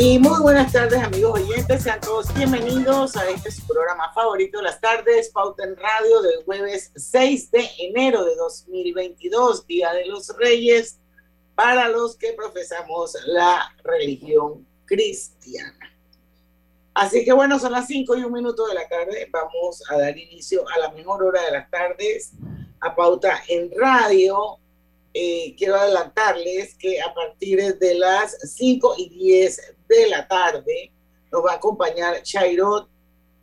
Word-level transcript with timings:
Y 0.00 0.16
muy 0.20 0.38
buenas 0.40 0.72
tardes 0.72 1.02
amigos 1.02 1.40
oyentes, 1.40 1.82
sean 1.82 2.00
todos 2.00 2.32
bienvenidos 2.32 3.16
a 3.16 3.28
este 3.30 3.50
su 3.50 3.66
programa 3.66 4.12
favorito 4.12 4.62
las 4.62 4.80
tardes, 4.80 5.30
Pauta 5.30 5.64
en 5.64 5.74
Radio 5.74 6.22
del 6.22 6.44
jueves 6.44 6.92
6 6.94 7.50
de 7.50 7.68
enero 7.80 8.24
de 8.24 8.36
2022, 8.36 9.66
Día 9.66 9.92
de 9.94 10.06
los 10.06 10.28
Reyes, 10.38 11.00
para 11.56 11.88
los 11.88 12.16
que 12.16 12.32
profesamos 12.32 13.16
la 13.26 13.74
religión 13.82 14.64
cristiana. 14.84 15.92
Así 16.94 17.24
que 17.24 17.32
bueno, 17.32 17.58
son 17.58 17.72
las 17.72 17.88
5 17.88 18.18
y 18.18 18.22
un 18.22 18.32
minuto 18.32 18.68
de 18.68 18.74
la 18.74 18.88
tarde, 18.88 19.28
vamos 19.32 19.82
a 19.90 19.98
dar 19.98 20.16
inicio 20.16 20.64
a 20.76 20.78
la 20.78 20.92
mejor 20.92 21.24
hora 21.24 21.42
de 21.42 21.50
las 21.50 21.68
tardes, 21.72 22.34
a 22.78 22.94
Pauta 22.94 23.42
en 23.48 23.68
Radio, 23.76 24.60
eh, 25.20 25.56
quiero 25.58 25.74
adelantarles 25.74 26.76
que 26.76 27.00
a 27.00 27.12
partir 27.12 27.76
de 27.78 27.94
las 27.94 28.38
5 28.54 28.94
y 28.98 29.08
10 29.08 29.74
de 29.88 30.06
la 30.10 30.28
tarde 30.28 30.92
nos 31.32 31.44
va 31.44 31.54
a 31.54 31.56
acompañar 31.56 32.22
Chairot 32.22 32.88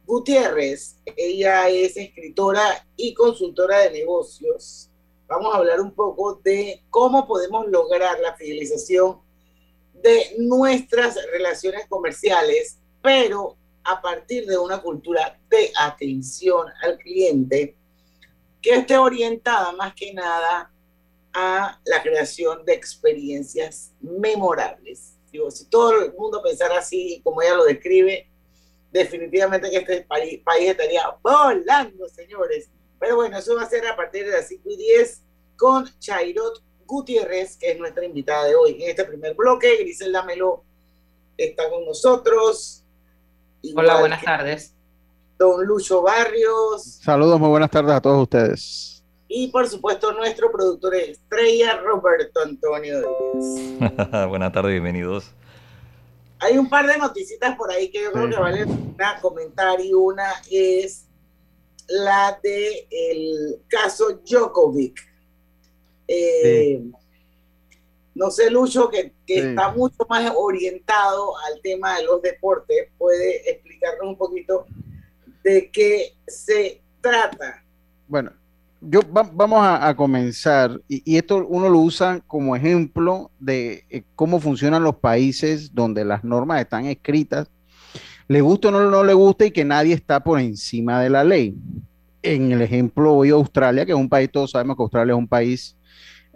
Gutiérrez. 0.05 0.95
Ella 1.17 1.67
es 1.67 1.97
escritora 1.97 2.87
y 2.95 3.13
consultora 3.13 3.79
de 3.79 3.91
negocios. 3.91 4.89
Vamos 5.27 5.53
a 5.53 5.57
hablar 5.57 5.81
un 5.81 5.91
poco 5.91 6.35
de 6.45 6.81
cómo 6.89 7.27
podemos 7.27 7.67
lograr 7.67 8.21
la 8.21 8.33
fidelización 8.37 9.19
de 9.95 10.33
nuestras 10.37 11.17
relaciones 11.33 11.87
comerciales, 11.89 12.77
pero 13.01 13.57
a 13.83 14.01
partir 14.01 14.45
de 14.45 14.57
una 14.57 14.81
cultura 14.81 15.37
de 15.49 15.73
atención 15.77 16.67
al 16.81 16.97
cliente 16.99 17.75
que 18.61 18.75
esté 18.75 18.97
orientada 18.97 19.73
más 19.73 19.93
que 19.93 20.13
nada 20.13 20.71
a 21.35 21.77
la 21.83 22.01
creación 22.01 22.63
de 22.63 22.73
experiencias 22.73 23.91
memorables. 23.99 25.17
Digo, 25.29 25.51
si 25.51 25.65
todo 25.65 26.01
el 26.01 26.13
mundo 26.13 26.41
pensara 26.41 26.77
así, 26.77 27.19
como 27.25 27.41
ella 27.41 27.55
lo 27.55 27.65
describe, 27.65 28.31
definitivamente 28.89 29.69
que 29.69 29.77
este 29.77 30.01
país, 30.03 30.41
estaría 30.61 31.03
volando, 31.21 32.07
señores. 32.07 32.69
Pero 32.97 33.17
bueno, 33.17 33.37
eso 33.37 33.53
va 33.53 33.63
a 33.63 33.69
ser 33.69 33.85
a 33.85 33.97
partir 33.97 34.25
de 34.25 34.31
las 34.31 34.47
5 34.47 34.61
y 34.69 34.77
10 34.77 35.23
con 35.57 35.99
Chairot 35.99 36.63
Gutiérrez, 36.85 37.57
que 37.57 37.71
es 37.71 37.77
nuestra 37.77 38.05
invitada 38.05 38.45
de 38.45 38.55
hoy. 38.55 38.81
En 38.81 38.89
este 38.89 39.03
primer 39.03 39.35
bloque, 39.35 39.75
Griselda 39.81 40.23
Melo 40.23 40.63
está 41.35 41.69
con 41.69 41.85
nosotros. 41.85 42.85
Hola, 43.75 43.99
buenas 43.99 44.23
tardes. 44.23 44.73
Don 45.37 45.65
Lucho 45.65 46.01
Barrios. 46.01 47.01
Saludos, 47.03 47.41
muy 47.41 47.49
buenas 47.49 47.69
tardes 47.69 47.91
a 47.91 47.99
todos 47.99 48.23
ustedes 48.23 48.94
y 49.37 49.49
por 49.49 49.67
supuesto 49.67 50.13
nuestro 50.13 50.49
productor 50.49 50.95
estrella 50.95 51.75
Roberto 51.81 52.39
Antonio 52.39 53.01
Díaz. 53.01 54.29
Buenas 54.29 54.53
tardes, 54.53 54.71
bienvenidos. 54.71 55.29
Hay 56.39 56.57
un 56.57 56.69
par 56.69 56.87
de 56.87 56.97
noticitas 56.97 57.53
por 57.57 57.69
ahí 57.69 57.91
que 57.91 58.01
yo 58.01 58.13
creo 58.13 58.29
que 58.29 58.37
vale 58.37 58.63
una 58.63 59.19
comentar 59.19 59.81
y 59.81 59.93
una 59.93 60.41
es 60.49 61.07
la 61.89 62.39
de 62.41 62.87
el 62.89 63.61
caso 63.67 64.21
Djokovic. 64.25 65.01
Eh, 66.07 66.81
no 68.13 68.31
sé, 68.31 68.49
Lucho, 68.49 68.89
que, 68.89 69.11
que 69.27 69.49
está 69.49 69.69
mucho 69.73 70.05
más 70.07 70.31
orientado 70.33 71.37
al 71.39 71.59
tema 71.61 71.97
de 71.97 72.03
los 72.05 72.21
deportes, 72.21 72.87
puede 72.97 73.51
explicarnos 73.51 74.07
un 74.07 74.17
poquito 74.17 74.65
de 75.43 75.69
qué 75.71 76.15
se 76.25 76.81
trata. 77.01 77.65
Bueno, 78.07 78.31
yo 78.87 79.01
vamos 79.11 79.59
a, 79.61 79.95
comenzar, 79.95 80.81
y, 80.87 81.17
esto 81.17 81.45
uno 81.47 81.69
lo 81.69 81.79
usa 81.79 82.21
como 82.27 82.55
ejemplo 82.55 83.31
de 83.39 83.85
eh, 83.89 84.03
cómo 84.15 84.39
funcionan 84.39 84.83
los 84.83 84.95
países 84.97 85.73
donde 85.73 86.05
las 86.05 86.23
normas 86.23 86.61
están 86.61 86.85
escritas, 86.85 87.49
le 88.27 88.41
gusta 88.41 88.69
o 88.69 88.71
no, 88.71 89.03
le 89.03 89.13
gusta 89.13 89.45
y 89.45 89.51
que 89.51 89.65
nadie 89.65 89.93
está 89.93 90.23
por 90.23 90.39
encima 90.39 91.01
de 91.01 91.09
la 91.09 91.23
ley. 91.23 91.55
En 92.21 92.51
el 92.51 92.61
ejemplo 92.61 93.13
hoy 93.13 93.29
Australia, 93.29 93.85
que 93.85 93.91
es 93.91 93.97
un 93.97 94.09
país, 94.09 94.31
todos 94.31 94.51
sabemos 94.51 94.75
que 94.75 94.83
Australia 94.83 95.13
es 95.13 95.17
un 95.17 95.27
país 95.27 95.77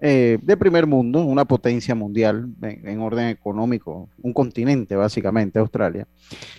eh, 0.01 0.37
de 0.41 0.57
primer 0.57 0.85
mundo, 0.85 1.23
una 1.23 1.45
potencia 1.45 1.95
mundial 1.95 2.47
en, 2.61 2.87
en, 2.87 2.99
orden 2.99 3.27
económico, 3.27 4.07
un 4.21 4.33
continente 4.33 4.95
básicamente, 4.95 5.59
Australia. 5.59 6.07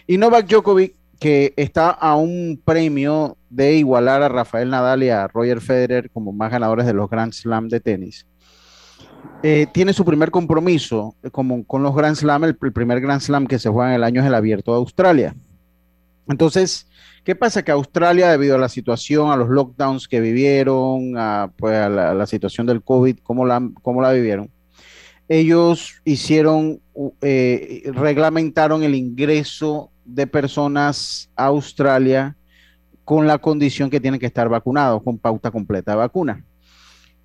Y 0.06 0.18
Novak 0.18 0.46
Djokovic 0.46 0.94
que 1.20 1.52
está 1.56 1.90
a 1.90 2.16
un 2.16 2.60
premio 2.64 3.36
de 3.50 3.74
igualar 3.74 4.22
a 4.22 4.28
Rafael 4.30 4.70
Nadal 4.70 5.02
y 5.02 5.10
a 5.10 5.28
Roger 5.28 5.60
Federer 5.60 6.10
como 6.10 6.32
más 6.32 6.50
ganadores 6.50 6.86
de 6.86 6.94
los 6.94 7.10
Grand 7.10 7.32
Slam 7.32 7.68
de 7.68 7.78
tenis. 7.78 8.26
Eh, 9.42 9.66
tiene 9.72 9.92
su 9.92 10.02
primer 10.04 10.30
compromiso 10.30 11.14
eh, 11.22 11.30
como, 11.30 11.64
con 11.66 11.82
los 11.82 11.94
Grand 11.94 12.16
Slam, 12.16 12.44
el, 12.44 12.56
primer 12.56 13.02
Grand 13.02 13.20
Slam 13.20 13.46
que 13.46 13.58
se 13.58 13.68
juega 13.68 13.90
en 13.90 13.96
el 13.96 14.04
año 14.04 14.22
es 14.22 14.26
el 14.26 14.34
abierto 14.34 14.72
de 14.72 14.78
Australia. 14.78 15.36
Entonces, 16.26 16.88
¿qué 17.22 17.34
pasa? 17.34 17.62
Que 17.62 17.72
Australia, 17.72 18.30
debido 18.30 18.54
a 18.54 18.58
la 18.58 18.70
situación, 18.70 19.30
a 19.30 19.36
los 19.36 19.50
lockdowns 19.50 20.08
que 20.08 20.20
vivieron, 20.20 21.18
a, 21.18 21.52
pues, 21.54 21.90
la, 21.90 22.26
situación 22.26 22.66
del 22.66 22.82
COVID, 22.82 23.18
¿cómo 23.22 23.44
la, 23.44 23.68
cómo 23.82 24.00
la 24.00 24.12
vivieron? 24.12 24.50
Ellos 25.28 26.00
hicieron, 26.04 26.80
eh, 27.20 27.82
reglamentaron 27.92 28.82
el 28.84 28.94
ingreso 28.94 29.90
de 30.14 30.26
personas 30.26 31.30
a 31.36 31.46
Australia 31.46 32.36
con 33.04 33.26
la 33.26 33.38
condición 33.38 33.90
que 33.90 34.00
tienen 34.00 34.20
que 34.20 34.26
estar 34.26 34.48
vacunados, 34.48 35.02
con 35.02 35.18
pauta 35.18 35.50
completa 35.50 35.92
de 35.92 35.96
vacuna. 35.96 36.44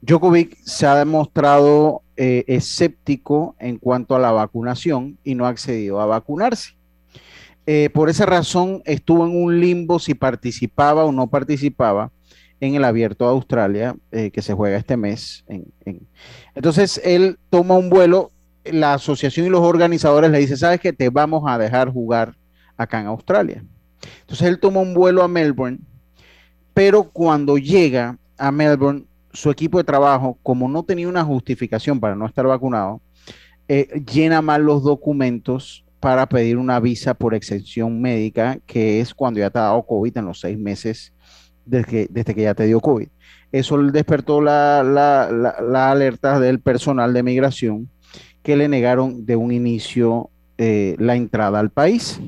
Djokovic 0.01 0.57
se 0.63 0.85
ha 0.85 0.95
demostrado 0.95 2.01
eh, 2.17 2.43
escéptico 2.47 3.55
en 3.59 3.77
cuanto 3.77 4.15
a 4.15 4.19
la 4.19 4.31
vacunación 4.31 5.17
y 5.23 5.35
no 5.35 5.45
ha 5.45 5.49
accedido 5.49 5.99
a 5.99 6.05
vacunarse. 6.05 6.75
Eh, 7.67 7.89
por 7.91 8.09
esa 8.09 8.25
razón 8.25 8.83
estuvo 8.85 9.25
en 9.25 9.35
un 9.35 9.59
limbo 9.59 9.97
si 9.97 10.13
participaba 10.13 11.03
o 11.05 11.11
no 11.11 11.27
participaba 11.27 12.11
en 12.59 12.75
el 12.75 12.83
abierto 12.83 13.25
de 13.25 13.31
Australia 13.31 13.95
eh, 14.11 14.29
que 14.31 14.41
se 14.41 14.53
juega 14.53 14.77
este 14.77 14.97
mes. 14.97 15.43
Entonces 16.53 17.01
él 17.03 17.37
toma 17.49 17.77
un 17.77 17.89
vuelo, 17.89 18.31
la 18.63 18.93
asociación 18.93 19.47
y 19.47 19.49
los 19.49 19.61
organizadores 19.61 20.31
le 20.31 20.39
dicen, 20.39 20.57
sabes 20.57 20.79
que 20.79 20.93
te 20.93 21.09
vamos 21.09 21.43
a 21.47 21.57
dejar 21.57 21.91
jugar 21.91 22.35
acá 22.77 23.01
en 23.01 23.07
Australia. 23.07 23.63
Entonces 24.21 24.47
él 24.47 24.59
toma 24.59 24.81
un 24.81 24.93
vuelo 24.93 25.23
a 25.23 25.27
Melbourne, 25.27 25.79
pero 26.73 27.03
cuando 27.03 27.57
llega 27.57 28.17
a 28.37 28.51
Melbourne, 28.51 29.05
su 29.33 29.49
equipo 29.51 29.77
de 29.77 29.83
trabajo, 29.83 30.37
como 30.43 30.67
no 30.67 30.83
tenía 30.83 31.07
una 31.07 31.23
justificación 31.23 31.99
para 31.99 32.15
no 32.15 32.25
estar 32.25 32.45
vacunado, 32.45 33.01
eh, 33.67 34.03
llena 34.11 34.41
mal 34.41 34.63
los 34.63 34.83
documentos 34.83 35.83
para 35.99 36.27
pedir 36.27 36.57
una 36.57 36.79
visa 36.79 37.13
por 37.13 37.33
exención 37.33 37.99
médica, 37.99 38.59
que 38.65 38.99
es 38.99 39.13
cuando 39.13 39.39
ya 39.39 39.49
te 39.49 39.57
ha 39.57 39.63
dado 39.63 39.83
COVID 39.83 40.17
en 40.17 40.25
los 40.25 40.39
seis 40.39 40.57
meses 40.57 41.13
desde 41.65 41.85
que, 41.87 42.07
desde 42.09 42.35
que 42.35 42.43
ya 42.43 42.53
te 42.53 42.65
dio 42.65 42.79
COVID. 42.79 43.07
Eso 43.51 43.77
despertó 43.77 44.41
la, 44.41 44.83
la, 44.83 45.91
alerta 45.91 46.39
del 46.39 46.59
personal 46.59 47.13
de 47.13 47.23
migración 47.23 47.89
que 48.43 48.55
le 48.55 48.67
negaron 48.67 49.25
de 49.25 49.35
un 49.35 49.51
inicio 49.51 50.29
eh, 50.57 50.95
la 50.99 51.15
entrada 51.15 51.59
al 51.59 51.71
país. 51.71 52.19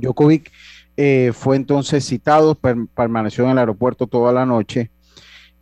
Djokovic 0.00 0.50
eh, 0.96 1.32
fue 1.34 1.56
entonces 1.56 2.04
citado, 2.04 2.54
permaneció 2.54 3.44
en 3.44 3.50
el 3.50 3.58
aeropuerto 3.58 4.06
toda 4.06 4.32
la 4.32 4.46
noche 4.46 4.90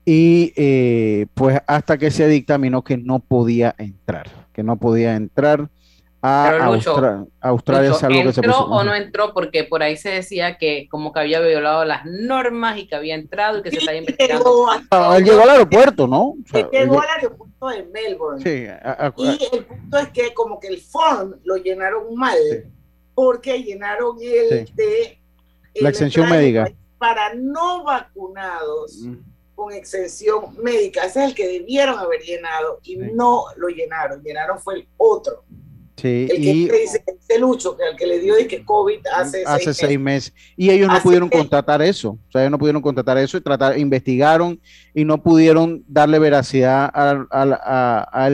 y 0.05 0.53
eh, 0.57 1.27
pues 1.35 1.61
hasta 1.67 1.99
que 1.99 2.11
se 2.11 2.29
dictaminó 2.29 2.83
que 2.83 2.97
no 2.97 3.21
podía 3.21 3.75
entrar, 3.79 4.29
que 4.53 4.63
no 4.63 4.77
podía 4.77 5.17
entrar 5.17 5.69
a 6.27 6.81
Australia, 7.41 7.93
¿Entró 8.01 8.61
o 8.61 8.83
no 8.83 8.95
entró? 8.95 9.35
Porque 9.35 9.65
por 9.65 9.83
ahí 9.83 9.99
se 9.99 10.09
decía 10.09 10.57
que 10.57 10.89
como 10.91 11.13
que 11.13 11.21
había 11.21 11.41
violado 11.41 11.85
las 11.85 12.07
normas 12.07 12.79
y 12.79 12.87
que 12.87 12.95
había 12.95 13.15
entrado 13.15 13.59
y 13.59 13.63
que 13.63 13.71
se 13.71 13.77
estaba 13.79 13.99
investigando. 13.99 14.67
Ah, 14.91 15.17
él 15.19 15.25
llegó 15.25 15.43
al 15.43 15.51
aeropuerto, 15.51 16.07
¿no? 16.07 16.35
llegó 16.73 17.03
al 17.03 17.09
aeropuerto 17.09 17.69
de 17.69 17.85
Melbourne. 17.93 18.43
Sí, 18.43 18.67
y 19.19 19.55
el 19.55 19.65
punto 19.65 19.99
es 19.99 20.09
que 20.09 20.33
como 20.33 20.59
que 20.59 20.69
el 20.69 20.79
form 20.79 21.35
lo 21.45 21.57
llenaron 21.57 22.15
mal, 22.15 22.39
porque 23.15 23.63
llenaron 23.63 24.17
el 24.21 24.71
de... 24.75 25.19
la 25.75 25.89
extensión 25.89 26.29
médica. 26.29 26.71
Para 26.99 27.35
no 27.35 27.85
vacunados. 27.85 29.03
Mm. 29.03 29.17
con 29.55 29.73
exención 29.73 30.57
médica. 30.63 31.05
Ese 31.05 31.23
es 31.23 31.29
el 31.31 31.35
que 31.35 31.47
debieron 31.47 31.97
haber 31.99 32.21
llenado 32.23 32.81
y 32.83 32.97
no 32.97 33.45
lo 33.57 33.69
llenaron. 33.69 34.23
Llenaron 34.23 34.59
fue 34.59 34.75
el 34.75 34.89
otro. 34.97 35.45
Sí, 35.96 36.26
el 36.29 36.37
que 36.37 36.37
y, 36.37 36.69
dice, 36.69 37.38
Lucho, 37.38 37.76
que 37.76 37.85
al 37.85 37.96
que 37.96 38.06
le 38.06 38.19
dio 38.19 38.35
de 38.35 38.49
que 38.49 38.64
COVID 38.64 38.99
hace, 39.14 39.44
seis, 39.73 39.99
meses. 39.99 40.35
Y 40.56 40.70
ellos 40.70 40.88
no 40.88 41.00
pudieron 41.00 41.29
contratar 41.29 41.81
eso. 41.82 42.19
O 42.29 42.32
sea, 42.32 42.43
ellos 42.43 42.50
no 42.50 42.58
pudieron 42.58 42.82
contratar 42.82 43.17
eso 43.19 43.37
y 43.37 43.41
tratar, 43.41 43.79
investigaron 43.79 44.61
y 44.93 45.05
no 45.05 45.23
pudieron 45.23 45.85
darle 45.87 46.19
veracidad 46.19 46.91
a, 46.93 47.26
a, 47.31 48.26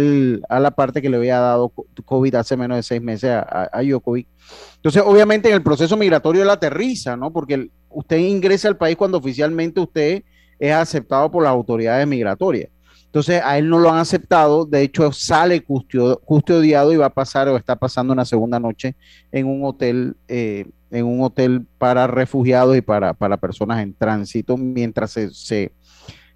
a, 0.48 0.60
la 0.60 0.70
parte 0.70 1.02
que 1.02 1.10
le 1.10 1.18
había 1.18 1.38
dado 1.38 1.72
COVID 2.04 2.34
hace 2.34 2.56
menos 2.56 2.78
de 2.78 2.82
seis 2.82 3.02
meses 3.02 3.30
a, 3.30 3.68
a. 3.70 3.82
Entonces, 3.82 5.02
obviamente, 5.04 5.48
en 5.50 5.54
el 5.54 5.62
proceso 5.62 5.96
migratorio 5.96 6.42
él 6.42 6.50
aterriza, 6.50 7.16
¿no? 7.16 7.30
Porque 7.30 7.68
usted 7.90 8.16
ingresa 8.16 8.68
al 8.68 8.78
país 8.78 8.96
cuando 8.96 9.18
oficialmente 9.18 9.80
usted 9.80 10.22
es 10.58 10.72
aceptado 10.72 11.30
por 11.30 11.42
las 11.42 11.50
autoridades 11.50 12.06
migratorias. 12.06 12.70
Entonces 13.10 13.42
a 13.44 13.58
él 13.58 13.68
no 13.68 13.80
lo 13.80 13.90
han 13.90 13.98
aceptado, 13.98 14.64
de 14.64 14.82
hecho 14.82 15.10
sale 15.10 15.64
custodiado 15.64 16.92
y 16.92 16.96
va 16.96 17.06
a 17.06 17.10
pasar 17.10 17.48
o 17.48 17.56
está 17.56 17.74
pasando 17.74 18.12
una 18.12 18.24
segunda 18.24 18.60
noche 18.60 18.94
en 19.32 19.48
un 19.48 19.64
hotel, 19.64 20.14
eh, 20.28 20.66
en 20.92 21.06
un 21.06 21.20
hotel 21.20 21.66
para 21.76 22.06
refugiados 22.06 22.76
y 22.76 22.82
para, 22.82 23.12
personas 23.38 23.82
en 23.82 23.94
tránsito 23.94 24.56
mientras 24.56 25.10
se, 25.10 25.72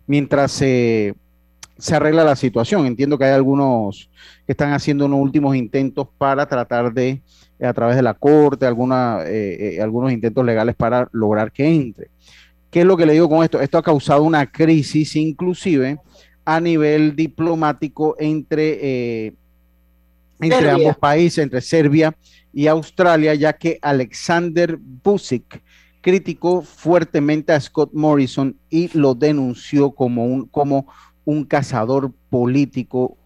mientras 0.08 0.50
se, 0.50 1.14
arregla 1.92 2.24
la 2.24 2.34
situación. 2.34 2.86
Entiendo 2.86 3.18
que 3.18 3.26
hay 3.26 3.34
algunos 3.34 4.10
que 4.44 4.50
están 4.50 4.72
haciendo 4.72 5.06
unos 5.06 5.20
últimos 5.20 5.54
intentos 5.54 6.08
para 6.18 6.44
tratar 6.44 6.92
de, 6.92 7.22
a 7.62 7.72
través 7.72 7.94
de 7.94 8.02
la 8.02 8.14
corte, 8.14 8.66
alguna, 8.66 9.20
eh, 9.26 9.76
eh, 9.76 9.80
algunos 9.80 10.10
intentos 10.10 10.44
legales 10.44 10.74
para 10.74 11.08
lograr 11.12 11.52
que 11.52 11.68
entre. 11.72 12.08
¿Qué 12.68 12.80
es 12.80 12.86
lo 12.86 12.96
que 12.96 13.06
le 13.06 13.12
digo 13.12 13.28
con 13.28 13.44
esto? 13.44 13.60
Esto 13.60 13.78
ha 13.78 13.82
causado 13.84 14.24
una 14.24 14.50
crisis 14.50 15.14
inclusive 15.14 16.00
a 16.44 16.60
nivel 16.60 17.16
diplomático 17.16 18.16
entre, 18.18 18.78
eh, 19.26 19.34
entre 20.40 20.70
ambos 20.70 20.96
países, 20.96 21.38
entre 21.38 21.60
Serbia 21.60 22.16
y 22.52 22.66
Australia, 22.66 23.34
ya 23.34 23.52
que 23.52 23.78
Alexander 23.82 24.78
Busic 24.78 25.62
criticó 26.00 26.62
fuertemente 26.62 27.52
a 27.52 27.60
Scott 27.60 27.90
Morrison 27.94 28.56
y 28.68 28.90
lo 28.96 29.14
denunció 29.14 29.92
como 29.92 30.26
un, 30.26 30.46
como 30.46 30.86
un 31.24 31.44
cazador 31.44 32.12
político 32.28 33.16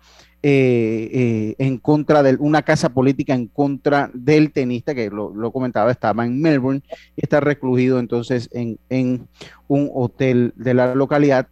eh, 0.40 1.10
eh, 1.12 1.54
en 1.58 1.78
contra 1.78 2.22
de 2.22 2.36
una 2.36 2.62
casa 2.62 2.90
política 2.90 3.34
en 3.34 3.48
contra 3.48 4.08
del 4.14 4.52
tenista, 4.52 4.94
que 4.94 5.10
lo, 5.10 5.34
lo 5.34 5.50
comentaba, 5.50 5.90
estaba 5.90 6.24
en 6.24 6.40
Melbourne 6.40 6.82
y 7.16 7.22
está 7.22 7.40
recluido 7.40 7.98
entonces 7.98 8.48
en, 8.52 8.78
en 8.88 9.26
un 9.66 9.90
hotel 9.92 10.52
de 10.54 10.74
la 10.74 10.94
localidad. 10.94 11.48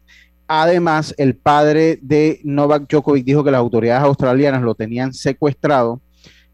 Además, 0.49 1.15
el 1.19 1.37
padre 1.37 1.99
de 2.03 2.41
Novak 2.45 2.89
Djokovic 2.89 3.25
dijo 3.25 3.43
que 3.43 3.51
las 3.51 3.59
autoridades 3.59 4.05
australianas 4.05 4.63
lo 4.63 4.75
tenían 4.75 5.13
secuestrado, 5.13 6.01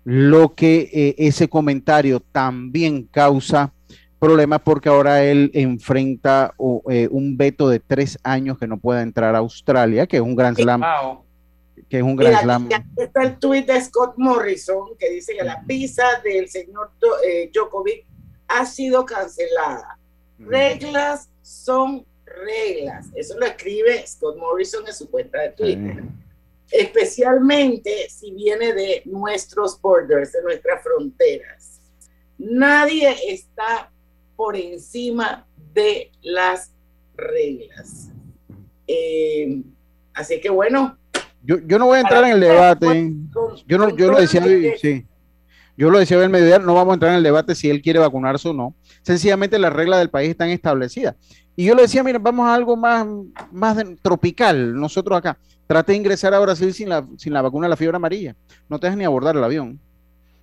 lo 0.05 0.55
que 0.55 0.91
eh, 0.93 1.15
ese 1.19 1.49
comentario 1.49 2.21
también 2.21 3.05
causa 3.05 3.73
problemas 4.19 4.61
porque 4.63 4.89
ahora 4.89 5.25
él 5.25 5.51
enfrenta 5.53 6.55
eh, 6.89 7.09
un 7.11 7.37
veto 7.37 7.69
de 7.69 7.81
tres 7.81 8.17
años 8.23 8.57
que 8.57 8.69
no 8.69 8.79
pueda 8.79 9.03
entrar 9.03 9.35
a 9.35 9.39
Australia, 9.39 10.07
que 10.07 10.19
es 10.19 10.23
un 10.23 10.37
gran 10.37 10.55
slam. 10.55 10.81
Que 11.89 11.99
es 11.99 12.03
un 12.03 12.15
gran 12.15 12.41
slam. 12.41 12.69
está 12.97 13.25
el 13.25 13.37
tuit 13.39 13.67
de 13.67 13.81
Scott 13.81 14.15
Morrison 14.17 14.97
que 14.97 15.11
dice 15.11 15.35
que 15.37 15.45
la 15.45 15.61
visa 15.67 16.05
del 16.23 16.49
señor 16.49 16.93
eh, 17.27 17.51
Djokovic 17.53 18.07
ha 18.47 18.65
sido 18.65 19.05
cancelada. 19.05 19.99
Reglas 20.39 21.29
son 21.43 22.07
reglas. 22.33 23.07
Eso 23.15 23.39
lo 23.39 23.47
escribe 23.47 24.07
Scott 24.07 24.37
Morrison 24.37 24.87
en 24.87 24.95
su 24.95 25.11
cuenta 25.11 25.41
de 25.41 25.51
Twitter. 25.51 26.05
Especialmente 26.71 28.09
si 28.09 28.33
viene 28.33 28.73
de 28.73 29.03
nuestros 29.05 29.81
borders, 29.81 30.33
de 30.33 30.43
nuestras 30.43 30.83
fronteras. 30.83 31.81
Nadie 32.39 33.15
está 33.29 33.91
por 34.37 34.57
encima 34.57 35.47
de 35.75 36.11
las 36.23 36.73
reglas. 37.17 38.11
Eh, 38.87 39.63
así 40.15 40.41
que 40.41 40.51
bueno. 40.51 40.99
Yo, 41.43 41.59
yo 41.67 41.79
no 41.79 41.87
voy 41.87 41.99
a 41.99 42.01
entrar 42.01 42.25
en 42.25 42.33
el 42.33 42.41
debate. 42.41 43.13
yo 43.67 43.79
no, 43.79 43.97
yo 43.97 44.13
lo 44.13 44.21
decía, 44.21 44.43
sí. 44.81 45.07
Yo 45.77 45.91
lo 45.91 45.99
decía 45.99 46.19
en 46.19 46.25
el 46.25 46.31
mediodía, 46.31 46.59
no 46.59 46.75
vamos 46.75 46.93
a 46.93 46.95
entrar 46.95 47.13
en 47.13 47.19
el 47.19 47.23
debate 47.23 47.55
si 47.55 47.71
él 47.71 47.81
quiere 47.81 47.99
vacunarse 47.99 48.49
o 48.49 48.53
no. 48.53 48.75
Sencillamente 49.03 49.59
las 49.59 49.73
reglas 49.73 50.01
del 50.01 50.11
país 50.11 50.31
están 50.31 50.51
establecidas. 50.51 51.17
Y 51.57 51.65
yo 51.65 51.75
le 51.75 51.83
decía, 51.83 52.03
mira, 52.03 52.19
vamos 52.19 52.47
a 52.47 52.55
algo 52.55 52.77
más, 52.77 53.07
más 53.51 53.77
tropical. 54.03 54.75
Nosotros 54.75 55.19
acá, 55.19 55.39
trate 55.67 55.93
de 55.93 55.99
ingresar 55.99 56.35
a 56.35 56.41
Brasil 56.41 56.73
sin 56.73 56.89
la, 56.89 57.07
sin 57.17 57.33
la 57.33 57.43
vacuna 57.43 57.67
de 57.67 57.71
la 57.71 57.77
fiebre 57.77 57.97
amarilla. 57.97 58.35
No 58.69 58.79
te 58.79 58.87
dejes 58.87 58.99
ni 58.99 59.05
abordar 59.05 59.37
el 59.37 59.45
avión. 59.45 59.79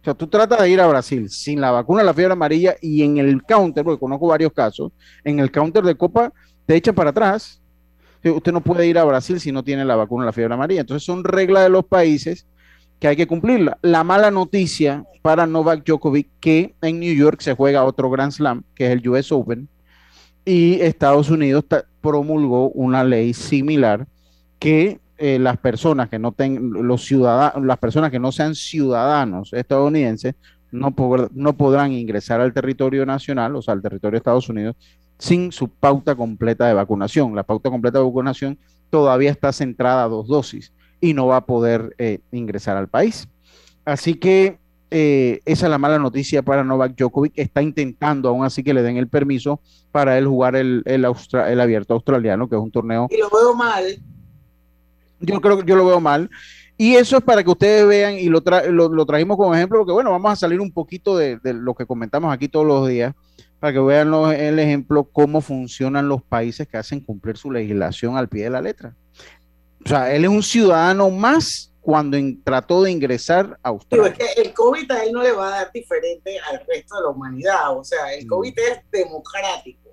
O 0.02 0.04
sea, 0.04 0.14
tú 0.14 0.28
tratas 0.28 0.62
de 0.62 0.70
ir 0.70 0.80
a 0.80 0.88
Brasil 0.88 1.30
sin 1.30 1.60
la 1.60 1.72
vacuna 1.72 2.02
de 2.02 2.06
la 2.06 2.14
fiebre 2.14 2.34
amarilla 2.34 2.76
y 2.82 3.04
en 3.04 3.18
el 3.18 3.44
counter, 3.44 3.84
porque 3.84 4.00
conozco 4.00 4.28
varios 4.28 4.54
casos, 4.54 4.92
en 5.24 5.40
el 5.40 5.52
counter 5.52 5.84
de 5.84 5.96
Copa 5.96 6.32
te 6.66 6.76
echan 6.76 6.96
para 6.96 7.10
atrás. 7.10 7.62
Usted 8.24 8.52
no 8.52 8.62
puede 8.62 8.86
ir 8.88 8.98
a 8.98 9.04
Brasil 9.04 9.40
si 9.40 9.52
no 9.52 9.64
tiene 9.64 9.86
la 9.86 9.96
vacuna 9.96 10.24
de 10.24 10.28
la 10.28 10.34
fiebre 10.34 10.54
amarilla. 10.54 10.82
Entonces 10.82 11.06
son 11.06 11.24
reglas 11.24 11.64
de 11.64 11.70
los 11.70 11.86
países 11.86 12.46
que 13.00 13.08
hay 13.08 13.16
que 13.16 13.28
cumplirla. 13.28 13.78
La 13.82 14.04
mala 14.04 14.30
noticia 14.30 15.04
para 15.22 15.48
Novak 15.48 15.86
Djokovic 15.86 16.28
que 16.40 16.76
en 16.82 17.00
New 17.00 17.14
York 17.14 17.42
se 17.42 17.56
juega 17.56 17.86
otro 17.86 18.10
Grand 18.10 18.32
Slam, 18.32 18.64
que 18.76 18.88
es 18.88 18.92
el 18.92 19.08
US 19.08 19.32
Open, 19.32 19.68
y 20.46 20.82
Estados 20.82 21.30
Unidos 21.30 21.66
promulgó 22.02 22.70
una 22.70 23.04
ley 23.04 23.34
similar 23.34 24.08
que 24.58 25.00
eh, 25.18 25.38
las 25.40 25.58
personas 25.58 26.10
que 26.10 26.20
no 26.20 26.32
tengan, 26.32 26.72
los 26.88 27.06
ciudadanos, 27.06 27.66
las 27.66 27.78
personas 27.78 28.12
que 28.12 28.20
no 28.20 28.32
sean 28.32 28.56
ciudadanos 28.56 29.52
estadounidenses 29.54 30.36
no, 30.72 30.94
no 31.34 31.58
podrán 31.58 31.92
ingresar 31.92 32.42
al 32.42 32.54
territorio 32.54 33.06
nacional, 33.06 33.56
o 33.56 33.62
sea, 33.62 33.74
al 33.74 33.82
territorio 33.82 34.12
de 34.12 34.18
Estados 34.18 34.50
Unidos, 34.50 34.76
sin 35.18 35.52
su 35.52 35.68
pauta 35.68 36.16
completa 36.16 36.68
de 36.68 36.74
vacunación. 36.74 37.36
La 37.36 37.44
pauta 37.44 37.70
completa 37.70 38.00
de 38.00 38.06
vacunación 38.06 38.58
todavía 38.90 39.32
está 39.32 39.52
centrada 39.52 40.04
a 40.04 40.08
dos 40.08 40.28
dosis 40.28 40.72
y 41.02 41.14
no 41.14 41.28
va 41.28 41.38
a 41.38 41.46
poder 41.46 41.96
eh, 41.98 42.20
ingresar 42.32 42.78
al 42.78 42.88
país. 42.88 43.28
Así 43.86 44.16
que 44.16 44.60
eh, 44.92 45.40
esa 45.46 45.68
es 45.68 45.70
la 45.70 45.78
mala 45.78 46.00
noticia 46.00 46.42
para 46.42 46.64
Novak 46.64 46.96
Djokovic. 46.96 47.34
Está 47.36 47.62
intentando 47.62 48.30
aún 48.30 48.44
así 48.44 48.64
que 48.64 48.74
le 48.74 48.82
den 48.82 48.98
el 48.98 49.08
permiso 49.08 49.60
para 49.92 50.18
él 50.18 50.28
jugar 50.28 50.56
el, 50.56 50.84
el, 50.86 51.06
el 51.06 51.62
abierto 51.62 51.94
australiano, 51.94 52.50
que 52.50 52.56
es 52.56 52.62
un 52.62 52.72
torneo. 52.72 53.08
Y 53.10 53.18
lo 53.18 53.30
veo 53.30 53.56
mal. 53.56 53.84
Yo 55.20 55.42
creo 55.42 55.60
que 55.60 55.66
yo 55.66 55.76
lo 55.76 55.86
veo 55.86 56.00
mal. 56.00 56.30
Y 56.78 56.96
eso 56.96 57.18
es 57.18 57.24
para 57.24 57.44
que 57.44 57.50
ustedes 57.50 57.86
vean, 57.86 58.14
y 58.14 58.30
lo, 58.30 58.42
lo, 58.72 59.06
trajimos 59.06 59.36
como 59.36 59.54
ejemplo, 59.54 59.80
porque 59.80 59.92
bueno, 59.92 60.12
vamos 60.12 60.32
a 60.32 60.36
salir 60.38 60.62
un 60.62 60.72
poquito 60.72 61.18
de, 61.18 61.38
de, 61.38 61.54
lo 61.54 61.74
que 61.74 61.86
comentamos 61.86 62.34
aquí 62.34 62.48
todos 62.48 62.66
los 62.66 62.88
días, 62.88 63.14
para 63.60 63.74
que 63.74 63.80
vean 63.80 64.14
el 64.32 64.60
ejemplo 64.60 65.04
cómo 65.04 65.42
funcionan 65.42 66.08
los 66.08 66.24
países 66.24 66.70
que 66.70 66.78
hacen 66.78 67.02
cumplir 67.02 67.36
su 67.36 67.52
legislación 67.52 68.16
al 68.16 68.30
pie 68.30 68.46
de 68.46 68.50
la 68.52 68.62
letra. 68.62 68.96
O 69.86 69.90
sea, 69.90 70.14
él 70.14 70.26
es 70.26 70.30
un 70.30 70.44
ciudadano 70.44 71.10
más 71.10 71.72
cuando 71.82 72.18
trató 72.44 72.84
de 72.84 72.92
ingresar 72.92 73.58
a 73.64 73.70
Australia. 73.70 74.14
es 74.18 74.18
que 74.36 74.42
el 74.42 74.54
COVID 74.54 74.92
a 74.92 75.04
él 75.04 75.14
no 75.14 75.24
le 75.24 75.32
va 75.32 75.48
a 75.48 75.52
dar 75.52 75.72
diferente 75.72 76.38
al 76.40 76.62
resto 76.68 76.98
de 76.98 77.02
la 77.02 77.10
humanidad. 77.10 77.78
O 77.78 77.84
sea, 77.84 78.14
el 78.14 78.26
mm. 78.26 78.30
COVID 78.30 78.60
es 78.60 78.80
democrático. 78.92 79.90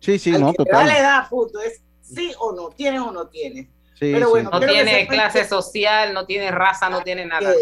Sí, 0.00 0.18
sí, 0.18 0.32
no, 0.32 0.52
total. 0.52 0.88
le 0.88 1.00
da 1.00 1.26
punto, 1.30 1.60
es 1.60 1.80
sí 2.02 2.32
o 2.38 2.52
no, 2.52 2.70
tienes 2.70 3.00
o 3.00 3.12
no 3.12 3.28
tienes. 3.28 3.68
Pero 3.98 4.30
bueno, 4.30 4.50
no 4.50 4.58
tiene 4.58 5.06
clase 5.06 5.44
social, 5.46 6.12
no 6.12 6.26
tiene 6.26 6.50
raza, 6.50 6.90
no 6.90 7.02
tiene 7.02 7.24
nada. 7.24 7.54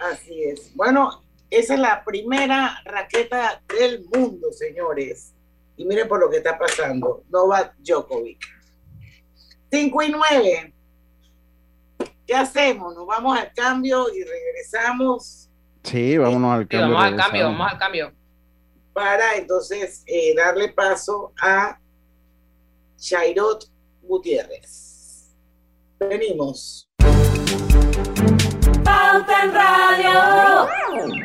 así 0.00 0.42
es. 0.42 0.74
Bueno, 0.74 1.22
esa 1.50 1.74
es 1.74 1.80
la 1.80 2.04
primera 2.04 2.80
raqueta 2.84 3.62
del 3.78 4.04
mundo, 4.12 4.52
señores. 4.52 5.32
Y 5.76 5.84
miren 5.84 6.08
por 6.08 6.18
lo 6.18 6.28
que 6.28 6.38
está 6.38 6.58
pasando. 6.58 7.22
Novak 7.30 7.76
Djokovic. 7.78 8.44
5 9.70 10.02
y 10.02 10.10
9. 10.10 10.73
¿Qué 12.26 12.34
hacemos? 12.34 12.94
¿Nos 12.94 13.06
vamos 13.06 13.38
al 13.38 13.52
cambio 13.52 14.06
y 14.14 14.24
regresamos? 14.24 15.50
Sí, 15.82 16.16
vámonos 16.16 16.54
al 16.54 16.68
cambio. 16.68 16.94
vamos 16.94 17.04
al 17.04 17.16
cambio, 17.16 17.44
vamos 17.44 17.72
al 17.72 17.78
cambio. 17.78 18.12
Para 18.92 19.36
entonces 19.36 20.02
eh, 20.06 20.34
darle 20.34 20.68
paso 20.68 21.32
a 21.40 21.78
Chairot 22.96 23.66
Gutiérrez. 24.02 25.34
Venimos. 25.98 26.88
Pauta 28.84 29.44
en 29.44 29.54
Radio. 29.54 31.24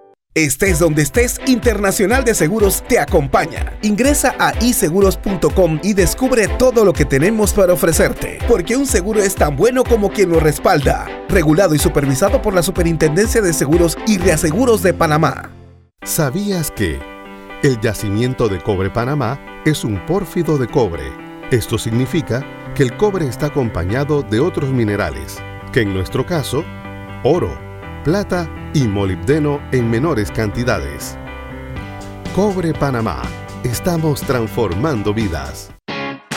Estés 0.33 0.79
donde 0.79 1.01
estés, 1.01 1.41
Internacional 1.45 2.23
de 2.23 2.33
Seguros 2.33 2.85
te 2.87 2.99
acompaña. 2.99 3.77
Ingresa 3.81 4.33
a 4.39 4.53
iseguros.com 4.63 5.81
y 5.83 5.93
descubre 5.93 6.47
todo 6.47 6.85
lo 6.85 6.93
que 6.93 7.03
tenemos 7.03 7.51
para 7.51 7.73
ofrecerte, 7.73 8.39
porque 8.47 8.77
un 8.77 8.85
seguro 8.85 9.21
es 9.21 9.35
tan 9.35 9.57
bueno 9.57 9.83
como 9.83 10.09
quien 10.09 10.29
lo 10.29 10.39
respalda. 10.39 11.05
Regulado 11.27 11.75
y 11.75 11.79
supervisado 11.79 12.41
por 12.41 12.53
la 12.53 12.63
Superintendencia 12.63 13.41
de 13.41 13.51
Seguros 13.51 13.97
y 14.07 14.19
Reaseguros 14.19 14.81
de 14.81 14.93
Panamá. 14.93 15.51
¿Sabías 16.01 16.71
que 16.71 16.97
el 17.61 17.81
yacimiento 17.81 18.47
de 18.47 18.61
cobre 18.61 18.89
Panamá 18.89 19.37
es 19.65 19.83
un 19.83 19.99
pórfido 20.05 20.57
de 20.57 20.67
cobre? 20.67 21.11
Esto 21.51 21.77
significa 21.77 22.41
que 22.73 22.83
el 22.83 22.95
cobre 22.95 23.27
está 23.27 23.47
acompañado 23.47 24.21
de 24.21 24.39
otros 24.39 24.69
minerales, 24.69 25.39
que 25.73 25.81
en 25.81 25.93
nuestro 25.93 26.25
caso, 26.25 26.63
oro, 27.25 27.70
plata 28.03 28.49
y 28.73 28.87
molibdeno 28.87 29.61
en 29.71 29.89
menores 29.89 30.31
cantidades. 30.31 31.17
Cobre 32.35 32.73
Panamá. 32.73 33.21
Estamos 33.63 34.21
transformando 34.21 35.13
vidas. 35.13 35.71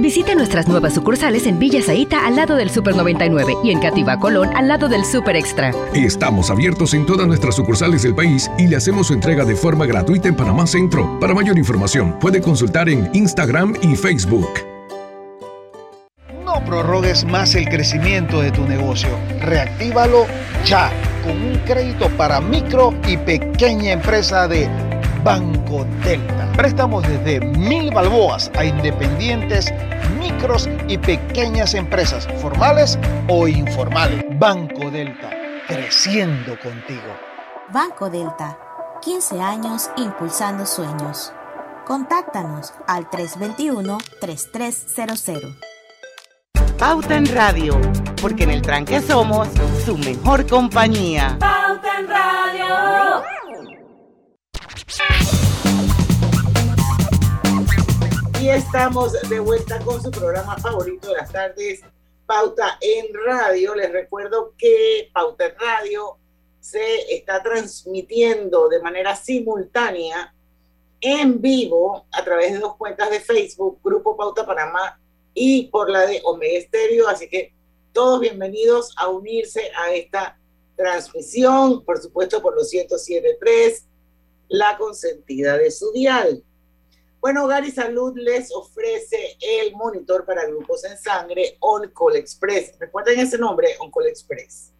Visite 0.00 0.34
nuestras 0.34 0.66
nuevas 0.66 0.94
sucursales 0.94 1.46
en 1.46 1.58
Villa 1.58 1.82
Zaita 1.82 2.26
al 2.26 2.34
lado 2.34 2.56
del 2.56 2.70
Super 2.70 2.96
99 2.96 3.58
y 3.62 3.70
en 3.70 3.80
Cativa 3.80 4.18
Colón 4.18 4.48
al 4.56 4.66
lado 4.66 4.88
del 4.88 5.04
Super 5.04 5.36
Extra. 5.36 5.74
Estamos 5.92 6.50
abiertos 6.50 6.94
en 6.94 7.04
todas 7.04 7.26
nuestras 7.26 7.56
sucursales 7.56 8.02
del 8.02 8.14
país 8.14 8.50
y 8.56 8.66
le 8.66 8.76
hacemos 8.76 9.08
su 9.08 9.12
entrega 9.12 9.44
de 9.44 9.54
forma 9.54 9.84
gratuita 9.84 10.28
en 10.28 10.36
Panamá 10.36 10.66
Centro. 10.66 11.20
Para 11.20 11.34
mayor 11.34 11.58
información, 11.58 12.18
puede 12.18 12.40
consultar 12.40 12.88
en 12.88 13.10
Instagram 13.12 13.74
y 13.82 13.94
Facebook. 13.94 14.48
No 16.46 16.64
prorrogues 16.64 17.26
más 17.26 17.54
el 17.54 17.68
crecimiento 17.68 18.40
de 18.40 18.52
tu 18.52 18.64
negocio. 18.66 19.10
Reactívalo 19.42 20.24
ya 20.64 20.90
con 21.22 21.42
un 21.42 21.58
crédito 21.66 22.08
para 22.16 22.40
micro 22.40 22.94
y 23.06 23.18
pequeña 23.18 23.92
empresa 23.92 24.48
de 24.48 24.66
Banco 25.24 25.86
Delta. 26.02 26.50
Préstamos 26.56 27.06
desde 27.06 27.40
mil 27.40 27.92
balboas 27.92 28.50
a 28.56 28.64
independientes, 28.64 29.72
micros 30.18 30.68
y 30.88 30.96
pequeñas 30.98 31.74
empresas, 31.74 32.26
formales 32.40 32.98
o 33.28 33.46
informales. 33.46 34.24
Banco 34.38 34.90
Delta, 34.90 35.30
creciendo 35.66 36.58
contigo. 36.60 37.12
Banco 37.72 38.08
Delta, 38.08 38.56
15 39.02 39.40
años 39.40 39.90
impulsando 39.96 40.64
sueños. 40.66 41.32
Contáctanos 41.86 42.72
al 42.86 43.10
321-3300. 43.10 45.56
Pauta 46.78 47.16
en 47.16 47.26
Radio, 47.34 47.78
porque 48.22 48.44
en 48.44 48.50
el 48.50 48.62
tranque 48.62 49.00
somos 49.02 49.48
su 49.84 49.98
mejor 49.98 50.46
compañía. 50.46 51.36
Pauta 51.38 51.98
en 51.98 52.08
Radio. 52.08 53.20
Y 58.40 58.48
estamos 58.48 59.12
de 59.28 59.38
vuelta 59.38 59.78
con 59.80 60.02
su 60.02 60.10
programa 60.10 60.56
favorito 60.56 61.08
de 61.08 61.14
las 61.14 61.30
tardes, 61.30 61.82
Pauta 62.26 62.78
en 62.80 63.06
Radio. 63.26 63.74
Les 63.74 63.92
recuerdo 63.92 64.54
que 64.56 65.10
Pauta 65.12 65.46
en 65.46 65.54
Radio 65.58 66.16
se 66.58 67.14
está 67.14 67.42
transmitiendo 67.42 68.68
de 68.68 68.80
manera 68.80 69.14
simultánea 69.14 70.34
en 71.00 71.40
vivo 71.40 72.06
a 72.12 72.24
través 72.24 72.52
de 72.52 72.58
dos 72.58 72.76
cuentas 72.76 73.10
de 73.10 73.20
Facebook, 73.20 73.78
Grupo 73.82 74.16
Pauta 74.16 74.46
Panamá 74.46 74.98
y 75.34 75.68
por 75.68 75.90
la 75.90 76.06
de 76.06 76.20
Omega 76.24 76.58
Estéreo. 76.58 77.08
Así 77.08 77.28
que 77.28 77.52
todos 77.92 78.20
bienvenidos 78.20 78.94
a 78.96 79.08
unirse 79.08 79.70
a 79.76 79.92
esta 79.92 80.38
transmisión, 80.76 81.84
por 81.84 82.00
supuesto 82.00 82.40
por 82.40 82.54
los 82.54 82.72
107.3, 82.72 83.84
la 84.50 84.76
consentida 84.76 85.56
de 85.56 85.70
su 85.70 85.92
dial. 85.92 86.44
Bueno, 87.20 87.44
Hogar 87.44 87.64
y 87.64 87.70
Salud 87.70 88.14
les 88.16 88.52
ofrece 88.52 89.36
el 89.40 89.72
monitor 89.76 90.24
para 90.24 90.46
grupos 90.46 90.84
en 90.84 90.98
sangre 90.98 91.56
OnCall 91.60 92.16
Express. 92.16 92.74
Recuerden 92.78 93.20
ese 93.20 93.38
nombre, 93.38 93.76
OnCall 93.78 94.08
Express. 94.08 94.72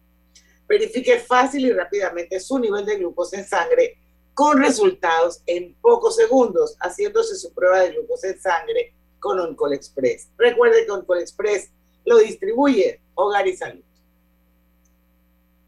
Verifique 0.67 1.19
fácil 1.19 1.65
y 1.65 1.71
rápidamente 1.71 2.39
su 2.39 2.59
nivel 2.59 2.85
de 2.85 2.97
glucosa 2.97 3.37
en 3.37 3.47
sangre 3.47 3.97
con 4.33 4.61
resultados 4.61 5.41
en 5.45 5.73
pocos 5.75 6.17
segundos, 6.17 6.75
haciéndose 6.79 7.35
su 7.35 7.53
prueba 7.53 7.81
de 7.81 7.91
glucosa 7.91 8.27
en 8.27 8.41
sangre 8.41 8.93
con 9.19 9.39
OnCall 9.39 9.73
Express. 9.73 10.29
Recuerde 10.37 10.85
que 10.85 10.91
OnCall 10.91 11.19
Express 11.19 11.69
lo 12.03 12.17
distribuye 12.17 12.99
Hogar 13.15 13.47
y 13.47 13.55
Salud. 13.55 13.83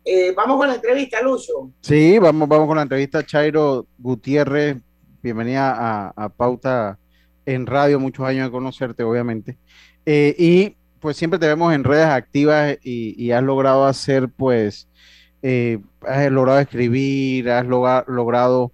Eh, 0.05 0.33
vamos 0.35 0.57
con 0.57 0.67
la 0.67 0.75
entrevista, 0.75 1.21
Lucho. 1.21 1.71
Sí, 1.81 2.19
vamos, 2.19 2.47
vamos 2.49 2.67
con 2.67 2.75
la 2.77 2.83
entrevista. 2.83 3.25
Chairo 3.25 3.87
Gutiérrez, 3.97 4.77
bienvenida 5.21 6.11
a, 6.15 6.29
Pauta 6.29 6.99
en 7.45 7.65
Radio, 7.65 7.99
muchos 7.99 8.25
años 8.25 8.45
de 8.47 8.51
conocerte, 8.51 9.03
obviamente. 9.03 9.57
Eh, 10.05 10.35
y 10.37 10.75
pues 10.99 11.15
siempre 11.17 11.39
te 11.39 11.47
vemos 11.47 11.73
en 11.73 11.83
redes 11.83 12.07
activas 12.07 12.77
y, 12.83 13.31
has 13.31 13.43
logrado 13.43 13.85
hacer, 13.85 14.29
pues, 14.29 14.87
eh, 15.41 15.79
has 16.05 16.29
logrado 16.31 16.59
escribir, 16.59 17.49
has 17.49 17.65
logra- 17.65 18.05
logrado 18.07 18.71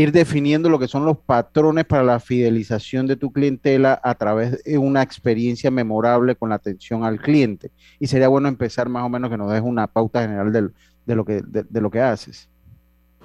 ir 0.00 0.12
definiendo 0.12 0.68
lo 0.68 0.78
que 0.78 0.86
son 0.86 1.04
los 1.04 1.18
patrones 1.18 1.84
para 1.84 2.04
la 2.04 2.20
fidelización 2.20 3.06
de 3.08 3.16
tu 3.16 3.32
clientela 3.32 4.00
a 4.04 4.14
través 4.14 4.62
de 4.62 4.78
una 4.78 5.02
experiencia 5.02 5.70
memorable 5.72 6.36
con 6.36 6.50
la 6.50 6.54
atención 6.54 7.02
al 7.04 7.18
cliente. 7.20 7.72
Y 7.98 8.06
sería 8.06 8.28
bueno 8.28 8.46
empezar 8.48 8.88
más 8.88 9.02
o 9.02 9.08
menos 9.08 9.28
que 9.28 9.36
nos 9.36 9.50
des 9.52 9.60
una 9.60 9.88
pauta 9.88 10.22
general 10.22 10.52
del- 10.52 10.72
de, 11.04 11.14
lo 11.16 11.24
que, 11.24 11.42
de, 11.42 11.64
de 11.64 11.80
lo 11.80 11.90
que 11.90 12.00
haces. 12.00 12.48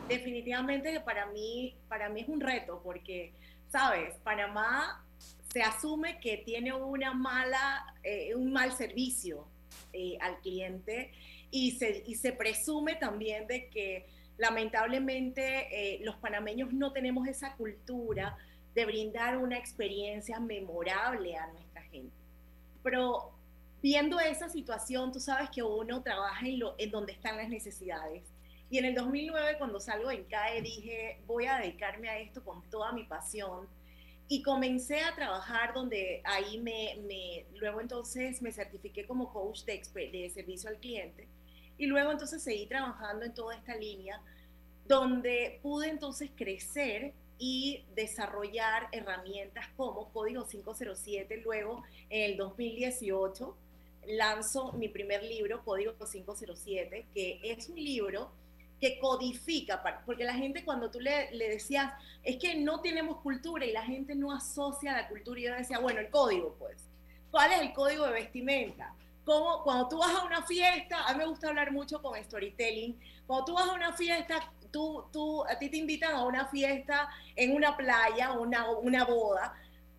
definitivamente 0.10 0.92
que 0.92 1.00
para 1.00 1.28
mí, 1.28 1.76
para 1.88 2.10
mí 2.10 2.22
es 2.22 2.28
un 2.28 2.40
reto 2.42 2.82
porque, 2.84 3.34
sabes, 3.70 4.16
Panamá 4.24 5.04
se 5.54 5.62
asume 5.62 6.20
que 6.20 6.38
tiene 6.46 6.74
una 6.74 7.14
mala, 7.14 7.86
eh, 8.04 8.34
un 8.36 8.52
mal 8.52 8.72
servicio 8.74 9.46
eh, 9.94 10.18
al 10.22 10.40
cliente 10.40 11.12
y 11.52 11.72
se, 11.74 12.04
y 12.08 12.16
se 12.16 12.32
presume 12.34 12.96
también 12.96 13.46
de 13.48 13.70
que 13.70 14.08
lamentablemente 14.38 15.68
eh, 15.72 16.00
los 16.04 16.16
panameños 16.18 16.74
no 16.74 16.92
tenemos 16.92 17.28
esa 17.28 17.56
cultura 17.56 18.38
de 18.74 18.86
brindar 18.86 19.38
una 19.38 19.58
experiencia 19.58 20.40
memorable 20.40 21.38
a 21.38 21.48
nuestra 21.48 21.82
gente. 21.84 22.16
Pero 22.82 23.32
viendo 23.82 24.20
esa 24.20 24.50
situación, 24.50 25.12
tú 25.12 25.20
sabes 25.20 25.50
que 25.50 25.62
uno 25.62 26.02
trabaja 26.02 26.46
en, 26.48 26.60
lo, 26.60 26.76
en 26.78 26.90
donde 26.90 27.14
están 27.14 27.38
las 27.38 27.50
necesidades. 27.50 28.24
Y 28.70 28.80
en 28.80 28.86
el 28.86 28.96
2009, 28.96 29.58
cuando 29.60 29.80
salgo 29.80 30.10
en 30.10 30.24
CAE, 30.24 30.62
dije, 30.62 31.22
voy 31.28 31.46
a 31.46 31.60
dedicarme 31.60 32.10
a 32.10 32.18
esto 32.18 32.44
con 32.44 32.64
toda 32.72 32.92
mi 32.92 33.04
pasión. 33.04 33.68
Y 34.28 34.42
comencé 34.42 35.02
a 35.02 35.14
trabajar 35.14 35.74
donde 35.74 36.22
ahí 36.24 36.58
me, 36.60 37.46
luego 37.60 37.82
entonces 37.82 38.42
me 38.42 38.52
certifiqué 38.52 39.06
como 39.06 39.32
coach 39.32 39.64
de, 39.66 39.80
de 40.12 40.32
servicio 40.34 40.70
al 40.70 40.78
cliente. 40.78 41.28
Y 41.84 41.86
luego 41.86 42.14
entonces 42.14 42.42
seguí 42.42 42.66
trabajando 42.66 43.26
en 43.26 43.34
toda 43.34 43.58
esta 43.58 43.76
línea, 43.76 44.22
donde 44.88 45.60
pude 45.62 45.90
entonces 45.90 46.32
crecer 46.34 47.14
y 47.38 47.84
desarrollar 47.94 48.88
herramientas 48.94 49.68
como 49.76 50.10
Código 50.14 50.48
507. 50.48 51.42
Luego, 51.44 51.84
en 52.10 52.32
el 52.32 52.38
2018, 52.38 53.58
lanzo 54.08 54.72
mi 54.72 54.88
primer 54.88 55.24
libro, 55.24 55.62
Código 55.66 55.94
507, 55.98 57.08
que 57.14 57.42
es 57.44 57.68
un 57.68 57.76
libro 57.76 58.32
que 58.80 58.98
codifica, 58.98 59.84
porque 60.06 60.24
la 60.24 60.36
gente 60.36 60.64
cuando 60.64 60.90
tú 60.90 61.02
le, 61.02 61.32
le, 61.32 61.50
decías, 61.50 61.92
es 62.24 62.38
que 62.38 62.56
no 62.56 62.80
tenemos 62.80 63.18
cultura 63.18 63.66
y 63.66 63.74
la 63.74 63.84
gente 63.84 64.16
no 64.16 64.32
asocia 64.32 64.94
la 64.94 65.10
cultura 65.10 65.38
y 65.38 65.44
yo 65.44 65.54
decía, 65.54 65.80
bueno, 65.80 66.00
el 66.00 66.10
código 66.10 66.56
pues, 66.58 66.90
¿cuál 67.30 67.52
es 67.52 67.60
el 67.60 67.74
código 67.74 68.06
de 68.06 68.14
vestimenta? 68.14 68.96
Como 69.26 69.64
cuando 69.64 69.88
tú 69.88 69.98
vas 69.98 70.14
a 70.16 70.26
una 70.26 70.44
fiesta, 70.44 71.06
a 71.06 71.14
mí 71.14 71.20
me 71.20 71.26
gusta 71.26 71.50
hablar 71.50 71.72
mucho 71.72 72.02
con 72.02 72.22
storytelling, 72.22 73.00
cuando 73.26 73.46
tú 73.46 73.54
vas 73.54 73.70
a 73.70 73.74
una 73.74 73.94
fiesta, 73.94 74.52
tú, 74.72 75.06
tú, 75.12 75.46
a 75.46 75.58
ti 75.58 75.70
te 75.70 75.78
invitan 75.78 76.14
a 76.16 76.26
una 76.26 76.48
fiesta 76.48 77.10
en 77.36 77.56
una 77.56 77.78
playa, 77.78 78.34
una, 78.34 78.70
una 78.70 79.06
boda, 79.06 79.54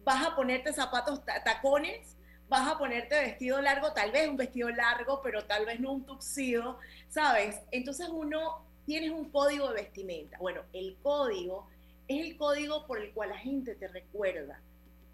vas 0.05 0.27
a 0.27 0.37
ponerte 0.37 0.73
zapatos, 0.73 1.23
tacones, 1.25 2.17
vas 2.49 2.69
a 2.69 2.79
ponerte 2.79 3.19
vestido 3.21 3.61
largo, 3.61 3.93
tal 3.93 4.13
vez 4.13 4.29
un 4.29 4.37
vestido 4.37 4.69
largo, 4.71 5.23
pero 5.23 5.45
tal 5.47 5.65
vez 5.65 5.81
no 5.81 5.93
un 5.93 6.05
tuxido, 6.05 6.79
¿sabes? 7.09 7.61
Entonces 7.71 8.09
uno 8.11 8.65
tiene 8.85 9.11
un 9.11 9.31
código 9.31 9.69
de 9.69 9.83
vestimenta. 9.83 10.39
Bueno, 10.39 10.63
el 10.73 10.97
código 11.03 11.69
es 12.07 12.27
el 12.27 12.37
código 12.37 12.87
por 12.87 13.01
el 13.01 13.13
cual 13.13 13.31
la 13.31 13.39
gente 13.39 13.75
te 13.75 13.89
recuerda, 13.89 14.61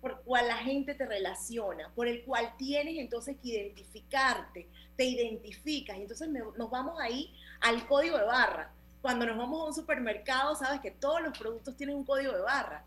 por 0.01 0.23
cual 0.23 0.49
la 0.49 0.57
gente 0.57 0.95
te 0.95 1.05
relaciona, 1.07 1.91
por 1.95 2.09
el 2.09 2.23
cual 2.25 2.55
tienes 2.57 2.99
entonces 2.99 3.37
que 3.43 3.49
identificarte, 3.49 4.69
te 4.97 5.05
identificas. 5.05 5.97
Entonces 5.99 6.29
nos 6.29 6.71
vamos 6.71 6.99
ahí 7.01 7.35
al 7.61 7.87
código 7.87 8.17
de 8.17 8.25
barra. 8.25 8.73
Cuando 9.03 9.27
nos 9.27 9.37
vamos 9.37 9.61
a 9.61 9.65
un 9.65 9.75
supermercado, 9.75 10.55
sabes 10.55 10.81
que 10.81 10.91
todos 10.91 11.23
los 11.23 11.39
productos 11.39 11.77
tienen 11.77 11.97
un 11.97 12.05
código 12.05 12.33
de 12.33 12.43
barra. 12.43 12.85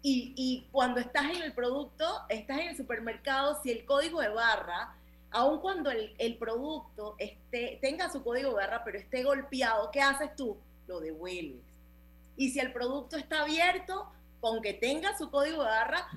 Y, 0.00 0.66
cuando 0.70 1.00
estás 1.00 1.24
en 1.24 1.42
el 1.42 1.52
producto, 1.52 2.22
estás 2.28 2.58
en 2.58 2.68
el 2.68 2.76
supermercado, 2.76 3.60
si 3.62 3.70
el 3.70 3.84
código 3.84 4.20
de 4.20 4.28
barra, 4.28 4.94
aun 5.30 5.60
cuando 5.60 5.90
el, 5.90 6.36
producto 6.38 7.16
esté, 7.18 7.78
tenga 7.82 8.10
su 8.10 8.22
código 8.22 8.50
de 8.50 8.54
barra, 8.56 8.84
pero 8.84 8.98
esté 8.98 9.24
golpeado, 9.24 9.90
¿qué 9.90 10.00
haces 10.00 10.34
tú? 10.36 10.56
Lo 10.86 11.00
devuelves. 11.00 11.60
Y 12.36 12.50
si 12.50 12.60
el 12.60 12.72
producto 12.72 13.16
está 13.16 13.42
abierto, 13.42 14.10
con 14.40 14.62
que 14.62 14.74
tenga 14.74 15.16
su 15.16 15.30
código 15.30 15.62
de 15.62 15.68
barra, 15.68 16.08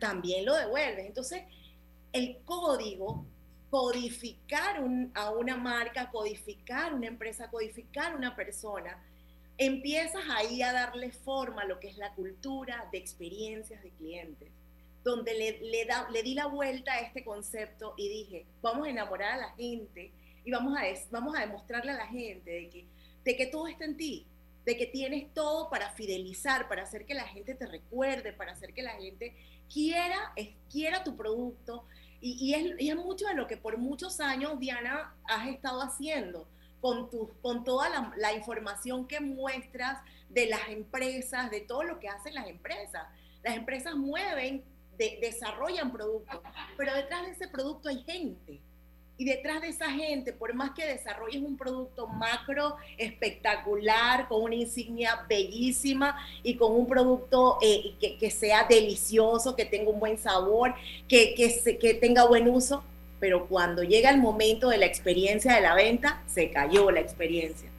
también 0.00 0.44
lo 0.44 0.54
devuelves. 0.54 1.06
Entonces, 1.06 1.42
el 2.12 2.38
código, 2.44 3.24
codificar 3.70 4.80
a 5.14 5.30
una 5.30 5.56
marca, 5.56 6.10
codificar 6.10 6.94
una 6.94 7.08
empresa, 7.08 7.50
codificar 7.50 8.14
una 8.14 8.36
persona, 8.36 9.02
empiezas 9.58 10.22
ahí 10.30 10.62
a 10.62 10.72
darle 10.72 11.10
forma 11.10 11.62
a 11.62 11.66
lo 11.66 11.80
que 11.80 11.88
es 11.88 11.96
la 11.96 12.14
cultura 12.14 12.88
de 12.92 12.98
experiencias 12.98 13.82
de 13.82 13.90
clientes, 13.90 14.50
donde 15.02 15.34
le, 15.34 15.60
le, 15.60 15.84
da, 15.86 16.08
le 16.10 16.22
di 16.22 16.34
la 16.34 16.46
vuelta 16.46 16.92
a 16.92 17.00
este 17.00 17.24
concepto 17.24 17.94
y 17.96 18.08
dije, 18.08 18.46
vamos 18.62 18.86
a 18.86 18.90
enamorar 18.90 19.32
a 19.32 19.48
la 19.48 19.50
gente 19.50 20.12
y 20.44 20.50
vamos 20.50 20.76
a, 20.78 20.82
vamos 21.10 21.36
a 21.36 21.40
demostrarle 21.40 21.92
a 21.92 21.96
la 21.96 22.06
gente 22.06 22.50
de 22.50 22.68
que, 22.68 22.86
de 23.24 23.36
que 23.36 23.46
todo 23.46 23.66
está 23.66 23.84
en 23.84 23.96
ti, 23.96 24.26
de 24.64 24.76
que 24.76 24.86
tienes 24.86 25.32
todo 25.34 25.68
para 25.68 25.90
fidelizar, 25.90 26.68
para 26.68 26.82
hacer 26.82 27.04
que 27.04 27.14
la 27.14 27.24
gente 27.24 27.54
te 27.54 27.66
recuerde, 27.66 28.32
para 28.32 28.52
hacer 28.52 28.72
que 28.72 28.82
la 28.82 28.92
gente 28.92 29.36
quiera, 29.72 30.32
quiera 30.70 31.04
tu 31.04 31.16
producto. 31.16 31.84
Y, 32.20 32.54
y, 32.78 32.88
es, 32.88 32.96
mucho 32.96 33.26
de 33.26 33.34
lo 33.34 33.46
que 33.46 33.56
por 33.56 33.76
muchos 33.76 34.20
años, 34.20 34.58
Diana, 34.58 35.14
has 35.24 35.48
estado 35.48 35.82
haciendo 35.82 36.48
con, 36.80 37.10
tu, 37.10 37.30
con 37.42 37.64
toda 37.64 38.12
la, 38.16 38.32
información 38.32 39.06
que 39.06 39.20
muestras 39.20 40.00
de 40.30 40.46
las 40.46 40.68
empresas, 40.68 41.50
de 41.50 41.60
todo 41.60 41.82
lo 41.82 41.98
que 41.98 42.08
hacen 42.08 42.34
las 42.34 42.46
empresas. 42.46 43.06
Las 43.42 43.56
empresas 43.56 43.94
mueven, 43.94 44.64
desarrollan 44.96 45.92
productos, 45.92 46.40
pero 46.78 46.94
detrás 46.94 47.26
de 47.26 47.32
ese 47.32 47.48
producto 47.48 47.88
hay 47.90 48.02
gente. 48.04 48.60
Y 49.16 49.24
detrás 49.24 49.62
de 49.62 49.68
esa 49.68 49.90
gente, 49.90 50.32
por 50.32 50.52
más 50.54 50.72
que 50.72 50.84
desarrolles 50.86 51.40
un 51.40 51.56
producto 51.56 52.08
macro 52.08 52.76
espectacular, 52.98 54.26
con 54.26 54.42
una 54.42 54.56
insignia 54.56 55.24
bellísima 55.28 56.16
y 56.42 56.56
con 56.56 56.72
un 56.72 56.88
producto 56.88 57.58
eh, 57.62 57.94
que, 58.00 58.18
que, 58.18 58.30
sea 58.30 58.64
delicioso, 58.64 59.54
que 59.54 59.64
tenga 59.64 59.90
un 59.90 60.00
buen 60.00 60.18
sabor, 60.18 60.74
que, 61.06 61.34
que, 61.34 61.50
se, 61.50 61.78
que 61.78 61.94
tenga 61.94 62.26
buen 62.26 62.48
uso, 62.48 62.82
pero 63.20 63.46
cuando 63.46 63.84
llega 63.84 64.10
el 64.10 64.18
momento 64.18 64.68
de 64.68 64.78
la 64.78 64.86
experiencia 64.86 65.54
de 65.54 65.60
la 65.60 65.74
venta, 65.74 66.22
se 66.26 66.50
cayó 66.50 66.90
la 66.90 67.00
experiencia. 67.00 67.70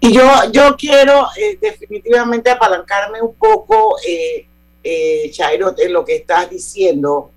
Y 0.00 0.12
yo, 0.12 0.30
yo 0.52 0.76
quiero 0.76 1.26
eh, 1.36 1.58
definitivamente 1.60 2.50
apalancarme 2.50 3.20
un 3.20 3.34
poco, 3.34 3.96
eh, 4.06 4.46
eh, 4.84 5.30
Chairo, 5.32 5.74
en 5.76 5.92
lo 5.92 6.04
que 6.04 6.16
estás 6.16 6.48
diciendo, 6.48 7.32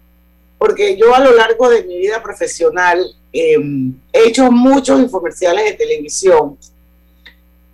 porque 0.60 0.96
yo 0.96 1.16
a 1.16 1.20
lo 1.20 1.36
largo 1.36 1.70
de 1.70 1.84
mi 1.84 1.98
vida 1.98 2.22
profesional 2.22 3.16
em, 3.34 3.94
he 4.12 4.28
hecho 4.28 4.52
muchos 4.52 5.00
infomerciales 5.00 5.66
de 5.66 5.74
televisión 5.74 6.58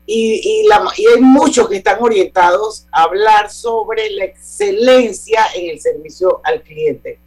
y, 0.06 0.42
y, 0.44 0.68
la, 0.68 0.90
y 0.96 1.06
hay 1.06 1.22
muchos 1.22 1.68
que 1.68 1.78
están 1.78 1.98
orientados 2.02 2.86
a 2.92 3.04
hablar 3.04 3.52
sobre 3.52 4.10
la 4.12 4.26
excelencia 4.26 5.46
en 5.56 5.70
el 5.72 5.80
servicio 5.80 6.40
al 6.44 6.62
cliente 6.62 7.20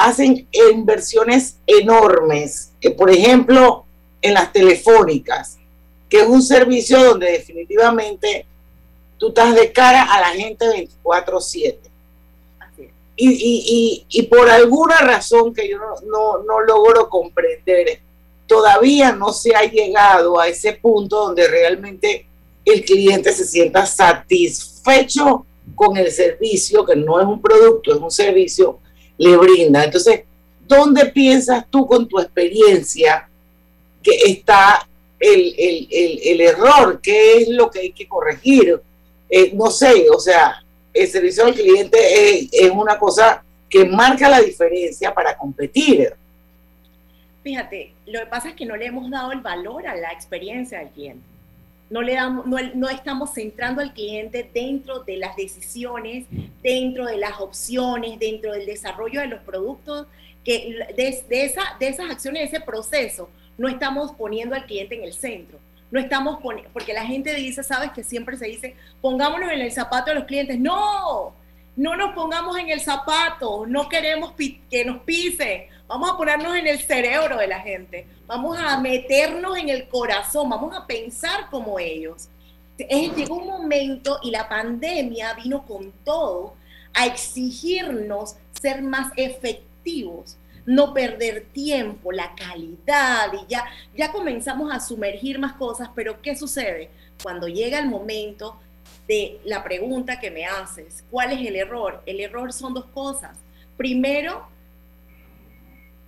hacen 0.00 0.48
inversiones 0.72 1.56
enormes, 1.66 2.72
por 2.96 3.10
ejemplo, 3.10 3.84
en 4.22 4.32
las 4.32 4.50
telefónicas, 4.50 5.58
que 6.08 6.20
es 6.20 6.26
un 6.26 6.42
servicio 6.42 7.02
donde 7.04 7.32
definitivamente 7.32 8.46
tú 9.18 9.28
estás 9.28 9.54
de 9.54 9.70
cara 9.72 10.04
a 10.04 10.20
la 10.20 10.28
gente 10.28 10.66
24/7. 10.66 11.89
Y, 13.22 14.22
por 14.30 14.48
alguna 14.48 14.96
razón 14.98 15.52
que 15.52 15.68
yo 15.68 15.78
no, 15.78 16.42
no, 16.42 16.60
logro 16.60 17.08
comprender, 17.08 18.00
todavía 18.46 19.12
no 19.12 19.32
se 19.32 19.54
ha 19.54 19.62
llegado 19.62 20.40
a 20.40 20.48
ese 20.48 20.72
punto 20.72 21.26
donde 21.26 21.46
realmente 21.46 22.26
el 22.64 22.84
cliente 22.84 23.32
se 23.32 23.44
sienta 23.44 23.84
satisfecho 23.84 25.44
con 25.74 25.96
el 25.96 26.10
servicio, 26.10 26.84
que 26.84 26.96
no 26.96 27.20
es 27.20 27.26
un 27.26 27.40
producto, 27.40 27.94
es 27.94 28.00
un 28.00 28.10
servicio 28.10 28.78
le 29.20 29.36
brinda. 29.36 29.84
Entonces, 29.84 30.22
¿dónde 30.66 31.06
piensas 31.06 31.66
tú 31.70 31.86
con 31.86 32.08
tu 32.08 32.18
experiencia 32.18 33.28
que 34.02 34.12
está 34.26 34.88
el, 35.18 36.40
error? 36.40 37.00
¿Qué 37.02 37.42
es 37.42 37.48
lo 37.48 37.70
que 37.70 37.80
hay 37.80 37.92
que 37.92 38.08
corregir? 38.08 38.80
Eh, 39.28 39.52
no 39.54 39.70
sé, 39.70 40.06
o 40.10 40.18
sea, 40.18 40.64
el 40.92 41.08
servicio 41.08 41.44
al 41.44 41.54
cliente 41.54 41.98
es, 41.98 42.48
es 42.52 42.70
una 42.70 42.98
cosa 42.98 43.44
que 43.68 43.84
marca 43.84 44.28
la 44.28 44.40
diferencia 44.40 45.14
para 45.14 45.36
competir. 45.36 46.14
Fíjate, 47.42 47.92
lo 48.06 48.20
que 48.20 48.26
pasa 48.26 48.50
es 48.50 48.54
que 48.54 48.66
no 48.66 48.76
le 48.76 48.86
hemos 48.86 49.10
dado 49.10 49.32
el 49.32 49.40
valor 49.40 49.86
a 49.86 49.94
la 49.94 50.12
experiencia 50.12 50.78
del 50.80 50.88
cliente 50.88 51.30
no, 51.90 52.02
le 52.02 52.14
damos, 52.14 52.46
no, 52.46 52.88
estamos 52.88 53.34
centrando 53.34 53.82
al 53.82 53.92
cliente 53.92 54.48
dentro 54.54 55.00
de 55.00 55.16
las 55.16 55.34
decisiones, 55.34 56.26
dentro 56.62 57.04
de 57.06 57.18
las 57.18 57.40
opciones, 57.40 58.18
dentro 58.20 58.52
del 58.52 58.64
desarrollo 58.64 59.20
de 59.20 59.26
los 59.26 59.40
productos, 59.40 60.06
que 60.44 60.86
de, 60.96 61.44
esa, 61.44 61.62
de 61.80 61.88
esas 61.88 62.08
acciones, 62.08 62.50
de 62.50 62.56
ese 62.56 62.64
proceso, 62.64 63.28
no 63.58 63.68
estamos 63.68 64.12
poniendo 64.12 64.54
al 64.54 64.66
cliente 64.66 64.94
en 64.94 65.02
el 65.02 65.12
centro. 65.12 65.58
No 65.90 65.98
estamos 65.98 66.40
poniendo, 66.40 66.70
porque 66.72 66.92
la 66.92 67.04
gente 67.04 67.34
dice, 67.34 67.62
sabes 67.62 67.90
que 67.92 68.04
siempre 68.04 68.36
se 68.36 68.46
dice, 68.46 68.76
pongámonos 69.00 69.50
en 69.50 69.60
el 69.60 69.72
zapato 69.72 70.10
de 70.10 70.16
los 70.16 70.24
clientes. 70.24 70.58
No, 70.58 71.34
no 71.76 71.96
nos 71.96 72.14
pongamos 72.14 72.58
en 72.58 72.68
el 72.68 72.80
zapato, 72.80 73.64
no 73.66 73.88
queremos 73.88 74.34
que 74.70 74.84
nos 74.84 75.02
pise, 75.02 75.68
vamos 75.86 76.10
a 76.10 76.16
ponernos 76.16 76.54
en 76.56 76.66
el 76.66 76.78
cerebro 76.78 77.38
de 77.38 77.46
la 77.46 77.60
gente, 77.60 78.06
vamos 78.26 78.58
a 78.58 78.78
meternos 78.78 79.56
en 79.56 79.68
el 79.68 79.88
corazón, 79.88 80.50
vamos 80.50 80.76
a 80.76 80.86
pensar 80.86 81.48
como 81.50 81.78
ellos. 81.78 82.28
llegó 82.76 83.36
un 83.36 83.46
momento 83.46 84.18
y 84.22 84.30
la 84.30 84.48
pandemia 84.48 85.34
vino 85.34 85.64
con 85.66 85.90
todo 86.04 86.54
a 86.92 87.06
exigirnos 87.06 88.36
ser 88.60 88.82
más 88.82 89.12
efectivos, 89.16 90.36
no 90.66 90.94
perder 90.94 91.46
tiempo, 91.52 92.12
la 92.12 92.34
calidad 92.34 93.32
y 93.32 93.46
ya, 93.48 93.64
ya 93.96 94.12
comenzamos 94.12 94.72
a 94.72 94.80
sumergir 94.80 95.38
más 95.38 95.54
cosas, 95.54 95.90
pero 95.94 96.20
¿qué 96.20 96.36
sucede? 96.36 96.90
Cuando 97.22 97.48
llega 97.48 97.78
el 97.78 97.88
momento 97.88 98.58
de 99.06 99.40
la 99.44 99.62
pregunta 99.62 100.20
que 100.20 100.30
me 100.30 100.46
haces, 100.46 101.04
¿cuál 101.10 101.32
es 101.32 101.46
el 101.46 101.56
error? 101.56 102.02
El 102.06 102.20
error 102.20 102.52
son 102.52 102.74
dos 102.74 102.86
cosas. 102.86 103.36
Primero, 103.76 104.46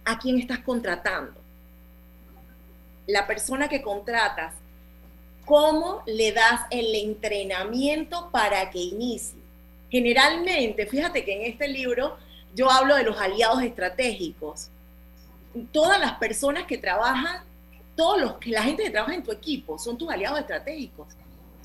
a 0.04 0.18
quién 0.18 0.38
estás 0.38 0.60
contratando. 0.60 1.40
La 3.06 3.26
persona 3.26 3.68
que 3.68 3.82
contratas, 3.82 4.54
¿cómo 5.44 6.02
le 6.06 6.32
das 6.32 6.62
el 6.70 6.94
entrenamiento 6.94 8.30
para 8.30 8.70
que 8.70 8.78
inicie? 8.78 9.38
Generalmente, 9.90 10.86
fíjate 10.86 11.24
que 11.24 11.34
en 11.34 11.52
este 11.52 11.68
libro 11.68 12.16
yo 12.54 12.70
hablo 12.70 12.96
de 12.96 13.04
los 13.04 13.18
aliados 13.18 13.62
estratégicos. 13.62 14.68
Todas 15.70 16.00
las 16.00 16.14
personas 16.14 16.64
que 16.64 16.78
trabajan, 16.78 17.42
todos 17.96 18.20
los 18.20 18.34
que 18.34 18.50
la 18.50 18.62
gente 18.62 18.84
que 18.84 18.90
trabaja 18.90 19.14
en 19.14 19.22
tu 19.22 19.32
equipo 19.32 19.78
son 19.78 19.98
tus 19.98 20.10
aliados 20.10 20.40
estratégicos. 20.40 21.08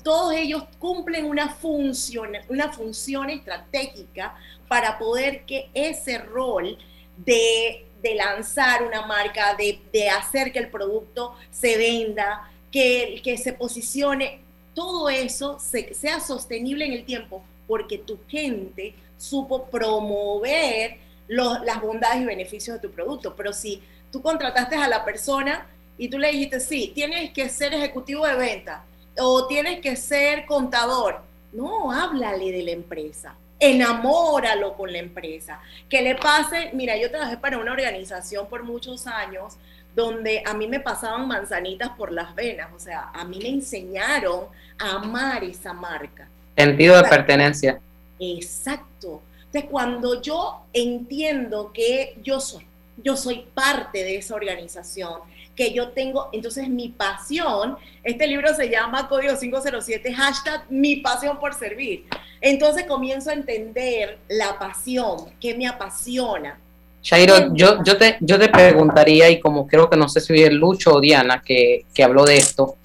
Todos 0.02 0.32
ellos 0.34 0.64
cumplen 0.78 1.26
una 1.26 1.50
función, 1.50 2.32
una 2.48 2.72
función 2.72 3.30
estratégica 3.30 4.36
para 4.68 4.98
poder 4.98 5.44
que 5.44 5.70
ese 5.74 6.18
rol 6.18 6.78
de, 7.16 7.84
lanzar 8.16 8.82
una 8.84 9.06
marca, 9.06 9.56
de, 9.56 10.08
hacer 10.10 10.52
que 10.52 10.60
el 10.60 10.70
producto 10.70 11.34
se 11.50 11.76
venda, 11.76 12.50
que, 12.70 13.20
que 13.24 13.36
se 13.36 13.52
posicione, 13.52 14.40
todo 14.74 15.08
eso 15.08 15.58
se, 15.58 15.92
sea 15.94 16.20
sostenible 16.20 16.86
en 16.86 16.92
el 16.92 17.04
tiempo, 17.04 17.42
porque 17.66 17.98
tu 17.98 18.18
gente 18.28 18.94
supo 19.18 19.66
promover 19.66 20.96
los, 21.26 21.60
las 21.62 21.82
bondades 21.82 22.22
y 22.22 22.24
beneficios 22.24 22.80
de 22.80 22.88
tu 22.88 22.94
producto. 22.94 23.34
Pero 23.36 23.52
si 23.52 23.82
tú 24.10 24.22
contrataste 24.22 24.76
a 24.76 24.88
la 24.88 25.04
persona 25.04 25.66
y 25.98 26.08
tú 26.08 26.18
le 26.18 26.32
dijiste, 26.32 26.60
sí, 26.60 26.92
tienes 26.94 27.32
que 27.32 27.48
ser 27.50 27.74
ejecutivo 27.74 28.26
de 28.26 28.36
venta 28.36 28.84
o 29.18 29.46
tienes 29.46 29.80
que 29.80 29.96
ser 29.96 30.46
contador, 30.46 31.20
no, 31.52 31.92
háblale 31.92 32.52
de 32.52 32.62
la 32.62 32.70
empresa 32.70 33.34
enamóralo 33.60 34.74
con 34.74 34.92
la 34.92 34.98
empresa. 34.98 35.60
Que 35.88 36.02
le 36.02 36.14
pase, 36.14 36.70
mira, 36.72 36.96
yo 36.96 37.10
trabajé 37.10 37.36
para 37.36 37.58
una 37.58 37.72
organización 37.72 38.46
por 38.48 38.62
muchos 38.62 39.06
años 39.06 39.56
donde 39.94 40.42
a 40.46 40.54
mí 40.54 40.68
me 40.68 40.80
pasaban 40.80 41.26
manzanitas 41.26 41.90
por 41.90 42.12
las 42.12 42.34
venas, 42.34 42.68
o 42.74 42.78
sea, 42.78 43.10
a 43.12 43.24
mí 43.24 43.40
me 43.42 43.48
enseñaron 43.48 44.44
a 44.78 44.90
amar 44.92 45.42
esa 45.42 45.72
marca. 45.72 46.28
Sentido 46.56 46.96
de 46.96 47.08
pertenencia. 47.08 47.80
Exacto. 48.18 49.22
Entonces, 49.46 49.70
cuando 49.70 50.20
yo 50.20 50.62
entiendo 50.72 51.72
que 51.72 52.18
yo 52.22 52.40
soy, 52.40 52.66
yo 53.02 53.16
soy 53.16 53.46
parte 53.54 54.04
de 54.04 54.16
esa 54.16 54.34
organización, 54.34 55.20
que 55.58 55.72
yo 55.72 55.88
tengo, 55.88 56.28
entonces 56.32 56.68
mi 56.68 56.88
pasión, 56.88 57.76
este 58.04 58.26
libro 58.28 58.54
se 58.54 58.68
llama 58.68 59.08
Código 59.08 59.36
507, 59.36 60.14
hashtag 60.14 60.64
mi 60.70 60.96
pasión 60.96 61.38
por 61.40 61.52
servir. 61.52 62.04
Entonces 62.40 62.84
comienzo 62.86 63.30
a 63.30 63.32
entender 63.32 64.18
la 64.28 64.58
pasión, 64.58 65.30
que 65.40 65.56
me 65.56 65.66
apasiona. 65.66 66.58
Shairo, 67.02 67.54
yo, 67.54 67.82
yo, 67.82 67.96
te, 67.96 68.18
yo 68.20 68.38
te 68.38 68.48
preguntaría, 68.48 69.30
y 69.30 69.40
como 69.40 69.66
creo 69.66 69.88
que 69.88 69.96
no 69.96 70.08
sé 70.08 70.20
si 70.20 70.42
es 70.42 70.52
Lucho 70.52 70.94
o 70.94 71.00
Diana 71.00 71.42
que, 71.44 71.86
que 71.92 72.04
habló 72.04 72.24
de 72.24 72.36
esto, 72.36 72.76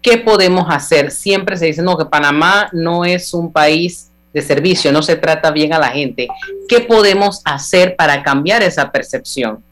¿qué 0.00 0.18
podemos 0.18 0.66
hacer? 0.70 1.10
Siempre 1.10 1.56
se 1.56 1.66
dice, 1.66 1.82
no, 1.82 1.98
que 1.98 2.04
Panamá 2.04 2.68
no 2.72 3.04
es 3.04 3.34
un 3.34 3.52
país 3.52 4.10
de 4.36 4.42
servicio, 4.42 4.92
no 4.92 5.00
se 5.00 5.16
trata 5.16 5.50
bien 5.50 5.72
a 5.72 5.78
la 5.78 5.88
gente. 5.88 6.28
¿Qué 6.68 6.80
podemos 6.80 7.40
hacer 7.46 7.96
para 7.96 8.22
cambiar 8.22 8.62
esa 8.62 8.92
percepción? 8.92 9.64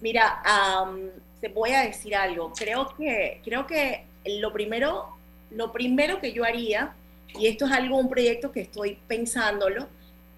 Mira, 0.00 0.40
um, 0.46 1.08
te 1.40 1.48
voy 1.48 1.72
a 1.72 1.80
decir 1.80 2.14
algo. 2.14 2.52
Creo 2.56 2.94
que, 2.96 3.40
creo 3.44 3.66
que 3.66 4.04
lo 4.40 4.52
primero, 4.52 5.08
lo 5.50 5.72
primero 5.72 6.20
que 6.20 6.32
yo 6.32 6.44
haría, 6.44 6.92
y 7.36 7.48
esto 7.48 7.66
es 7.66 7.72
algo, 7.72 7.98
un 7.98 8.08
proyecto 8.08 8.52
que 8.52 8.60
estoy 8.60 8.96
pensándolo, 9.08 9.88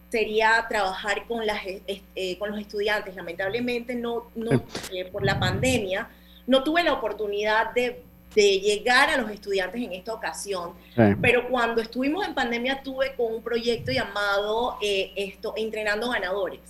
sería 0.09 0.65
trabajar 0.67 1.27
con, 1.27 1.47
las, 1.47 1.61
eh, 1.67 2.39
con 2.39 2.51
los 2.51 2.59
estudiantes. 2.59 3.15
Lamentablemente, 3.17 3.95
no, 3.95 4.31
no 4.35 4.65
eh, 4.95 5.05
por 5.13 5.27
la 5.27 5.39
pandemia, 5.39 6.09
no 6.47 6.65
tuve 6.65 6.83
la 6.85 6.95
oportunidad 6.95 7.75
de, 7.75 8.03
de, 8.35 8.61
llegar 8.61 9.11
a 9.11 9.17
los 9.17 9.31
estudiantes 9.31 9.81
en 9.81 9.93
esta 9.93 10.13
ocasión. 10.13 10.73
Sí. 10.95 11.03
Pero 11.21 11.49
cuando 11.49 11.81
estuvimos 11.81 12.27
en 12.27 12.35
pandemia, 12.35 12.83
tuve 12.83 13.15
con 13.15 13.35
un 13.35 13.43
proyecto 13.43 13.93
llamado 13.93 14.77
eh, 14.83 15.13
esto, 15.17 15.55
Entrenando 15.57 16.11
Ganadores, 16.11 16.61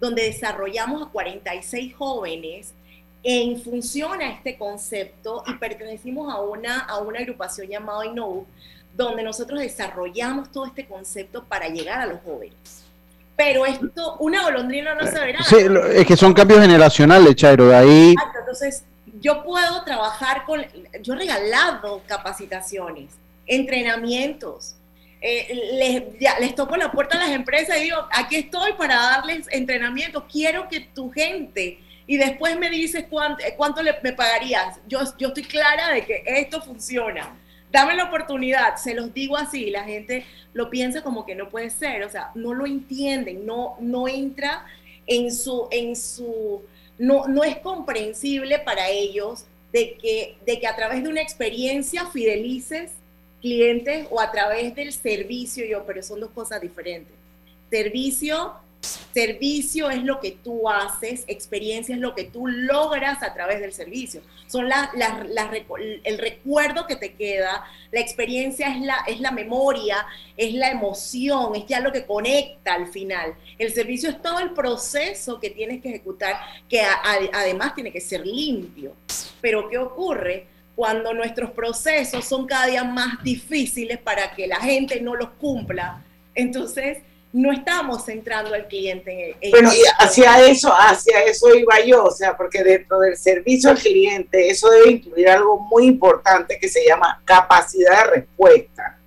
donde 0.00 0.24
desarrollamos 0.24 1.06
a 1.06 1.10
46 1.10 1.94
jóvenes 1.94 2.74
en 3.22 3.60
función 3.60 4.20
a 4.22 4.30
este 4.30 4.56
concepto 4.56 5.42
y 5.46 5.54
pertenecimos 5.54 6.32
a 6.32 6.40
una, 6.40 6.80
a 6.80 6.98
una 6.98 7.20
agrupación 7.20 7.68
llamada 7.68 8.06
INOU, 8.06 8.46
donde 8.96 9.22
nosotros 9.22 9.60
desarrollamos 9.60 10.50
todo 10.50 10.66
este 10.66 10.86
concepto 10.86 11.44
para 11.44 11.68
llegar 11.68 12.00
a 12.00 12.06
los 12.06 12.20
jóvenes. 12.22 12.84
Pero 13.36 13.64
esto, 13.64 14.16
una 14.18 14.42
golondrina 14.42 14.94
no 14.94 15.06
se 15.06 15.18
verá. 15.18 15.42
Sí, 15.42 15.56
es 15.94 16.06
que 16.06 16.16
son 16.16 16.34
cambios 16.34 16.60
generacionales, 16.60 17.34
Chairo, 17.36 17.68
de 17.68 17.76
ahí... 17.76 18.10
Exacto, 18.12 18.38
entonces 18.40 18.84
yo 19.20 19.42
puedo 19.42 19.84
trabajar 19.84 20.44
con, 20.44 20.64
yo 21.02 21.14
regalado 21.14 22.02
capacitaciones, 22.06 23.12
entrenamientos, 23.46 24.76
eh, 25.20 25.54
les, 25.74 26.40
les 26.40 26.54
toco 26.54 26.76
la 26.76 26.90
puerta 26.90 27.18
a 27.18 27.20
las 27.20 27.30
empresas 27.30 27.76
y 27.78 27.84
digo, 27.84 27.98
aquí 28.10 28.36
estoy 28.36 28.72
para 28.72 28.94
darles 28.94 29.46
entrenamiento, 29.50 30.26
quiero 30.26 30.68
que 30.68 30.80
tu 30.80 31.10
gente 31.10 31.78
y 32.06 32.16
después 32.16 32.58
me 32.58 32.70
dices 32.70 33.04
cuánto, 33.08 33.44
cuánto 33.56 33.82
le, 33.82 33.94
me 34.02 34.12
pagarías. 34.12 34.80
Yo, 34.88 34.98
yo 35.16 35.28
estoy 35.28 35.44
clara 35.44 35.92
de 35.92 36.04
que 36.04 36.24
esto 36.26 36.60
funciona. 36.60 37.36
Dame 37.70 37.94
la 37.94 38.04
oportunidad, 38.04 38.74
se 38.76 38.94
los 38.94 39.14
digo 39.14 39.36
así, 39.36 39.70
la 39.70 39.84
gente 39.84 40.24
lo 40.52 40.70
piensa 40.70 41.02
como 41.02 41.24
que 41.24 41.36
no 41.36 41.48
puede 41.48 41.70
ser, 41.70 42.02
o 42.02 42.10
sea, 42.10 42.32
no 42.34 42.52
lo 42.52 42.66
entienden, 42.66 43.46
no, 43.46 43.76
no 43.78 44.08
entra 44.08 44.66
en 45.06 45.32
su, 45.32 45.68
en 45.70 45.94
su, 45.94 46.62
no, 47.00 47.26
no 47.28 47.42
es 47.42 47.56
comprensible 47.58 48.58
para 48.58 48.90
ellos 48.90 49.46
de 49.72 49.94
que, 49.94 50.36
de 50.44 50.60
que 50.60 50.66
a 50.66 50.76
través 50.76 51.02
de 51.02 51.08
una 51.08 51.22
experiencia 51.22 52.04
fidelices 52.06 52.92
clientes 53.40 54.06
o 54.10 54.20
a 54.20 54.30
través 54.30 54.74
del 54.74 54.92
servicio, 54.92 55.64
yo, 55.64 55.84
pero 55.86 56.02
son 56.02 56.20
dos 56.20 56.30
cosas 56.30 56.60
diferentes. 56.60 57.14
Servicio 57.70 58.52
Servicio 58.80 59.90
es 59.90 60.02
lo 60.04 60.20
que 60.20 60.30
tú 60.30 60.68
haces, 60.68 61.24
experiencia 61.26 61.94
es 61.94 62.00
lo 62.00 62.14
que 62.14 62.24
tú 62.24 62.46
logras 62.46 63.22
a 63.22 63.34
través 63.34 63.60
del 63.60 63.72
servicio. 63.72 64.22
Son 64.46 64.68
la, 64.68 64.90
el 66.04 66.18
recuerdo 66.18 66.86
que 66.86 66.96
te 66.96 67.12
queda, 67.14 67.64
la 67.90 68.00
experiencia 68.00 68.74
es 68.74 68.80
la, 68.80 68.96
es 69.06 69.20
la 69.20 69.32
memoria, 69.32 70.06
es 70.36 70.54
la 70.54 70.70
emoción, 70.70 71.56
es 71.56 71.66
ya 71.66 71.80
lo 71.80 71.92
que 71.92 72.06
conecta 72.06 72.74
al 72.74 72.86
final. 72.86 73.34
El 73.58 73.72
servicio 73.72 74.08
es 74.08 74.22
todo 74.22 74.38
el 74.38 74.52
proceso 74.52 75.38
que 75.38 75.50
tienes 75.50 75.82
que 75.82 75.90
ejecutar, 75.90 76.40
que 76.68 76.80
además 76.80 77.74
tiene 77.74 77.92
que 77.92 78.00
ser 78.00 78.26
limpio. 78.26 78.94
Pero 79.40 79.68
¿qué 79.68 79.76
ocurre? 79.76 80.46
Cuando 80.74 81.12
nuestros 81.12 81.50
procesos 81.50 82.24
son 82.24 82.46
cada 82.46 82.66
día 82.66 82.84
más 82.84 83.22
difíciles 83.22 83.98
para 83.98 84.34
que 84.34 84.46
la 84.46 84.60
gente 84.60 85.00
no 85.00 85.14
los 85.14 85.30
cumpla, 85.30 86.02
entonces 86.34 86.98
no 87.32 87.52
estamos 87.52 88.04
centrando 88.04 88.54
al 88.54 88.66
cliente 88.66 89.36
en, 89.40 89.50
bueno 89.52 89.72
y 89.72 89.82
hacia 89.98 90.44
eso 90.46 90.72
hacia 90.72 91.22
eso 91.24 91.54
iba 91.54 91.80
yo 91.80 92.04
o 92.04 92.10
sea 92.10 92.36
porque 92.36 92.64
dentro 92.64 92.98
del 92.98 93.16
servicio 93.16 93.70
al 93.70 93.78
cliente 93.78 94.48
eso 94.48 94.68
debe 94.70 94.90
incluir 94.92 95.28
algo 95.28 95.58
muy 95.58 95.86
importante 95.86 96.58
que 96.58 96.68
se 96.68 96.84
llama 96.84 97.22
capacidad 97.24 98.04
de 98.04 98.10
respuesta 98.10 98.98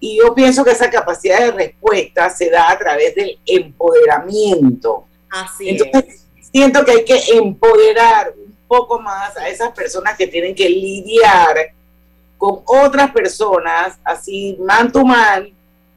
y 0.00 0.18
yo 0.18 0.34
pienso 0.34 0.64
que 0.64 0.72
esa 0.72 0.90
capacidad 0.90 1.40
de 1.40 1.52
respuesta 1.52 2.30
se 2.30 2.50
da 2.50 2.70
a 2.72 2.78
través 2.78 3.14
del 3.14 3.38
empoderamiento 3.46 5.06
así 5.30 5.68
entonces 5.68 6.26
es. 6.36 6.48
siento 6.50 6.84
que 6.84 6.90
hay 6.90 7.04
que 7.04 7.20
empoderar 7.34 8.34
un 8.36 8.56
poco 8.66 8.98
más 8.98 9.36
a 9.36 9.48
esas 9.48 9.70
personas 9.72 10.16
que 10.16 10.26
tienen 10.26 10.56
que 10.56 10.68
lidiar 10.68 11.72
con 12.36 12.62
otras 12.66 13.12
personas 13.12 13.96
así 14.02 14.56
man 14.58 14.90
to 14.90 15.04
man 15.04 15.50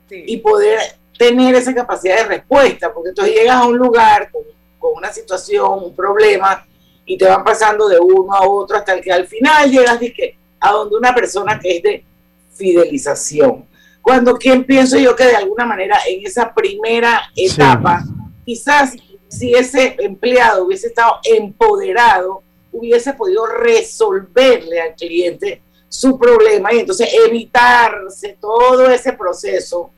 sí. 0.07 0.23
y 0.27 0.38
poder 0.38 0.79
tener 1.27 1.55
esa 1.55 1.73
capacidad 1.73 2.17
de 2.17 2.23
respuesta, 2.25 2.93
porque 2.93 3.09
entonces 3.09 3.36
llegas 3.36 3.57
a 3.57 3.65
un 3.65 3.77
lugar 3.77 4.29
con, 4.31 4.43
con, 4.79 4.97
una 4.97 5.12
situación, 5.12 5.83
un 5.83 5.95
problema, 5.95 6.65
y 7.05 7.17
te 7.17 7.25
van 7.25 7.43
pasando 7.43 7.88
de 7.88 7.99
uno 7.99 8.33
a 8.33 8.47
otro 8.47 8.77
hasta 8.77 8.99
que 8.99 9.12
al 9.12 9.27
final 9.27 9.69
llegas 9.69 9.99
que, 9.99 10.38
a 10.59 10.71
donde 10.71 10.97
una 10.97 11.13
persona 11.13 11.59
que 11.59 11.77
es 11.77 11.83
de 11.83 12.05
fidelización. 12.53 13.65
Cuando 14.01 14.36
quien 14.36 14.63
pienso 14.65 14.97
yo 14.97 15.15
que 15.15 15.25
de 15.25 15.36
alguna 15.36 15.65
manera 15.65 15.97
en 16.07 16.25
esa 16.25 16.53
primera 16.53 17.23
etapa, 17.36 18.03
sí. 18.03 18.12
quizás 18.45 18.93
si 19.29 19.53
ese 19.53 19.95
empleado 19.99 20.65
hubiese 20.65 20.88
estado 20.88 21.19
empoderado, 21.23 22.43
hubiese 22.71 23.13
podido 23.13 23.45
resolverle 23.45 24.81
al 24.81 24.95
cliente 24.95 25.62
su 25.88 26.17
problema 26.17 26.73
y 26.73 26.79
entonces 26.79 27.09
evitarse 27.25 28.38
todo 28.39 28.89
ese 28.89 29.13
proceso 29.13 29.91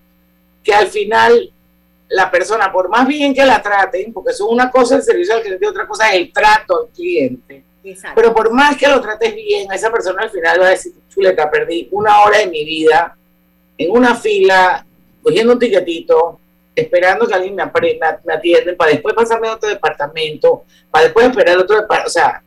que 0.66 0.74
al 0.74 0.88
final 0.88 1.54
la 2.10 2.30
persona, 2.30 2.72
por 2.72 2.90
más 2.90 3.08
bien 3.08 3.34
que 3.34 3.46
la 3.46 3.62
traten, 3.62 4.12
porque 4.12 4.32
eso 4.32 4.46
es 4.48 4.52
una 4.52 4.70
cosa 4.70 4.96
el 4.96 5.04
servicio 5.04 5.36
al 5.36 5.42
cliente, 5.42 5.68
otra 5.68 5.88
cosa 5.88 6.10
es 6.10 6.16
el 6.22 6.34
trato 6.34 6.82
al 6.82 6.88
cliente. 6.90 7.64
Exacto. 7.84 8.20
Pero 8.20 8.34
por 8.34 8.52
más 8.52 8.76
que 8.76 8.88
lo 8.88 9.00
trates 9.00 9.36
bien, 9.36 9.72
esa 9.72 9.92
persona 9.92 10.24
al 10.24 10.32
final 10.32 10.60
va 10.60 10.68
a 10.68 10.72
decir, 10.72 10.92
chuleta, 11.08 11.50
perdí 11.50 11.88
una 11.92 12.22
hora 12.22 12.40
de 12.40 12.48
mi 12.48 12.66
vida 12.66 13.16
en 13.78 13.92
una 13.92 14.16
fila, 14.16 14.86
cogiendo 15.22 15.54
un 15.54 15.60
tiquetito, 15.60 16.40
esperando 16.76 17.28
que 17.28 17.34
alguien 17.36 17.56
me, 17.56 17.64
me, 17.64 18.34
atienda, 18.34 18.76
para 18.76 18.92
después 18.92 19.14
pasarme 19.14 19.48
a 19.48 19.54
otro 19.54 19.70
departamento, 19.70 20.64
para 20.90 21.06
después 21.06 21.28
esperar 21.28 21.58
otro 21.58 21.76
departamento, 21.76 22.08
o 22.08 22.12
sea, 22.12 22.42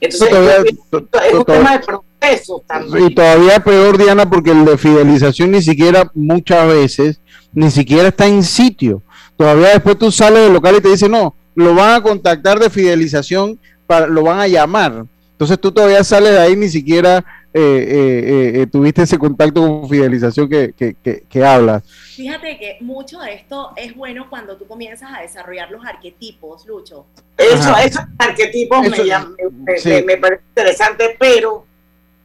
entonces 0.00 0.28
es 0.30 1.34
un 1.34 1.44
tema 1.44 1.76
de 1.76 1.84
proceso 1.84 2.62
también. 2.66 3.06
Y 3.06 3.14
todavía 3.14 3.60
peor, 3.60 3.98
Diana, 3.98 4.28
porque 4.28 4.52
el 4.52 4.64
de 4.64 4.78
fidelización 4.78 5.50
ni 5.50 5.62
siquiera 5.62 6.10
muchas 6.14 6.68
veces, 6.68 7.20
ni 7.52 7.70
siquiera 7.70 8.08
está 8.08 8.26
en 8.26 8.42
sitio. 8.42 9.02
Todavía 9.36 9.68
después 9.68 9.98
tú 9.98 10.10
sales 10.10 10.42
del 10.42 10.52
local 10.52 10.76
y 10.76 10.80
te 10.80 10.88
dicen, 10.88 11.12
no, 11.12 11.34
lo 11.54 11.74
van 11.74 11.94
a 11.94 12.02
contactar 12.02 12.58
de 12.58 12.70
fidelización, 12.70 13.58
para, 13.86 14.06
lo 14.06 14.22
van 14.22 14.40
a 14.40 14.48
llamar. 14.48 15.04
Entonces 15.32 15.58
tú 15.60 15.70
todavía 15.70 16.02
sales 16.02 16.32
de 16.32 16.38
ahí, 16.38 16.56
ni 16.56 16.68
siquiera 16.68 17.24
eh, 17.54 17.60
eh, 17.60 18.60
eh, 18.60 18.66
tuviste 18.66 19.02
ese 19.02 19.16
contacto 19.16 19.60
con 19.62 19.88
fidelización 19.88 20.48
que, 20.48 20.74
que, 20.74 20.94
que, 21.28 21.44
hablas. 21.44 21.82
Fíjate 22.14 22.58
que 22.58 22.76
mucho 22.80 23.20
de 23.20 23.34
esto 23.34 23.72
es 23.76 23.94
bueno 23.94 24.28
cuando 24.28 24.56
tú 24.56 24.66
comienzas 24.66 25.10
a 25.16 25.22
desarrollar 25.22 25.70
los 25.70 25.84
arquetipos, 25.84 26.66
Lucho. 26.66 27.06
Eso, 27.36 27.76
esos 27.78 28.02
arquetipos 28.18 28.82
me, 28.82 28.90
me, 28.90 30.02
me, 30.02 30.16
parece 30.18 30.42
interesante, 30.48 31.16
pero 31.18 31.64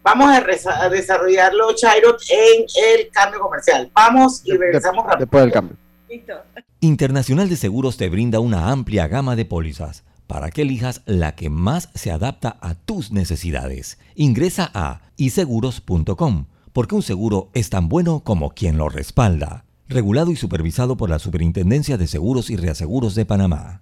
vamos 0.04 0.30
a, 0.30 0.90
desarrollarlo, 0.90 1.74
Chairo, 1.74 2.18
en 2.30 2.66
el 2.76 3.10
cambio 3.10 3.40
comercial. 3.40 3.90
Vamos 3.94 4.42
y 4.46 4.56
regresamos 4.56 5.06
rápido. 5.06 5.20
Después 5.20 5.44
del 5.44 5.52
cambio. 5.52 5.78
Listo. 6.10 6.34
Internacional 6.82 7.50
de 7.50 7.56
Seguros 7.56 7.98
te 7.98 8.10
brinda 8.10 8.40
una 8.40 8.70
amplia 8.70 9.08
gama 9.08 9.36
de 9.36 9.46
pólizas 9.46 10.04
para 10.28 10.52
que 10.52 10.64
elijas 10.64 11.02
la 11.06 11.36
que 11.36 11.50
más 11.50 11.90
se 11.94 12.12
adapta 12.12 12.58
a 12.62 12.76
tus 12.76 13.12
necesidades. 13.12 13.98
Ingresa 14.16 14.70
a 14.74 15.02
iseguros.com, 15.18 16.46
porque 16.74 16.96
un 16.96 17.04
seguro 17.04 17.50
es 17.54 17.70
tan 17.70 17.88
bueno 17.88 18.22
como 18.22 18.52
quien 18.52 18.78
lo 18.78 18.90
respalda. 18.90 19.66
Regulado 19.88 20.32
y 20.32 20.36
supervisado 20.36 20.98
por 20.98 21.10
la 21.10 21.20
Superintendencia 21.20 21.98
de 21.98 22.08
Seguros 22.08 22.50
y 22.50 22.56
Reaseguros 22.56 23.16
de 23.16 23.26
Panamá. 23.26 23.82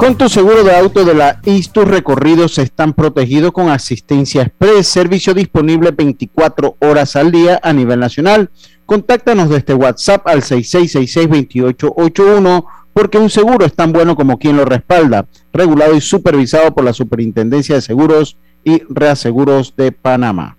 Con 0.00 0.16
tu 0.16 0.28
seguro 0.30 0.64
de 0.64 0.74
auto 0.74 1.04
de 1.04 1.12
la 1.12 1.42
IS, 1.44 1.72
tus 1.72 1.86
recorridos 1.86 2.56
están 2.56 2.94
protegidos 2.94 3.52
con 3.52 3.68
asistencia 3.68 4.40
express, 4.40 4.88
servicio 4.88 5.34
disponible 5.34 5.90
24 5.90 6.76
horas 6.78 7.16
al 7.16 7.30
día 7.30 7.60
a 7.62 7.74
nivel 7.74 8.00
nacional. 8.00 8.48
Contáctanos 8.86 9.50
desde 9.50 9.74
WhatsApp 9.74 10.26
al 10.26 10.40
6666-2881 10.40 12.64
porque 12.94 13.18
un 13.18 13.28
seguro 13.28 13.66
es 13.66 13.74
tan 13.74 13.92
bueno 13.92 14.16
como 14.16 14.38
quien 14.38 14.56
lo 14.56 14.64
respalda, 14.64 15.26
regulado 15.52 15.94
y 15.94 16.00
supervisado 16.00 16.74
por 16.74 16.84
la 16.84 16.94
Superintendencia 16.94 17.74
de 17.74 17.82
Seguros 17.82 18.38
y 18.64 18.82
Reaseguros 18.88 19.76
de 19.76 19.92
Panamá. 19.92 20.56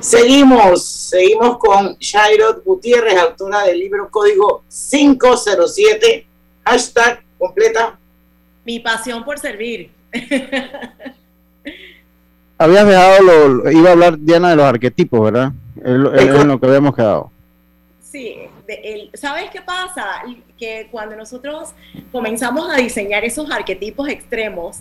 Seguimos, 0.00 0.82
seguimos 0.82 1.58
con 1.58 1.94
Shairot 1.98 2.64
Gutiérrez, 2.64 3.18
autora 3.18 3.64
del 3.64 3.80
libro 3.80 4.08
Código 4.10 4.62
507, 4.70 6.26
hashtag 6.64 7.21
completa. 7.42 7.98
Mi 8.64 8.78
pasión 8.78 9.24
por 9.24 9.38
servir. 9.38 9.90
Habías 12.58 12.86
dejado, 12.86 13.22
lo, 13.22 13.70
iba 13.72 13.88
a 13.88 13.92
hablar 13.92 14.16
Diana 14.18 14.50
de 14.50 14.56
los 14.56 14.64
arquetipos, 14.64 15.20
¿verdad? 15.20 15.52
Es, 15.76 16.44
lo 16.44 16.60
que 16.60 16.66
habíamos 16.66 16.94
quedado. 16.94 17.32
Sí, 18.00 18.36
¿sabes 19.14 19.50
qué 19.50 19.60
pasa? 19.60 20.22
Que 20.56 20.86
cuando 20.92 21.16
nosotros 21.16 21.74
comenzamos 22.12 22.70
a 22.72 22.76
diseñar 22.76 23.24
esos 23.24 23.50
arquetipos 23.50 24.08
extremos 24.08 24.78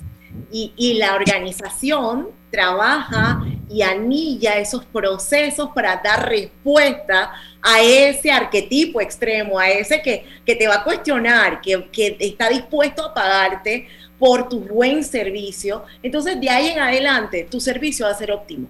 y, 0.52 0.94
la 0.96 1.16
organización 1.16 2.30
trabaja 2.52 3.44
y 3.70 3.82
anilla 3.82 4.58
esos 4.58 4.86
procesos 4.86 5.70
para 5.74 6.02
dar 6.04 6.28
respuesta 6.28 7.32
a 7.62 7.82
ese 7.82 8.32
arquetipo 8.32 9.00
extremo, 9.00 9.58
a 9.58 9.70
ese 9.70 10.02
que, 10.02 10.26
te 10.46 10.68
va 10.68 10.76
a 10.76 10.84
cuestionar, 10.84 11.62
que, 11.62 11.90
que 11.92 12.18
está 12.20 12.50
dispuesto 12.50 13.06
a 13.06 13.14
pagarte 13.14 13.88
por 14.20 14.50
tu 14.50 14.60
buen 14.60 15.04
servicio, 15.04 15.84
entonces 16.04 16.40
de 16.40 16.50
ahí 16.50 16.68
en 16.68 16.80
adelante 16.80 17.48
tu 17.50 17.60
servicio 17.60 18.06
va 18.06 18.12
a 18.12 18.16
ser 18.16 18.32
óptimo. 18.32 18.68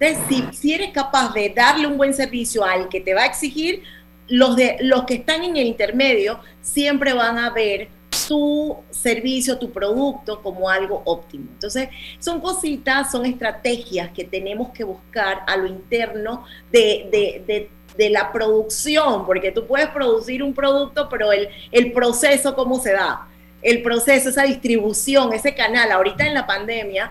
Entonces, 0.00 0.24
si, 0.28 0.56
si 0.56 0.72
eres 0.72 0.90
capaz 0.90 1.32
de 1.32 1.52
darle 1.54 1.86
un 1.86 1.96
buen 1.96 2.14
servicio 2.14 2.64
al 2.64 2.88
que 2.88 3.00
te 3.00 3.14
va 3.14 3.22
a 3.22 3.26
exigir, 3.26 3.82
los, 4.28 4.56
de, 4.56 4.76
los 4.80 5.04
que 5.04 5.14
están 5.14 5.42
en 5.44 5.56
el 5.56 5.66
intermedio 5.66 6.40
siempre 6.60 7.12
van 7.12 7.38
a 7.38 7.50
ver 7.50 7.88
tu 8.28 8.76
servicio, 8.90 9.58
tu 9.58 9.72
producto 9.72 10.42
como 10.42 10.68
algo 10.68 11.00
óptimo. 11.06 11.46
Entonces, 11.54 11.88
son 12.18 12.40
cositas, 12.40 13.10
son 13.10 13.24
estrategias 13.24 14.10
que 14.10 14.22
tenemos 14.22 14.68
que 14.68 14.84
buscar 14.84 15.44
a 15.46 15.56
lo 15.56 15.66
interno 15.66 16.44
de, 16.70 17.08
de, 17.10 17.70
de, 17.96 18.10
la 18.10 18.30
producción, 18.30 19.24
porque 19.24 19.50
tú 19.50 19.66
puedes 19.66 19.88
producir 19.88 20.42
un 20.42 20.52
producto, 20.52 21.08
pero 21.08 21.32
el, 21.32 21.48
el 21.72 21.90
proceso, 21.92 22.54
¿cómo 22.54 22.78
se 22.78 22.92
da? 22.92 23.26
El 23.62 23.82
proceso, 23.82 24.28
esa 24.28 24.44
distribución, 24.44 25.32
ese 25.32 25.54
canal, 25.54 25.90
ahorita 25.90 26.26
en 26.26 26.34
la 26.34 26.46
pandemia, 26.46 27.10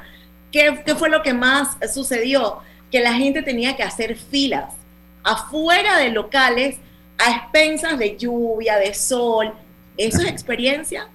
¿qué, 0.52 0.82
¿qué 0.86 0.96
fue 0.96 1.10
lo 1.10 1.24
que 1.24 1.34
más 1.34 1.78
sucedió? 1.92 2.60
Que 2.92 3.02
la 3.02 3.14
gente 3.14 3.42
tenía 3.42 3.76
que 3.76 3.84
hacer 3.84 4.16
filas 4.16 4.76
afuera 5.24 5.98
de 5.98 6.12
locales 6.12 6.78
a 7.18 7.32
expensas 7.32 7.98
de 7.98 8.16
lluvia, 8.18 8.78
de 8.78 8.94
sol. 8.94 9.54
¿Eso 9.98 10.22
es 10.22 10.28
experiencia? 10.28 11.08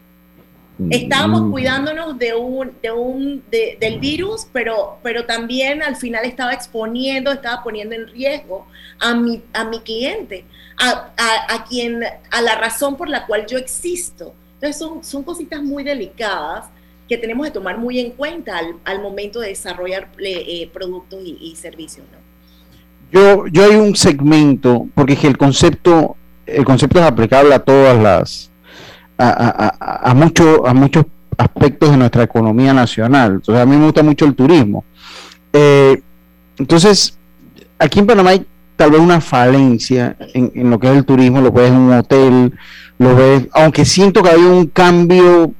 Estábamos 0.90 1.50
cuidándonos 1.50 2.18
de 2.18 2.34
un, 2.34 2.72
de 2.82 2.90
un, 2.90 3.42
de- 3.50 3.76
del 3.78 4.00
virus, 4.00 4.46
pero, 4.52 4.98
pero 5.02 5.26
también 5.26 5.82
al 5.82 5.94
final 5.96 6.24
estaba 6.24 6.52
exponiendo, 6.52 7.30
estaba 7.30 7.62
poniendo 7.62 7.94
en 7.94 8.08
riesgo 8.08 8.66
a 8.98 9.14
mi, 9.14 9.42
a 9.52 9.64
mi 9.64 9.80
cliente, 9.80 10.44
a, 10.78 11.10
a- 11.16 11.54
a 11.54 11.64
quien, 11.64 12.02
a 12.30 12.42
la 12.42 12.56
razón 12.56 12.96
por 12.96 13.08
la 13.08 13.26
cual 13.26 13.46
yo 13.46 13.58
existo. 13.58 14.34
Entonces 14.54 14.78
son, 14.78 15.04
son 15.04 15.22
cositas 15.22 15.62
muy 15.62 15.84
delicadas 15.84 16.66
que 17.08 17.18
tenemos 17.18 17.46
que 17.46 17.52
tomar 17.52 17.78
muy 17.78 18.00
en 18.00 18.10
cuenta 18.12 18.58
al, 18.58 18.74
al 18.84 19.00
momento 19.02 19.40
de 19.40 19.48
desarrollar 19.48 20.08
eh, 20.18 20.44
eh, 20.62 20.70
productos 20.72 21.20
y, 21.24 21.36
y 21.40 21.54
servicios. 21.54 22.06
¿no? 22.10 22.18
Yo, 23.12 23.46
yo 23.48 23.64
hay 23.64 23.76
un 23.76 23.94
segmento, 23.94 24.88
porque 24.94 25.14
el 25.26 25.36
concepto, 25.36 26.16
el 26.46 26.64
concepto 26.64 26.98
es 26.98 27.04
aplicable 27.04 27.54
a 27.54 27.58
todas 27.58 28.00
las, 28.02 28.50
a, 29.18 30.11
a, 30.11 30.14
mucho- 30.14 30.66
a 30.66 30.75
muchos 30.75 31.05
aspectos 31.37 31.90
de 31.90 31.96
nuestra 31.96 32.22
economía 32.25 32.72
nacional. 32.72 33.35
Entonces, 33.35 33.62
a 33.62 33.66
mí 33.66 33.77
me 33.77 33.85
gusta 33.87 34.03
mucho 34.03 34.25
el 34.25 34.35
turismo. 34.35 34.85
Eh, 35.53 36.01
entonces, 36.59 37.18
aquí 37.79 37.98
en 38.01 38.07
Panamá 38.07 38.31
hay 38.31 38.46
tal 38.77 38.90
vez 38.90 39.01
una 39.01 39.20
falencia 39.20 40.16
en, 40.35 40.70
lo 40.70 40.79
que 40.79 40.90
es 40.90 40.96
el 40.96 41.05
turismo, 41.05 41.40
lo 41.40 41.53
ves 41.53 41.70
en 41.70 41.77
un 41.77 41.92
hotel, 41.92 42.53
lo 42.98 43.14
ves, 43.16 43.48
aunque 43.53 43.85
siento 43.85 44.22
que 44.22 44.31
hay 44.31 44.40
un 44.42 44.66
cambio, 44.66 45.53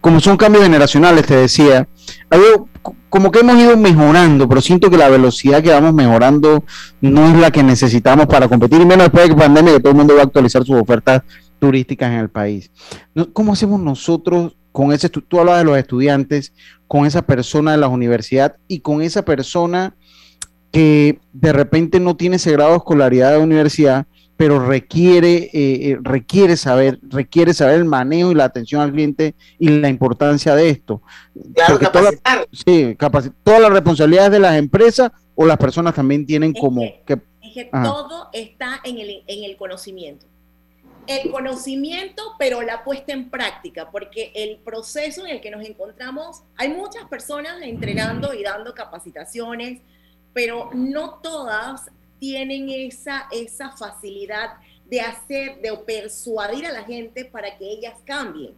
como 0.00 0.20
son 0.20 0.36
cambios 0.36 0.64
generacionales, 0.64 1.26
te 1.26 1.36
decía, 1.36 1.86
ha 2.30 2.34
habido 2.34 2.68
co- 2.82 2.96
como 3.08 3.30
que 3.30 3.40
hemos 3.40 3.56
ido 3.56 3.76
mejorando, 3.76 4.48
pero 4.48 4.60
siento 4.60 4.90
que 4.90 4.96
la 4.98 5.08
velocidad 5.08 5.62
que 5.62 5.70
vamos 5.70 5.94
mejorando 5.94 6.64
no 7.00 7.28
es 7.28 7.36
la 7.36 7.50
que 7.50 7.62
necesitamos 7.62 8.26
para 8.26 8.48
competir, 8.48 8.80
y 8.80 8.86
menos 8.86 9.04
después 9.06 9.24
de 9.28 9.34
que 9.34 9.40
pandemia, 9.40 9.74
que 9.74 9.80
todo 9.80 9.92
el 9.92 9.98
mundo 9.98 10.14
va 10.14 10.20
a 10.22 10.24
actualizar 10.24 10.64
sus 10.64 10.76
ofertas 10.80 11.22
turísticas 11.66 12.10
en 12.10 12.18
el 12.18 12.28
país. 12.28 12.72
¿Cómo 13.32 13.52
hacemos 13.52 13.78
nosotros 13.80 14.56
con 14.72 14.92
ese, 14.92 15.08
tú 15.08 15.38
hablas 15.38 15.58
de 15.58 15.64
los 15.64 15.78
estudiantes, 15.78 16.52
con 16.88 17.06
esa 17.06 17.22
persona 17.22 17.70
de 17.72 17.78
la 17.78 17.86
universidad 17.88 18.56
y 18.66 18.80
con 18.80 19.00
esa 19.00 19.24
persona 19.24 19.94
que 20.72 21.20
de 21.32 21.52
repente 21.52 22.00
no 22.00 22.16
tiene 22.16 22.36
ese 22.36 22.50
grado 22.50 22.70
de 22.72 22.76
escolaridad 22.78 23.30
de 23.32 23.38
universidad, 23.38 24.06
pero 24.36 24.58
requiere, 24.66 25.50
eh, 25.52 25.90
eh, 25.90 25.98
requiere 26.02 26.56
saber, 26.56 26.98
requiere 27.02 27.54
saber 27.54 27.76
el 27.76 27.84
manejo 27.84 28.32
y 28.32 28.34
la 28.34 28.44
atención 28.46 28.80
al 28.80 28.90
cliente 28.90 29.36
y 29.58 29.68
la 29.68 29.88
importancia 29.88 30.56
de 30.56 30.70
esto. 30.70 31.00
Claro, 31.54 31.78
toda 31.78 32.10
la- 32.10 32.46
sí, 32.50 32.96
todas 33.44 33.60
las 33.60 33.70
responsabilidades 33.70 34.32
de 34.32 34.40
las 34.40 34.56
empresas 34.58 35.12
o 35.36 35.46
las 35.46 35.58
personas 35.58 35.94
también 35.94 36.26
tienen 36.26 36.54
como 36.54 36.80
que 37.06 37.20
Es 37.40 37.54
que 37.54 37.70
todo 37.70 38.30
está 38.32 38.80
en 38.82 38.98
el, 38.98 39.22
en 39.28 39.44
el 39.44 39.56
conocimiento. 39.56 40.26
El 41.06 41.30
conocimiento, 41.32 42.34
pero 42.38 42.62
la 42.62 42.84
puesta 42.84 43.12
en 43.12 43.28
práctica, 43.28 43.90
porque 43.90 44.32
el 44.34 44.58
proceso 44.58 45.26
en 45.26 45.32
el 45.32 45.40
que 45.40 45.50
nos 45.50 45.64
encontramos, 45.66 46.42
hay 46.56 46.68
muchas 46.68 47.06
personas 47.06 47.60
entrenando 47.62 48.32
y 48.32 48.44
dando 48.44 48.72
capacitaciones, 48.72 49.80
pero 50.32 50.70
no 50.72 51.14
todas 51.22 51.90
tienen 52.20 52.70
esa, 52.70 53.26
esa 53.32 53.76
facilidad 53.76 54.54
de 54.86 55.00
hacer, 55.00 55.60
de 55.60 55.76
persuadir 55.84 56.66
a 56.66 56.72
la 56.72 56.84
gente 56.84 57.24
para 57.24 57.56
que 57.58 57.68
ellas 57.68 57.94
cambien. 58.04 58.54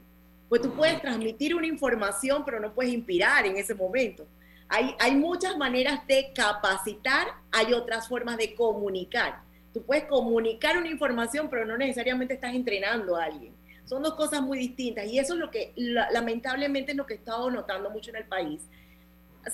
Pues 0.48 0.61
tú 0.61 0.74
puedes 0.74 1.00
transmitir 1.00 1.54
una 1.54 1.66
información, 1.66 2.44
pero 2.44 2.61
no 2.61 2.74
puedes 2.74 2.92
inspirar 2.92 3.46
en 3.46 3.57
ese 3.57 3.74
momento. 3.74 4.26
Hay, 4.68 4.94
hay 4.98 5.14
muchas 5.14 5.57
maneras 5.57 6.07
de 6.07 6.30
capacitar, 6.35 7.28
hay 7.50 7.72
otras 7.72 8.07
formas 8.07 8.37
de 8.37 8.54
comunicar. 8.54 9.42
Tú 9.75 9.83
puedes 9.83 10.05
comunicar 10.05 10.79
una 10.79 10.89
información, 10.89 11.51
pero 11.51 11.67
no 11.67 11.77
necesariamente 11.77 12.35
estás 12.35 12.55
entrenando 12.55 13.17
a 13.17 13.25
alguien. 13.25 13.53
Son 13.85 14.03
dos 14.03 14.15
cosas 14.15 14.41
muy 14.41 14.57
distintas 14.57 15.07
y 15.07 15.19
eso 15.19 15.35
es 15.35 15.41
lo 15.41 15.51
que 15.51 15.73
la- 15.77 16.11
lamentablemente 16.11 16.93
es 16.93 16.97
lo 16.97 17.05
que 17.05 17.15
he 17.15 17.17
estado 17.19 17.51
notando 17.51 17.91
mucho 17.91 18.09
en 18.11 18.17
el 18.17 18.25
país. 18.25 18.63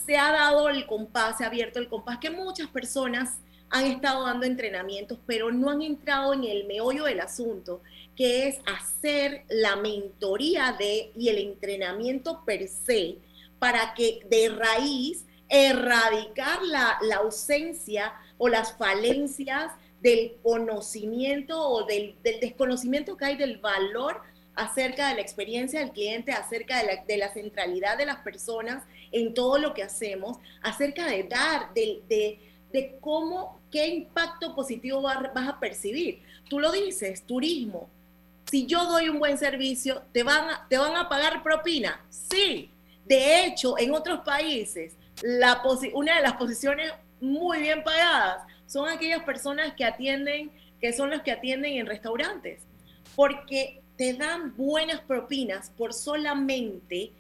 Se 0.07 0.17
ha 0.17 0.31
dado 0.31 0.69
el 0.69 0.87
compás, 0.87 1.39
se 1.39 1.45
ha 1.45 1.49
abierto 1.49 1.81
el 1.81 1.89
compás, 1.89 2.19
que 2.19 2.31
muchas 2.31 2.69
personas 2.69 3.39
han 3.71 3.87
estado 3.87 4.25
dando 4.27 4.47
entrenamientos, 4.47 5.19
pero 5.27 5.51
no 5.51 5.71
han 5.71 5.83
entrado 5.83 6.35
en 6.35 6.45
el 6.45 6.65
meollo 6.67 7.05
del 7.05 7.21
asunto, 7.21 7.81
que 8.17 8.47
es 8.49 8.59
hacer 8.67 9.45
la 9.49 9.77
mentoría 9.77 10.77
de 10.79 11.11
y 11.17 11.29
el 11.29 11.39
entrenamiento 11.39 12.45
per 12.45 12.69
se 12.69 13.17
para 13.59 13.95
que 13.95 14.21
de 14.29 14.49
raíz 14.51 15.25
erradicar 15.49 16.63
la, 16.63 16.99
la 17.03 17.17
ausencia 17.17 18.13
o 18.39 18.49
las 18.49 18.77
falencias 18.77 19.73
del 20.01 20.37
conocimiento 20.43 21.61
o 21.61 21.85
del, 21.85 22.15
desconocimiento 22.23 23.17
que 23.17 23.25
hay 23.27 23.37
del 23.37 23.59
valor 23.59 24.21
acerca 24.55 25.09
de 25.09 25.17
la 25.17 25.21
experiencia 25.21 25.81
del 25.81 25.91
cliente, 25.91 26.33
acerca 26.33 26.83
de 26.83 27.17
la, 27.17 27.33
centralidad 27.33 27.97
de 27.99 28.07
las 28.07 28.19
personas 28.19 28.85
en 29.13 29.35
todo 29.35 29.59
lo 29.59 29.75
que 29.75 29.83
hacemos, 29.83 30.39
acerca 30.63 31.07
de 31.07 31.25
dar, 31.25 31.73
de, 31.75 32.99
cómo, 33.01 33.61
qué 33.71 33.87
impacto 33.89 34.55
positivo 34.55 35.03
va- 35.03 35.31
vas 35.35 35.49
a 35.49 35.61
percibir. 35.61 36.23
Tú 36.49 36.59
lo 36.59 36.73
dices, 36.73 37.23
turismo. 37.27 37.89
Si 38.51 38.67
yo 38.67 38.85
doy 38.87 39.09
un 39.09 39.19
buen 39.19 39.39
servicio, 39.39 40.03
¿te 40.13 40.23
van 40.23 40.49
a, 40.49 40.67
te 40.69 40.77
van 40.77 40.97
a 40.97 41.09
pagar 41.09 41.43
propina? 41.43 42.05
Sí. 42.11 42.71
De 43.05 43.45
hecho, 43.45 43.79
en 43.79 43.93
otros 43.93 44.21
países, 44.21 44.95
una 45.93 46.17
de 46.17 46.23
las 46.23 46.35
posiciones 46.35 46.93
muy 47.21 47.61
bien 47.61 47.83
pagadas 47.83 48.50
son 48.71 48.89
aquellas 48.89 49.25
personas 49.25 49.75
que 49.75 49.85
atienden, 49.85 50.53
que 50.81 50.93
son 50.93 51.11
los 51.11 51.23
que 51.23 51.33
atienden 51.33 51.73
en 51.73 51.87
restaurantes, 51.87 52.63
porque 53.17 53.81
te 53.97 54.15
dan 54.15 54.57
buenas 54.57 55.01
propinas 55.01 55.71
por 55.77 55.93
solamente 55.93 57.11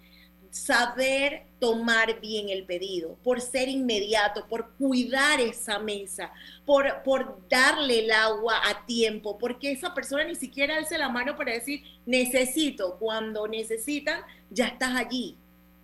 saber 0.51 1.43
tomar 1.59 2.21
bien 2.21 2.51
el 2.51 2.65
pedido, 2.65 3.17
por 3.25 3.41
ser 3.41 3.69
inmediato, 3.69 4.47
por 4.49 4.71
cuidar 4.75 5.41
esa 5.41 5.81
mesa, 5.81 6.33
por, 6.65 7.03
por 7.03 7.49
darle 7.49 8.05
el 8.05 8.13
agua 8.13 8.61
a 8.69 8.87
tiempo, 8.87 9.37
porque 9.37 9.73
esa 9.73 9.93
persona 9.93 10.23
ni 10.25 10.37
siquiera 10.37 10.77
alza 10.77 10.99
la 10.99 11.09
mano 11.09 11.37
para 11.37 11.53
decir 11.53 11.83
necesito, 12.07 12.97
cuando 12.99 13.49
necesitan, 13.49 14.23
ya 14.51 14.69
estás 14.69 14.95
allí. 14.95 15.37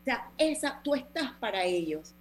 O 0.03 0.05
sea, 0.05 0.31
esa, 0.39 0.81
tú 0.85 0.95
estás 0.95 1.33
para 1.41 1.65
ellos. 1.65 2.15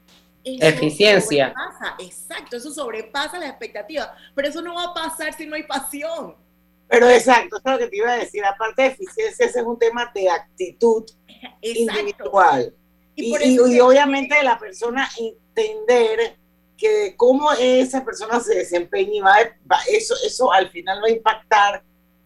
Eso 0.46 0.66
Eficiencia. 0.68 1.54
sobrepasa, 1.54 1.96
exacto, 2.00 2.58
eso 2.58 2.72
sobrepasa 2.72 3.40
las 3.40 3.50
expectativas, 3.50 4.10
pero 4.36 4.48
eso 4.48 4.62
no 4.62 4.76
va 4.76 4.84
a 4.86 4.94
pasar 4.94 5.34
si 5.34 5.46
no 5.48 5.56
hay 5.56 5.64
pasión. 5.64 6.36
Pero 6.88 7.10
exacto, 7.10 7.58
eso 7.58 7.64
es 7.66 7.72
lo 7.74 7.78
que 7.80 7.88
te 7.88 7.98
iba 7.98 8.12
a 8.12 8.18
decir. 8.18 8.46
Aparte 8.46 8.84
de 8.84 8.88
eficiencia, 8.90 9.46
ese 9.48 9.60
es 9.60 9.66
un 9.66 9.80
tema 9.80 10.12
de 10.14 10.30
actitud 10.30 11.04
individual. 11.62 12.74
Y 13.16 13.34
Y, 13.34 13.36
y- 13.44 13.54
y 13.54 13.74
que- 13.76 13.82
obviamente 13.82 14.42
la 14.44 14.60
persona 14.60 15.10
entender 15.18 16.38
que 16.78 17.16
cómo 17.16 17.52
esa 17.54 18.04
persona 18.04 18.40
se 18.40 18.56
desempeña 18.56 19.14
y 19.14 19.20
va, 19.22 19.36
va- 19.72 19.80
eso, 19.90 20.14
eso 20.26 20.52
al 20.52 20.70
final 20.70 21.02
va 21.02 21.08
a 21.08 21.12
impactar 21.12 21.84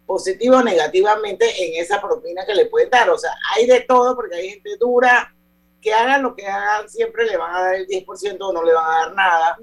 positivo 0.08 0.58
o 0.58 0.64
negativamente 0.64 1.46
en 1.64 1.80
esa 1.82 2.02
propina 2.02 2.44
que 2.46 2.56
le 2.56 2.66
pueden 2.66 2.90
dar. 2.90 3.10
O 3.12 3.18
sea, 3.18 3.32
hay 3.56 3.68
de 3.68 3.82
todo 3.82 4.16
porque 4.16 4.36
hay 4.36 4.50
gente 4.50 4.72
dura 4.80 5.34
que 5.82 5.94
hagan 5.94 6.24
lo 6.24 6.36
que 6.36 6.46
hagan, 6.46 6.89
siempre 6.89 7.26
le 7.26 7.38
van 7.38 7.56
a 7.56 7.62
dar 7.62 7.76
el 7.76 7.88
10% 7.88 8.38
o 8.42 8.54
no 8.54 8.63
le 8.63 8.74
van 8.74 8.86
a 8.86 8.98
dar 9.06 9.15
nada. 9.15 9.58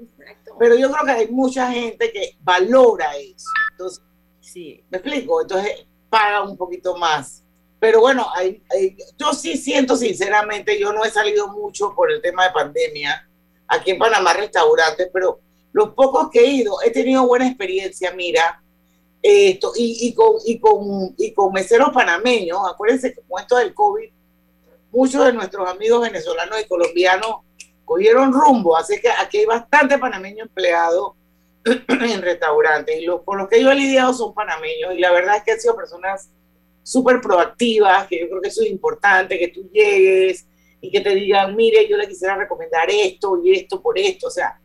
Pero 0.59 0.75
yo 0.75 0.91
creo 0.91 1.05
que 1.05 1.11
hay 1.11 1.27
mucha 1.29 1.71
gente 1.71 2.11
que 2.11 2.35
valora 2.41 3.15
eso. 3.17 3.45
Entonces, 3.71 4.03
sí. 4.39 4.83
¿me 4.89 4.97
explico? 4.97 5.41
Entonces 5.41 5.85
paga 6.09 6.41
un 6.43 6.57
poquito 6.57 6.97
más. 6.97 7.43
Pero 7.79 7.99
bueno, 8.01 8.25
hay, 8.33 8.63
hay- 8.71 8.97
yo 9.17 9.33
sí 9.33 9.55
siento 9.57 9.95
sinceramente, 9.95 10.79
yo 10.79 10.91
no 10.91 11.03
he 11.05 11.11
salido 11.11 11.47
mucho 11.49 11.93
por 11.95 12.11
el 12.11 12.21
tema 12.21 12.45
de 12.45 12.51
pandemia 12.51 13.29
aquí 13.67 13.91
en 13.91 13.99
Panamá 13.99 14.33
restaurantes, 14.33 15.09
pero 15.13 15.39
los 15.73 15.89
pocos 15.93 16.29
que 16.31 16.39
he 16.39 16.47
ido 16.47 16.81
he 16.83 16.89
tenido 16.89 17.27
buena 17.27 17.45
experiencia, 17.47 18.11
mira, 18.13 18.63
esto, 19.21 19.73
y, 19.75 20.07
y, 20.07 20.13
con, 20.13 20.35
y, 20.45 20.59
con, 20.59 21.13
y 21.17 21.33
con 21.33 21.51
meseros 21.53 21.89
panameños, 21.93 22.59
acuérdense 22.67 23.13
que 23.13 23.21
con 23.27 23.41
esto 23.41 23.57
del 23.57 23.73
COVID, 23.73 24.09
muchos 24.91 25.25
de 25.25 25.33
nuestros 25.33 25.69
amigos 25.69 26.01
venezolanos 26.01 26.61
y 26.61 26.67
colombianos 26.67 27.37
cogieron 27.85 28.33
rumbo, 28.33 28.77
así 28.77 28.99
que 28.99 29.09
aquí 29.09 29.39
hay 29.39 29.45
bastante 29.45 29.97
panameño 29.97 30.43
empleado 30.43 31.15
en 31.87 32.21
restaurantes. 32.21 32.99
Y 32.99 33.05
los 33.05 33.23
con 33.23 33.37
los 33.37 33.47
que 33.47 33.61
yo 33.61 33.71
he 33.71 33.75
lidiado 33.75 34.13
son 34.13 34.33
panameños. 34.33 34.93
Y 34.95 34.99
la 34.99 35.11
verdad 35.11 35.37
es 35.37 35.43
que 35.43 35.51
han 35.51 35.59
sido 35.59 35.75
personas 35.75 36.29
súper 36.83 37.19
proactivas, 37.21 38.07
que 38.07 38.19
yo 38.19 38.29
creo 38.29 38.41
que 38.41 38.49
eso 38.49 38.61
es 38.61 38.69
importante, 38.69 39.37
que 39.37 39.49
tú 39.49 39.69
llegues 39.71 40.47
y 40.79 40.91
que 40.91 41.01
te 41.01 41.15
digan, 41.15 41.55
mire, 41.55 41.87
yo 41.87 41.97
le 41.97 42.07
quisiera 42.07 42.35
recomendar 42.35 42.89
esto 42.89 43.41
y 43.43 43.55
esto 43.55 43.81
por 43.81 43.97
esto, 43.97 44.27
o 44.27 44.31
sea, 44.31 44.59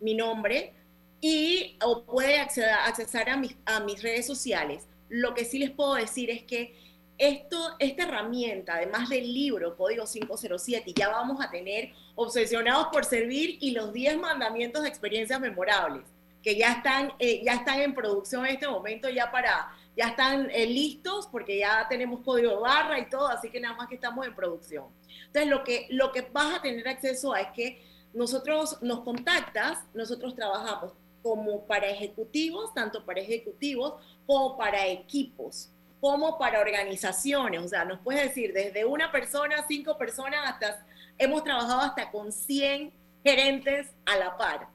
mi 0.00 0.14
nombre, 0.14 0.74
y 1.20 1.78
o 1.82 2.04
puede 2.04 2.38
acceder, 2.38 2.70
accesar 2.70 3.28
a 3.28 3.36
mis, 3.36 3.56
a 3.64 3.80
mis 3.80 4.02
redes 4.02 4.26
sociales. 4.26 4.86
Lo 5.08 5.34
que 5.34 5.44
sí 5.44 5.58
les 5.58 5.70
puedo 5.70 5.94
decir 5.94 6.30
es 6.30 6.42
que 6.42 6.74
esto, 7.18 7.76
esta 7.78 8.02
herramienta, 8.02 8.74
además 8.74 9.08
del 9.08 9.32
libro 9.32 9.76
Código 9.76 10.04
507, 10.04 10.90
y 10.90 10.94
ya 10.94 11.08
vamos 11.08 11.42
a 11.42 11.50
tener 11.50 11.92
Obsesionados 12.14 12.88
por 12.92 13.04
Servir 13.04 13.58
y 13.60 13.70
los 13.70 13.92
10 13.92 14.18
mandamientos 14.18 14.82
de 14.82 14.88
experiencias 14.88 15.40
memorables, 15.40 16.04
que 16.42 16.56
ya 16.56 16.72
están, 16.72 17.12
eh, 17.18 17.42
ya 17.44 17.54
están 17.54 17.80
en 17.80 17.94
producción 17.94 18.44
en 18.44 18.54
este 18.54 18.68
momento, 18.68 19.08
ya 19.08 19.30
para, 19.30 19.74
ya 19.96 20.08
están 20.08 20.50
eh, 20.50 20.66
listos, 20.66 21.26
porque 21.26 21.58
ya 21.58 21.86
tenemos 21.88 22.20
código 22.20 22.60
barra 22.60 22.98
y 22.98 23.08
todo, 23.08 23.28
así 23.28 23.50
que 23.50 23.60
nada 23.60 23.74
más 23.76 23.88
que 23.88 23.94
estamos 23.94 24.26
en 24.26 24.34
producción. 24.34 24.86
Entonces, 25.26 25.50
lo 25.50 25.64
que, 25.64 25.86
lo 25.90 26.12
que 26.12 26.22
vas 26.32 26.58
a 26.58 26.62
tener 26.62 26.86
acceso 26.86 27.32
a 27.32 27.40
es 27.40 27.48
que 27.54 27.82
nosotros 28.12 28.78
nos 28.82 29.00
contactas, 29.00 29.84
nosotros 29.94 30.34
trabajamos 30.34 30.92
como 31.26 31.66
para 31.66 31.88
ejecutivos, 31.88 32.72
tanto 32.72 33.04
para 33.04 33.20
ejecutivos 33.20 33.94
como 34.28 34.56
para 34.56 34.86
equipos, 34.86 35.70
como 36.00 36.38
para 36.38 36.60
organizaciones. 36.60 37.60
O 37.62 37.66
sea, 37.66 37.84
nos 37.84 37.98
puedes 37.98 38.22
decir 38.28 38.52
desde 38.52 38.84
una 38.84 39.10
persona, 39.10 39.64
cinco 39.66 39.98
personas, 39.98 40.38
hasta 40.44 40.86
hemos 41.18 41.42
trabajado 41.42 41.80
hasta 41.80 42.12
con 42.12 42.30
100 42.30 42.92
gerentes 43.24 43.88
a 44.04 44.16
la 44.16 44.36
par. 44.36 44.68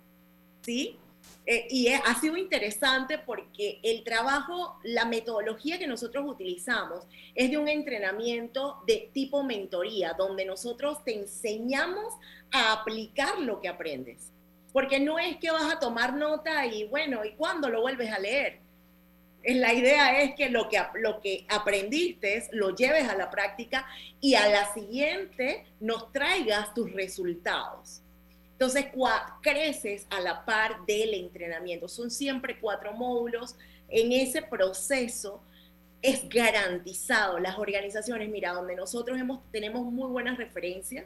¿Sí? 0.62 0.98
Eh, 1.46 1.68
y 1.70 1.88
es- 1.88 2.02
ha 2.06 2.20
sido 2.20 2.36
interesante 2.36 3.18
porque 3.18 3.80
el 3.82 4.04
trabajo, 4.04 4.78
la 4.84 5.06
metodología 5.06 5.80
que 5.80 5.88
nosotros 5.88 6.26
utilizamos 6.28 7.06
es 7.34 7.50
de 7.50 7.58
un 7.58 7.70
entrenamiento 7.70 8.84
de 8.86 9.10
tipo 9.14 9.42
mentoría, 9.42 10.14
donde 10.18 10.44
nosotros 10.46 11.02
te 11.06 11.16
enseñamos 11.18 12.14
a 12.52 12.74
aplicar 12.74 13.40
lo 13.40 13.62
que 13.62 13.70
aprendes. 13.70 14.31
Porque 14.74 15.00
no 15.00 15.20
es 15.20 15.38
que 15.38 15.52
vas 15.52 15.72
a 15.74 15.80
tomar 15.80 16.14
nota 16.14 16.66
y 16.66 16.86
bueno, 16.86 17.26
¿y 17.26 17.32
cuándo 17.32 17.70
lo 17.70 17.82
vuelves 17.82 18.12
a 18.12 18.20
leer? 18.20 18.60
La 19.44 19.74
idea 19.74 20.22
es 20.22 20.36
que 20.36 20.50
lo 20.50 20.70
que, 20.70 20.80
lo 20.96 21.20
que 21.20 21.46
aprendiste 21.50 22.48
lo 22.52 22.76
lleves 22.76 23.10
a 23.10 23.16
la 23.16 23.30
práctica 23.32 23.88
y 24.20 24.36
a 24.36 24.48
la 24.48 24.72
siguiente 24.74 25.66
nos 25.80 26.12
traigas 26.12 26.74
tus 26.76 26.92
resultados. 26.94 28.02
Entonces, 28.54 28.86
cua- 28.94 29.40
creces 29.42 30.06
a 30.12 30.20
la 30.22 30.46
par 30.46 30.86
del 30.86 31.16
entrenamiento. 31.16 31.88
Son 31.88 32.12
siempre 32.12 32.60
cuatro 32.60 32.94
módulos. 32.94 33.56
En 33.90 34.12
ese 34.12 34.44
proceso 34.44 35.42
es 36.04 36.30
garantizado. 36.30 37.40
Las 37.40 37.58
organizaciones, 37.58 38.30
mira, 38.30 38.54
donde 38.54 38.76
nosotros 38.76 39.20
hemos, 39.20 39.40
tenemos 39.52 39.84
muy 39.84 40.12
buenas 40.12 40.38
referencias 40.38 41.06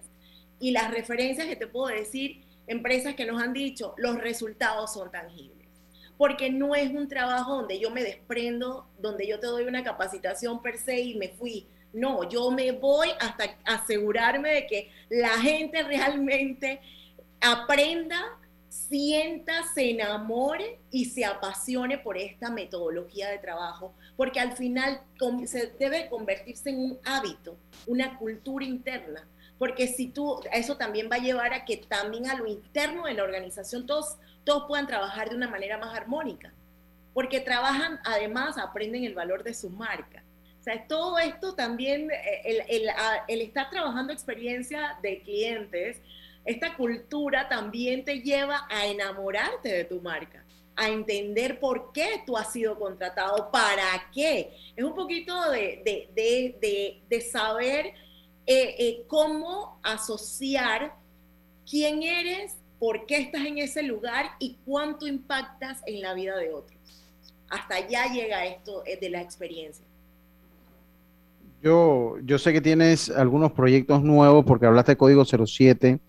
y 0.60 0.72
las 0.72 0.92
referencias 0.92 1.48
que 1.48 1.56
te 1.56 1.68
puedo 1.68 1.88
decir, 1.88 2.44
empresas 2.68 3.16
que 3.16 3.26
nos 3.26 3.42
han 3.42 3.54
dicho, 3.54 3.94
los 3.98 4.18
resultados 4.18 4.94
son 4.94 5.12
tangibles. 5.12 5.68
Porque 6.18 6.50
no 6.50 6.76
es 6.76 6.92
un 6.92 7.08
trabajo 7.08 7.58
donde 7.58 7.80
yo 7.80 7.92
me 7.92 8.04
desprendo, 8.04 8.88
donde 9.00 9.28
yo 9.28 9.40
te 9.40 9.48
doy 9.48 9.66
una 9.66 9.84
capacitación 9.84 10.62
per 10.62 10.78
se 10.78 11.00
y 11.00 11.16
me 11.16 11.30
fui. 11.30 11.68
No, 11.92 12.28
yo 12.30 12.52
me 12.52 12.72
voy 12.72 13.10
hasta 13.20 13.58
asegurarme 13.66 14.54
de 14.54 14.68
que 14.68 14.92
la 15.10 15.30
gente 15.40 15.84
realmente 15.84 16.80
aprenda, 17.42 18.38
sienta, 18.70 19.64
se 19.74 19.92
enamore 19.92 20.80
y 20.92 21.06
se 21.06 21.26
apasione 21.26 21.98
por 21.98 22.18
esta 22.18 22.50
metodología 22.50 23.30
de 23.30 23.38
trabajo, 23.38 23.94
porque 24.18 24.40
al 24.40 24.58
final 24.58 25.02
se 25.46 25.68
debe 25.80 26.10
convertirse 26.10 26.70
en 26.70 26.80
un 26.80 27.00
hábito, 27.06 27.58
una 27.88 28.18
cultura 28.18 28.66
interna, 28.66 29.26
porque 29.58 29.88
si 29.88 30.08
tú, 30.10 30.42
eso 30.52 30.78
también 30.78 31.10
va 31.12 31.16
a 31.16 31.20
llevar 31.20 31.54
a 31.54 31.66
que 31.66 31.78
también 31.78 32.28
a 32.30 32.36
lo 32.36 32.46
interno 32.48 33.06
de 33.06 33.14
la 33.14 33.24
organización 33.24 33.86
todos, 33.86 34.18
todos 34.44 34.66
puedan 34.68 34.88
trabajar 34.88 35.30
de 35.30 35.36
una 35.36 35.48
manera 35.50 35.78
más 35.78 35.96
armónica, 35.96 36.54
porque 37.14 37.40
trabajan, 37.40 38.00
además 38.04 38.58
aprenden 38.58 39.06
el 39.06 39.14
valor 39.16 39.44
de 39.44 39.54
su 39.54 39.70
marca. 39.70 40.24
O 40.60 40.64
sea, 40.66 40.86
todo 40.88 41.20
esto 41.20 41.54
también, 41.56 42.10
eh, 42.12 42.42
el, 42.44 42.62
el- 42.68 42.90
el 43.28 43.42
estar 43.42 43.70
trabajando 43.70 44.12
experiencia 44.12 44.98
de 45.02 45.22
clientes, 45.22 46.02
esta 46.44 46.76
cultura 46.76 47.48
también 47.48 48.04
te 48.04 48.22
lleva 48.22 48.68
a 48.70 48.86
enamorarte 48.88 49.70
de 49.70 49.86
tu 49.86 50.02
marca, 50.02 50.44
a 50.76 50.90
entender 50.90 51.60
por 51.60 51.94
qué 51.94 52.22
tú 52.26 52.36
has 52.36 52.52
sido 52.52 52.78
contratado, 52.78 53.50
para 53.52 54.10
qué. 54.14 54.58
Es 54.76 54.84
un 54.84 54.94
poquito 54.94 55.50
de- 55.52 55.82
de- 55.86 56.10
de- 56.60 57.02
de 57.08 57.22
saber 57.22 57.94
eh, 58.48 58.76
eh, 58.78 59.04
cómo 59.08 59.80
asociar 59.84 60.96
quién 61.70 62.04
eres, 62.04 62.56
por 62.80 63.06
qué 63.06 63.18
estás 63.18 63.46
en 63.46 63.58
ese 63.58 63.82
lugar 63.84 64.26
y 64.40 64.58
cuánto 64.66 65.08
impactas 65.08 65.82
en 65.88 66.02
la 66.02 66.14
vida 66.14 66.38
de 66.38 66.52
otros. 66.54 66.78
Hasta 67.50 67.76
allá 67.76 68.06
llega 68.14 68.46
esto 68.46 68.84
eh, 68.86 68.98
de 69.00 69.10
la 69.10 69.22
experiencia. 69.22 69.86
Yo, 71.64 72.18
yo 72.24 72.38
sé 72.38 72.54
que 72.54 72.62
tienes 72.62 73.10
algunos 73.10 73.52
proyectos 73.52 74.04
nuevos 74.04 74.46
porque 74.46 74.68
hablaste 74.68 74.92
de 74.92 74.98
Código 74.98 75.26
07, 75.26 76.00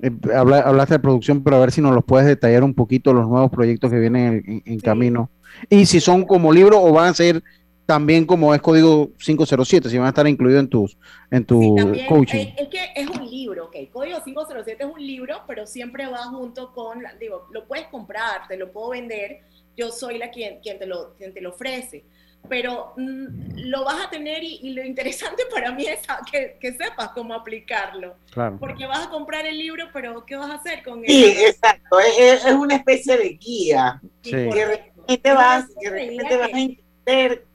eh, 0.00 0.10
habla- 0.34 0.60
hablaste 0.60 0.94
de 0.94 0.98
producción, 1.00 1.42
pero 1.42 1.56
a 1.56 1.60
ver 1.60 1.72
si 1.72 1.80
nos 1.80 1.94
los 1.94 2.04
puedes 2.04 2.26
detallar 2.26 2.62
un 2.62 2.74
poquito 2.74 3.12
los 3.14 3.26
nuevos 3.26 3.50
proyectos 3.50 3.90
que 3.90 3.98
vienen 3.98 4.42
en, 4.46 4.62
en 4.66 4.80
camino. 4.80 5.30
Y 5.70 5.86
si 5.86 6.00
son 6.00 6.24
como 6.24 6.52
libro 6.52 6.82
o 6.82 6.92
van 6.92 7.08
a 7.08 7.14
ser 7.14 7.42
también 7.88 8.26
como 8.26 8.54
es 8.54 8.60
Código 8.60 9.08
507, 9.16 9.88
si 9.88 9.96
van 9.96 10.04
a 10.04 10.10
estar 10.10 10.28
incluidos 10.28 10.60
en 10.60 10.68
tus 10.68 10.98
en 11.30 11.46
tu 11.46 11.74
También, 11.74 12.06
coaching. 12.06 12.36
eh, 12.36 12.54
es 12.58 12.68
que 12.68 12.80
es 12.94 13.08
un 13.08 13.26
libro, 13.30 13.64
ok. 13.64 13.76
Código 13.90 14.22
507 14.22 14.84
es 14.84 14.90
un 14.94 15.00
libro, 15.06 15.40
pero 15.46 15.66
siempre 15.66 16.06
va 16.06 16.18
junto 16.24 16.70
con, 16.74 17.02
digo, 17.18 17.46
lo 17.50 17.66
puedes 17.66 17.86
comprar, 17.86 18.46
te 18.46 18.58
lo 18.58 18.70
puedo 18.70 18.90
vender, 18.90 19.40
yo 19.74 19.90
soy 19.90 20.18
la 20.18 20.30
quien, 20.30 20.60
quien, 20.60 20.78
te, 20.78 20.84
lo, 20.84 21.14
quien 21.14 21.32
te 21.32 21.40
lo 21.40 21.48
ofrece. 21.48 22.04
Pero 22.46 22.92
mm, 22.98 23.56
lo 23.70 23.84
vas 23.84 24.04
a 24.06 24.10
tener 24.10 24.44
y, 24.44 24.56
y 24.62 24.70
lo 24.74 24.84
interesante 24.84 25.44
para 25.50 25.72
mí 25.72 25.86
es 25.86 26.00
que, 26.30 26.58
que 26.60 26.72
sepas 26.74 27.08
cómo 27.14 27.32
aplicarlo. 27.32 28.16
Claro. 28.32 28.58
Porque 28.60 28.84
vas 28.86 29.06
a 29.06 29.08
comprar 29.08 29.46
el 29.46 29.56
libro, 29.56 29.86
pero 29.94 30.26
¿qué 30.26 30.36
vas 30.36 30.50
a 30.50 30.54
hacer 30.56 30.82
con 30.82 30.98
él? 30.98 31.06
Sí, 31.08 31.24
exacto. 31.24 31.98
Es, 32.00 32.18
es- 32.18 32.44
es 32.44 32.52
una 32.52 32.76
especie 32.76 33.16
de 33.16 33.30
guía 33.30 33.98
Sí. 34.20 34.32
que 34.32 34.62
Es 35.06 35.20
una 35.24 35.34
vas, 35.34 35.64
que 35.80 35.90
guía 35.90 36.22
vas 36.22 36.52
a 36.52 36.58
entender 36.60 37.47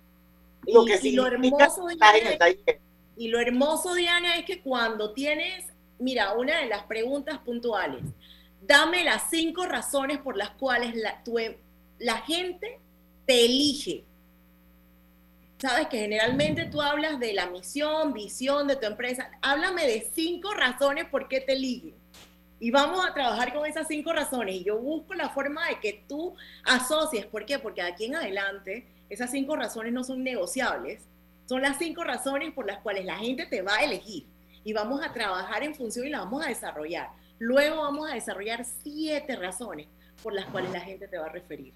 lo 0.68 0.86
que 0.86 1.00
y 1.02 1.12
lo 1.12 1.28
hermoso 1.28 1.90
en 1.90 2.28
el 2.28 2.38
taller. 2.38 2.80
Y 3.16 3.28
lo 3.28 3.40
hermoso, 3.40 3.94
Diana, 3.94 4.38
es 4.38 4.46
que 4.46 4.62
cuando 4.62 5.14
tienes, 5.14 5.66
mira, 6.00 6.34
una 6.34 6.60
de 6.60 6.68
las 6.68 6.84
preguntas 6.84 7.40
puntuales, 7.40 8.02
dame 8.62 9.04
las 9.04 9.30
cinco 9.30 9.66
razones 9.66 10.18
por 10.20 10.36
las 10.36 10.52
cuales 10.52 10.96
la, 10.96 11.24
tu 11.24 11.38
em- 11.38 11.58
la 12.00 12.18
gente 12.18 12.80
te 13.26 13.46
elige. 13.46 14.04
Sabes 15.60 15.88
que 15.88 16.00
generalmente 16.00 16.66
tú 16.66 16.82
hablas 16.82 17.20
de 17.20 17.34
la 17.34 17.48
misión, 17.48 18.14
visión 18.14 18.68
de 18.68 18.76
tu 18.76 18.86
empresa. 18.86 19.32
Háblame 19.42 19.88
de 19.88 20.10
cinco 20.14 20.54
razones 20.54 21.06
por 21.06 21.28
qué 21.30 21.40
te 21.40 21.54
eligen. 21.54 21.94
Y 22.60 22.72
vamos 22.72 23.06
a 23.06 23.14
trabajar 23.14 23.54
con 23.54 23.66
esas 23.66 23.88
cinco 23.88 24.12
razones. 24.12 24.56
Y 24.56 24.64
yo 24.64 24.78
busco 24.78 25.14
la 25.14 25.30
forma 25.30 25.68
de 25.68 25.80
que 25.80 26.04
tú 26.08 26.36
asocies. 26.66 27.26
¿Por 27.26 27.46
qué? 27.46 27.60
Porque 27.60 27.82
de 27.82 27.90
aquí 27.90 28.06
en 28.06 28.16
adelante 28.16 28.88
esas 29.10 29.32
cinco 29.32 29.56
razones 29.56 29.94
no 29.94 30.04
son 30.04 30.24
negociables. 30.24 31.04
Son 31.46 31.62
las 31.62 31.78
cinco 31.78 32.04
razones 32.04 32.54
por 32.54 32.66
las 32.66 32.80
cuales 32.80 33.06
la 33.06 33.18
gente 33.18 33.46
te 33.46 33.62
va 33.62 33.76
a 33.76 33.84
elegir. 33.84 34.26
Y 34.64 34.74
vamos 34.74 35.02
a 35.04 35.12
trabajar 35.12 35.64
en 35.64 35.76
función 35.76 36.08
y 36.08 36.10
la 36.10 36.20
vamos 36.20 36.46
a 36.46 36.50
desarrollar. 36.50 37.10
Luego 37.40 37.82
vamos 37.82 38.10
a 38.10 38.14
desarrollar 38.14 38.66
siete 38.84 39.36
razones 39.36 39.88
por 40.22 40.34
las 40.34 40.46
cuales 40.46 40.72
la 40.72 40.80
gente 40.80 41.08
te 41.08 41.18
va 41.18 41.26
a 41.26 41.30
referir. 41.30 41.74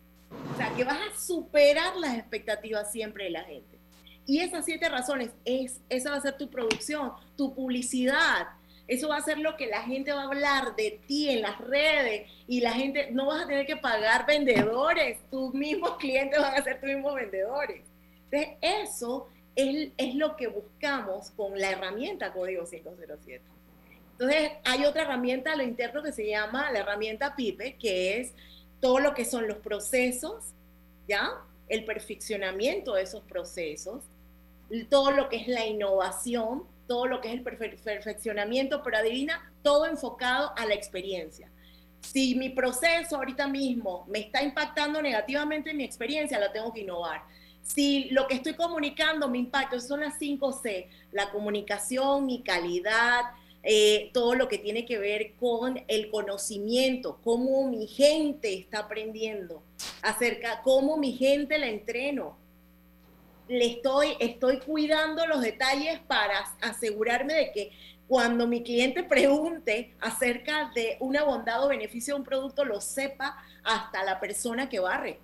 O 0.54 0.58
sea, 0.58 0.74
que 0.76 0.84
vas 0.84 0.98
a 0.98 1.20
superar 1.20 1.96
las 1.98 2.18
expectativas 2.18 2.92
siempre 2.92 3.26
de 3.26 3.30
la 3.32 3.44
gente. 3.44 3.78
Y 4.26 4.40
esas 4.40 4.66
siete 4.66 4.90
razones, 4.90 5.32
es, 5.46 5.80
esa 5.90 6.12
va 6.12 6.18
a 6.18 6.22
ser 6.22 6.38
tu 6.38 6.50
producción, 6.50 7.14
tu 7.36 7.54
publicidad. 7.54 8.48
Eso 8.88 9.10
va 9.10 9.18
a 9.18 9.22
ser 9.22 9.38
lo 9.40 9.58
que 9.58 9.68
la 9.68 9.82
gente 9.84 10.14
va 10.14 10.22
a 10.22 10.28
hablar 10.28 10.76
de 10.76 11.00
ti 11.08 11.30
en 11.30 11.42
las 11.42 11.60
redes 11.60 12.32
y 12.48 12.62
la 12.62 12.72
gente 12.72 13.12
no 13.12 13.26
vas 13.26 13.44
a 13.44 13.48
tener 13.48 13.66
que 13.66 13.76
pagar 13.76 14.26
vendedores, 14.26 15.20
tus 15.30 15.54
mismos 15.54 15.98
clientes 15.98 16.40
van 16.40 16.56
a 16.56 16.64
ser 16.64 16.80
tus 16.80 16.90
mismos 16.90 17.16
vendedores. 17.16 17.84
Entonces, 18.32 18.58
eso 18.62 19.28
es, 19.56 19.90
es 19.98 20.16
lo 20.16 20.38
que 20.38 20.48
buscamos 20.48 21.32
con 21.32 21.60
la 21.60 21.72
herramienta 21.72 22.32
Código 22.32 22.64
507. 22.64 23.44
Entonces, 24.14 24.52
hay 24.64 24.86
otra 24.86 25.04
herramienta 25.04 25.54
a 25.54 25.56
lo 25.56 25.64
interno 25.64 26.02
que 26.02 26.12
se 26.12 26.28
llama 26.28 26.72
la 26.72 26.80
herramienta 26.80 27.36
PIPE, 27.36 27.76
que 27.76 28.20
es 28.20 28.34
todo 28.80 29.00
lo 29.00 29.14
que 29.14 29.26
son 29.26 29.48
los 29.48 29.58
procesos, 29.58 30.54
¿ya? 31.08 31.34
El 31.68 31.86
perfeccionamiento 31.86 32.94
de 32.94 33.04
esos 33.04 33.22
procesos, 33.24 34.04
todo 34.90 35.12
lo 35.12 35.30
que 35.30 35.38
es 35.38 35.48
la 35.48 35.66
innovación, 35.66 36.64
todo 36.88 37.06
lo 37.06 37.22
que 37.22 37.30
es 37.30 37.34
el 37.36 37.44
perfeccionamiento, 37.44 38.82
pero 38.84 38.98
adivina, 38.98 39.54
todo 39.62 39.86
enfocado 39.86 40.54
a 40.58 40.66
la 40.66 40.74
experiencia. 40.74 41.52
Si 42.02 42.36
mi 42.36 42.50
proceso 42.50 43.18
ahorita 43.18 43.48
mismo 43.48 44.06
me 44.08 44.20
está 44.20 44.42
impactando 44.42 45.02
negativamente 45.02 45.72
en 45.72 45.78
mi 45.78 45.84
experiencia, 45.84 46.40
lo 46.40 46.52
tengo 46.52 46.74
que 46.74 46.82
innovar. 46.82 47.24
Si 47.62 48.06
lo 48.12 48.28
que 48.28 48.36
estoy 48.36 48.54
comunicando 48.54 49.28
me 49.28 49.40
impacta, 49.40 49.80
son 49.80 50.00
las 50.00 50.18
5 50.18 50.54
C, 50.54 50.90
la 51.12 51.30
comunicación, 51.32 52.26
mi 52.26 52.42
calidad, 52.42 53.26
eh, 53.62 54.12
todo 54.14 54.36
lo 54.36 54.48
que 54.48 54.58
tiene 54.58 54.86
que 54.86 54.98
ver 54.98 55.34
con 55.36 55.84
el 55.90 56.10
conocimiento, 56.10 57.20
cómo 57.22 57.68
mi 57.68 57.88
gente 57.88 58.54
está 58.54 58.80
aprendiendo, 58.80 59.62
acerca 60.02 60.62
cómo 60.62 60.96
mi 60.96 61.12
gente 61.12 61.58
la 61.58 61.68
entreno. 61.68 62.38
Le 63.48 63.66
estoy, 63.66 64.16
estoy 64.20 64.60
cuidando 64.60 65.26
los 65.26 65.42
detalles 65.42 66.00
para 66.08 66.40
asegurarme 66.62 67.34
de 67.34 67.52
que 67.52 67.72
cuando 68.08 68.48
mi 68.48 68.64
cliente 68.64 69.04
pregunte 69.04 69.94
acerca 70.00 70.72
de 70.74 70.98
una 71.00 71.24
bondad 71.24 71.64
o 71.64 71.68
beneficio 71.68 72.14
de 72.14 72.22
un 72.22 72.26
producto, 72.26 72.64
lo 72.64 72.80
sepa 72.80 73.38
hasta 73.64 74.04
la 74.04 74.20
persona 74.20 74.70
que 74.70 74.80
barre. 74.80 75.20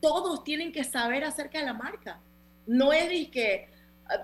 Todos 0.00 0.42
tienen 0.42 0.72
que 0.72 0.84
saber 0.84 1.24
acerca 1.24 1.58
de 1.58 1.66
la 1.66 1.74
marca. 1.74 2.18
No 2.66 2.92
es 2.92 3.28
que 3.28 3.68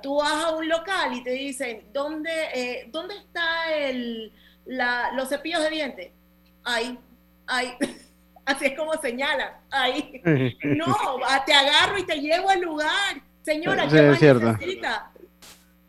tú 0.03 0.17
vas 0.17 0.45
a 0.45 0.57
un 0.57 0.69
local 0.69 1.15
y 1.15 1.23
te 1.23 1.31
dicen, 1.31 1.85
¿dónde, 1.93 2.31
eh, 2.55 2.89
¿dónde 2.91 3.17
está 3.17 3.75
el, 3.75 4.33
los 4.65 5.29
cepillos 5.29 5.63
de 5.63 5.71
dientes? 5.71 6.11
Ahí, 6.65 6.99
ahí. 7.47 7.75
Así 8.45 8.67
es 8.67 8.77
como 8.77 8.93
señala, 9.01 9.61
ahí. 9.71 10.21
No, 10.65 10.97
te 11.47 11.53
agarro 11.53 11.99
y 11.99 12.05
te 12.05 12.17
llevo 12.21 12.49
al 12.49 12.61
lugar. 12.61 13.23
Señora, 13.43 13.89
¿qué 13.89 14.11
es 14.11 14.19
cierto. 14.19 14.57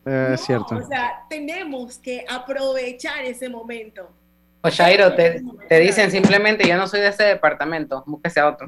es 0.05 0.41
cierto. 0.41 0.75
O 0.75 0.87
sea, 0.87 1.23
tenemos 1.29 1.97
que 1.97 2.25
aprovechar 2.27 3.23
ese 3.25 3.49
momento. 3.49 4.09
O 4.61 4.69
Shairo, 4.69 5.13
te, 5.13 5.41
te, 5.67 5.79
dicen 5.79 6.09
simplemente, 6.09 6.67
yo 6.67 6.77
no 6.77 6.87
soy 6.87 7.01
de 7.01 7.09
ese 7.09 7.23
departamento, 7.23 8.01
búsquese 8.05 8.39
a 8.39 8.47
otro. 8.47 8.65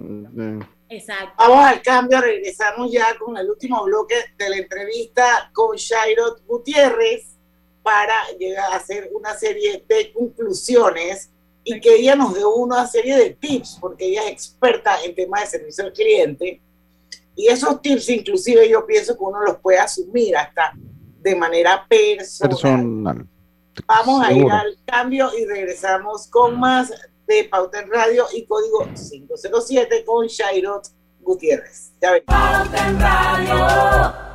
Exacto. 0.89 1.33
Vamos 1.37 1.65
al 1.65 1.81
cambio, 1.81 2.19
regresamos 2.19 2.91
ya 2.91 3.17
con 3.17 3.37
el 3.37 3.49
último 3.49 3.83
bloque 3.85 4.15
de 4.37 4.49
la 4.49 4.57
entrevista 4.57 5.49
con 5.53 5.75
Shairot 5.77 6.45
Gutiérrez 6.45 7.37
para 7.81 8.15
llegar 8.37 8.73
a 8.73 8.75
hacer 8.75 9.09
una 9.13 9.33
serie 9.35 9.85
de 9.87 10.11
conclusiones 10.11 11.31
y 11.67 11.81
que 11.81 11.95
ella 11.95 12.15
nos 12.15 12.35
dé 12.35 12.45
una 12.45 12.85
serie 12.85 13.17
de 13.17 13.31
tips, 13.31 13.79
porque 13.81 14.05
ella 14.05 14.21
es 14.25 14.31
experta 14.31 15.03
en 15.03 15.15
temas 15.15 15.41
de 15.41 15.47
servicio 15.47 15.83
al 15.83 15.93
cliente. 15.93 16.61
Y 17.35 17.47
esos 17.47 17.81
tips, 17.81 18.07
inclusive, 18.09 18.69
yo 18.69 18.85
pienso 18.85 19.17
que 19.17 19.23
uno 19.23 19.41
los 19.41 19.57
puede 19.57 19.79
asumir 19.79 20.37
hasta 20.37 20.73
de 21.19 21.35
manera 21.35 21.85
personal. 21.89 22.49
personal. 22.49 23.27
Vamos 23.87 24.23
a 24.23 24.31
ir 24.31 24.49
al 24.49 24.77
cambio 24.85 25.31
y 25.37 25.45
regresamos 25.45 26.27
con 26.27 26.59
más 26.59 26.93
de 27.27 27.45
Pauta 27.45 27.81
en 27.81 27.89
Radio 27.89 28.25
y 28.33 28.45
código 28.45 28.87
507 28.93 30.05
con 30.05 30.27
Shairot 30.27 30.87
Gutiérrez. 31.19 31.93
Pauta 32.27 32.87
en 32.87 32.99
Radio. 32.99 34.34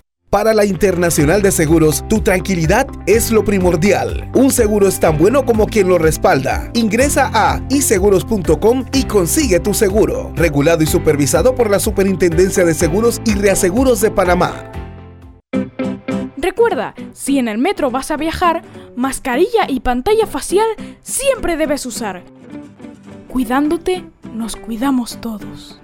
Para 0.31 0.53
la 0.53 0.63
Internacional 0.63 1.41
de 1.41 1.51
Seguros, 1.51 2.05
tu 2.07 2.21
tranquilidad 2.21 2.87
es 3.05 3.31
lo 3.31 3.43
primordial. 3.43 4.31
Un 4.33 4.49
seguro 4.49 4.87
es 4.87 4.97
tan 4.97 5.17
bueno 5.17 5.45
como 5.45 5.65
quien 5.65 5.89
lo 5.89 5.97
respalda. 5.97 6.71
Ingresa 6.73 7.29
a 7.33 7.61
iseguros.com 7.69 8.85
y 8.93 9.03
consigue 9.03 9.59
tu 9.59 9.73
seguro. 9.73 10.31
Regulado 10.37 10.83
y 10.83 10.85
supervisado 10.85 11.53
por 11.53 11.69
la 11.69 11.81
Superintendencia 11.81 12.63
de 12.63 12.73
Seguros 12.73 13.21
y 13.25 13.33
Reaseguros 13.33 13.99
de 13.99 14.09
Panamá. 14.09 14.71
Recuerda, 16.37 16.95
si 17.11 17.37
en 17.37 17.49
el 17.49 17.57
metro 17.57 17.91
vas 17.91 18.09
a 18.09 18.15
viajar, 18.15 18.61
mascarilla 18.95 19.65
y 19.67 19.81
pantalla 19.81 20.27
facial 20.27 20.67
siempre 21.01 21.57
debes 21.57 21.85
usar. 21.85 22.23
Cuidándote, 23.27 24.05
nos 24.33 24.55
cuidamos 24.55 25.19
todos. 25.19 25.81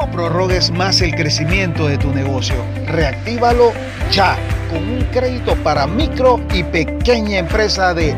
No 0.00 0.10
prorrogues 0.10 0.70
más 0.70 1.02
el 1.02 1.14
crecimiento 1.14 1.86
de 1.86 1.98
tu 1.98 2.10
negocio. 2.10 2.54
Reactívalo 2.86 3.74
ya 4.10 4.34
con 4.70 4.78
un 4.78 5.04
crédito 5.12 5.54
para 5.56 5.86
micro 5.86 6.40
y 6.54 6.62
pequeña 6.62 7.36
empresa 7.36 7.92
de 7.92 8.16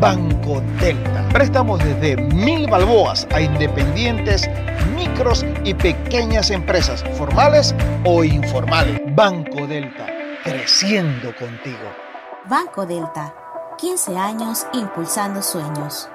Banco 0.00 0.60
Delta. 0.80 1.28
Préstamos 1.32 1.78
desde 1.84 2.16
mil 2.16 2.68
balboas 2.68 3.28
a 3.32 3.40
independientes, 3.40 4.50
micros 4.96 5.46
y 5.62 5.72
pequeñas 5.72 6.50
empresas, 6.50 7.04
formales 7.16 7.76
o 8.04 8.24
informales. 8.24 9.00
Banco 9.14 9.68
Delta, 9.68 10.08
creciendo 10.42 11.32
contigo. 11.36 11.92
Banco 12.46 12.86
Delta, 12.86 13.32
15 13.78 14.16
años 14.16 14.66
impulsando 14.72 15.42
sueños. 15.42 16.08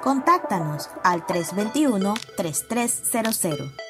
Contáctanos 0.00 0.90
al 1.02 1.26
321-3300. 1.26 3.89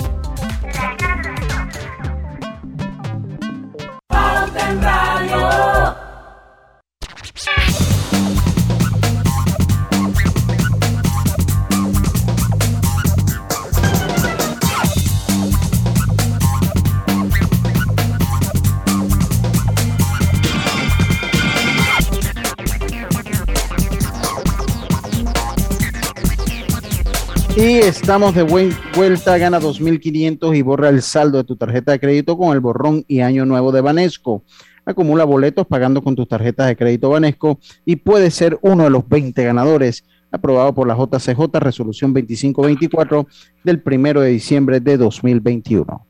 estamos 28.11 28.35
de 28.35 28.43
vuelta, 28.43 29.37
gana 29.37 29.61
2.500 29.61 30.57
y 30.57 30.61
borra 30.61 30.89
el 30.89 31.01
saldo 31.01 31.37
de 31.37 31.43
tu 31.45 31.55
tarjeta 31.55 31.93
de 31.93 31.99
crédito 32.01 32.37
con 32.37 32.51
el 32.51 32.59
borrón 32.59 33.05
y 33.07 33.21
año 33.21 33.45
nuevo 33.45 33.71
de 33.71 33.79
Banesco. 33.79 34.43
Acumula 34.83 35.23
boletos 35.23 35.65
pagando 35.65 36.03
con 36.03 36.13
tus 36.13 36.27
tarjetas 36.27 36.67
de 36.67 36.75
crédito 36.75 37.09
Banesco 37.09 37.57
y 37.85 37.95
puede 37.95 38.29
ser 38.29 38.59
uno 38.63 38.83
de 38.83 38.89
los 38.89 39.07
20 39.07 39.41
ganadores. 39.45 40.03
Aprobado 40.29 40.75
por 40.75 40.89
la 40.89 40.93
JCJ, 40.93 41.57
resolución 41.61 42.13
2524 42.13 43.27
del 43.63 43.81
primero 43.81 44.19
de 44.19 44.31
diciembre 44.31 44.81
de 44.81 44.97
2021. 44.97 46.05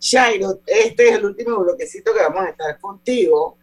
Shairo, 0.00 0.60
este 0.66 1.10
es 1.10 1.16
el 1.16 1.26
último 1.26 1.58
bloquecito 1.58 2.14
que 2.14 2.20
vamos 2.20 2.40
a 2.40 2.48
estar 2.48 2.78
contigo. 2.80 3.58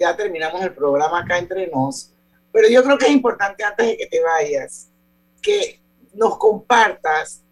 Ya 0.00 0.16
terminamos 0.16 0.60
el 0.62 0.74
programa 0.74 1.20
acá 1.20 1.38
entre 1.38 1.68
nos. 1.68 2.12
Pero 2.52 2.68
yo 2.68 2.82
creo 2.82 2.98
que 2.98 3.06
es 3.06 3.12
importante 3.12 3.62
antes 3.62 3.86
de 3.86 3.96
que 3.96 4.06
te 4.06 4.20
vayas 4.20 4.88
que 5.40 5.79
nos 6.14 6.38
compartas 6.38 7.42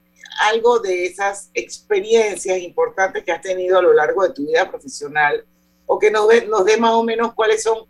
algo 0.51 0.79
de 0.79 1.07
esas 1.07 1.51
experiencias 1.55 2.59
importantes 2.59 3.25
que 3.25 3.33
has 3.33 3.41
tenido 3.41 3.79
a 3.79 3.83
lo 3.83 3.93
largo 3.93 4.23
de 4.23 4.35
tu 4.35 4.47
vida 4.47 4.69
profesional 4.71 5.45
o 5.87 5.99
que 5.99 6.11
nos 6.11 6.29
nos 6.47 6.65
dé 6.65 6.77
más 6.77 6.93
o 6.93 7.03
menos 7.03 7.35
cuáles 7.35 7.63
son 7.63 7.87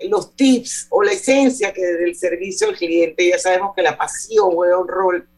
los 0.00 0.34
tips 0.34 0.88
o 0.90 1.02
la 1.02 1.12
esencia 1.12 1.72
que 1.72 1.84
del 1.84 2.16
servicio 2.16 2.68
al 2.68 2.76
cliente. 2.76 3.28
Ya 3.28 3.38
sabemos 3.38 3.74
que 3.74 3.82
la 3.82 3.96
pasión 3.96 4.50
juega 4.52 4.78
un 4.78 4.88
rol 4.88 5.28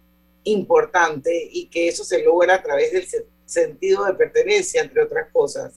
importante 0.44 1.48
y 1.52 1.66
que 1.66 1.88
eso 1.88 2.04
se 2.04 2.22
logra 2.22 2.54
a 2.54 2.62
través 2.62 2.92
del 2.92 3.06
sentido 3.44 4.04
de 4.04 4.14
pertenencia, 4.14 4.82
entre 4.82 5.02
otras 5.02 5.30
cosas. 5.32 5.74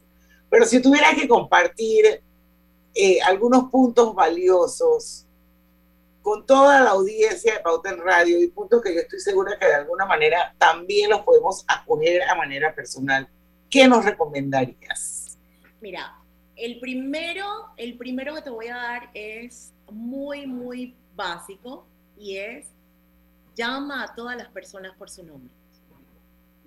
Pero 0.50 0.66
si 0.66 0.82
tuviera 0.82 1.14
que 1.14 1.28
compartir 1.28 2.22
eh, 2.94 3.22
algunos 3.22 3.70
puntos 3.70 4.16
valiosos 4.16 5.26
con 6.30 6.46
toda 6.46 6.80
la 6.82 6.92
audiencia 6.92 7.56
de 7.56 7.60
Pauta 7.62 7.90
en 7.90 7.98
Radio 8.04 8.40
y 8.40 8.50
puntos 8.50 8.84
que 8.84 8.94
yo 8.94 9.02
estoy 9.02 9.20
segura 9.20 9.58
que 9.58 9.66
de 9.66 9.74
alguna 9.74 10.06
manera 10.06 10.54
también 10.60 11.10
los 11.10 11.22
podemos 11.22 11.66
acoger 11.68 12.22
a 12.22 12.36
manera 12.36 12.76
personal, 12.76 13.28
¿qué 13.68 13.88
nos 13.88 14.06
recomendarías? 14.06 15.40
Mira, 15.82 16.20
el 16.56 16.80
primero, 16.80 17.48
el 17.78 17.98
primero 17.98 18.36
que 18.36 18.44
te 18.44 18.52
voy 18.52 18.68
a 18.68 18.76
dar 18.76 19.10
es 19.16 19.74
muy, 19.90 20.46
muy 20.46 20.96
básico 21.16 21.88
y 22.16 22.38
es 22.38 22.68
llama 23.56 24.04
a 24.04 24.14
todas 24.14 24.38
las 24.38 24.50
personas 24.50 24.96
por 25.00 25.10
su 25.10 25.24
nombre. 25.24 25.52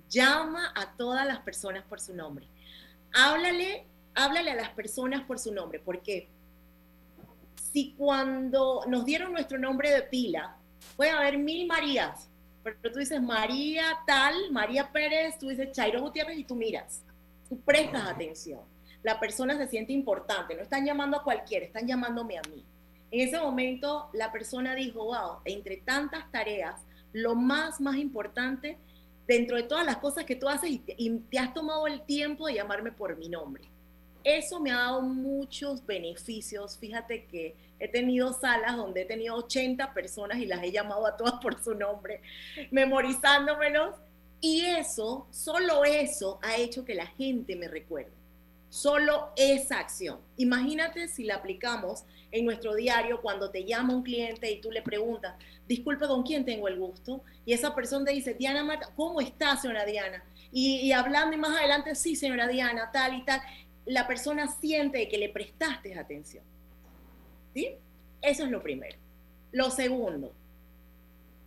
Llama 0.09 0.73
a 0.75 0.97
todas 0.97 1.25
las 1.25 1.39
personas 1.39 1.85
por 1.85 2.01
su 2.01 2.17
nombre. 2.17 2.49
Háblale, 3.15 3.87
háblale 4.17 4.51
a 4.51 4.57
las 4.57 4.71
personas 4.71 5.23
por 5.23 5.39
su 5.39 5.55
nombre. 5.55 5.79
¿Por 5.79 6.03
qué? 6.03 6.29
Si 7.73 7.95
cuando 7.97 8.85
nos 8.87 9.05
dieron 9.05 9.33
nuestro 9.33 9.59
nombre 9.59 9.91
de 9.91 10.03
pila, 10.03 10.57
puede 10.97 11.11
haber 11.11 11.39
mil 11.39 11.67
Marías, 11.67 12.29
pero 12.63 12.93
tú 12.93 12.99
dices 12.99 13.21
María 13.21 13.85
tal, 14.07 14.35
María 14.51 14.93
Pérez, 14.93 15.39
tú 15.39 15.49
dices 15.49 15.73
Chairo 15.73 16.01
Gutiérrez 16.01 16.39
y 16.39 16.45
tú 16.45 16.55
miras, 16.55 17.03
tú 17.49 17.61
prestas 17.61 18.09
atención 18.09 18.61
la 19.03 19.19
persona 19.19 19.57
se 19.57 19.67
siente 19.67 19.93
importante, 19.93 20.55
no 20.55 20.63
están 20.63 20.85
llamando 20.85 21.17
a 21.17 21.25
cualquiera, 21.25 21.67
están 21.67 21.87
llamándome 21.87 22.39
a 22.39 22.43
mí. 22.49 22.65
En 23.11 23.29
ese 23.29 23.39
momento 23.39 24.09
la 24.13 24.33
persona 24.33 24.75
dijo, 24.75 25.05
wow, 25.05 25.41
entre 25.45 25.79
tantas 25.79 26.31
tareas, 26.31 26.81
lo 27.13 27.35
más, 27.35 27.81
más 27.81 27.97
importante, 27.97 28.79
dentro 29.27 29.57
de 29.57 29.65
todas 29.65 29.85
las 29.85 29.99
cosas 29.99 30.25
que 30.25 30.37
tú 30.37 30.49
haces, 30.49 30.71
y 30.71 31.11
te, 31.19 31.39
has 31.39 31.53
tomado 31.53 31.87
el 31.87 32.03
tiempo 32.03 32.47
de 32.47 32.55
llamarme 32.55 32.93
por 32.93 33.17
mi 33.17 33.29
nombre. 33.29 33.69
Eso 34.25 34.61
me 34.61 34.71
ha 34.71 34.77
dado 34.77 35.03
muchos 35.03 35.85
beneficios. 35.85 36.79
Fíjate 36.79 37.27
que 37.27 37.57
he 37.79 37.89
tenido 37.89 38.33
salas 38.33 38.77
donde 38.77 39.03
he 39.03 39.05
tenido 39.05 39.37
80 39.37 39.93
personas 39.93 40.39
y 40.39 40.47
las 40.47 40.63
he 40.63 40.71
llamado 40.71 41.07
a 41.07 41.17
todas 41.17 41.35
por 41.35 41.63
su 41.63 41.75
nombre, 41.75 42.21
memorizándomelos. 42.71 43.97
Y 44.41 44.65
eso, 44.65 45.27
solo 45.31 45.85
eso, 45.85 46.39
ha 46.43 46.57
hecho 46.57 46.85
que 46.85 46.95
la 46.95 47.07
gente 47.07 47.57
me 47.57 47.69
recuerde. 47.69 48.11
Solo 48.69 49.33
esa 49.37 49.79
acción. 49.79 50.19
Imagínate 50.37 51.07
si 51.07 51.25
la 51.25 51.37
aplicamos 51.37 52.05
en 52.33 52.47
nuestro 52.47 52.75
diario 52.75 53.21
cuando 53.21 53.51
te 53.51 53.65
llama 53.65 53.95
un 53.95 54.03
cliente 54.03 54.51
y 54.51 54.61
tú 54.61 54.71
le 54.71 54.83
preguntas, 54.83 55.35
disculpe, 55.69 56.07
¿con 56.09 56.23
quién 56.23 56.45
tengo 56.45 56.67
el 56.67 56.79
gusto? 56.79 57.23
Y 57.45 57.53
esa 57.53 57.75
persona 57.75 58.07
te 58.07 58.13
dice, 58.13 58.35
Diana 58.35 58.65
Marta, 58.65 58.89
¿cómo 58.97 59.21
está, 59.21 59.57
señora 59.57 59.85
Diana? 59.85 60.25
Y, 60.51 60.93
hablando 60.93 61.37
y 61.37 61.39
más 61.39 61.57
adelante, 61.57 61.95
sí, 61.95 62.17
señora 62.17 62.49
Diana, 62.49 62.91
tal 62.93 63.15
y 63.15 63.25
tal, 63.25 63.41
la 63.87 64.07
persona 64.07 64.49
siente 64.49 65.09
que 65.09 65.19
le 65.19 65.29
prestaste 65.29 65.99
atención. 65.99 66.45
¿Sí? 67.55 67.77
Eso 68.21 68.45
es 68.45 68.51
lo 68.51 68.63
primero. 68.63 68.99
Lo 69.51 69.71
segundo, 69.71 70.33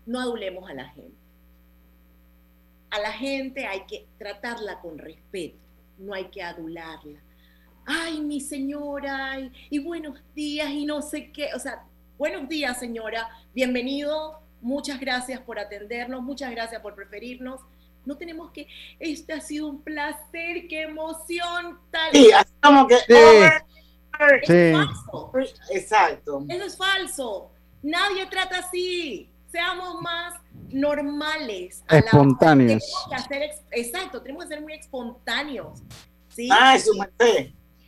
no 0.05 0.19
adulemos 0.19 0.69
a 0.69 0.73
la 0.73 0.89
gente. 0.89 1.17
A 2.91 2.99
la 2.99 3.11
gente 3.11 3.65
hay 3.65 3.85
que 3.87 4.05
tratarla 4.17 4.79
con 4.79 4.97
respeto 4.97 5.65
no 5.97 6.13
hay 6.13 6.25
que 6.25 6.41
adularla. 6.41 7.19
Ay, 7.85 8.19
mi 8.21 8.41
señora, 8.41 9.37
y, 9.69 9.79
buenos 9.79 10.19
días, 10.33 10.69
y 10.69 10.85
no 10.85 11.01
sé 11.01 11.31
qué. 11.31 11.49
O 11.55 11.59
sea, 11.59 11.83
buenos 12.17 12.49
días, 12.49 12.79
señora, 12.79 13.29
bienvenido, 13.53 14.39
muchas 14.61 14.99
gracias 14.99 15.39
por 15.41 15.59
atendernos, 15.59 16.21
muchas 16.23 16.51
gracias 16.51 16.81
por 16.81 16.95
preferirnos. 16.95 17.61
No 18.05 18.17
tenemos 18.17 18.51
que, 18.51 18.67
este 18.99 19.33
ha 19.33 19.41
sido 19.41 19.67
un 19.67 19.81
placer, 19.81 20.67
qué 20.69 20.83
emoción, 20.83 21.79
tal. 21.91 22.11
Sí, 22.11 22.31
así 22.31 22.53
como 22.61 22.87
que. 22.87 22.97
Sí. 22.97 23.13
es 24.43 24.73
falso. 24.73 25.31
Exacto. 25.71 26.45
Eso 26.47 26.65
es 26.65 26.77
falso. 26.77 27.51
Nadie 27.81 28.25
trata 28.27 28.59
así. 28.59 29.29
Seamos 29.51 30.01
más 30.01 30.33
normales. 30.69 31.83
Espontáneos. 31.89 32.83
exacto, 33.71 34.21
tenemos 34.21 34.43
que 34.45 34.49
ser 34.49 34.61
muy 34.61 34.73
espontáneos. 34.73 35.81
¿sí? 36.29 36.49
Ah, 36.51 36.75
eso 36.75 36.91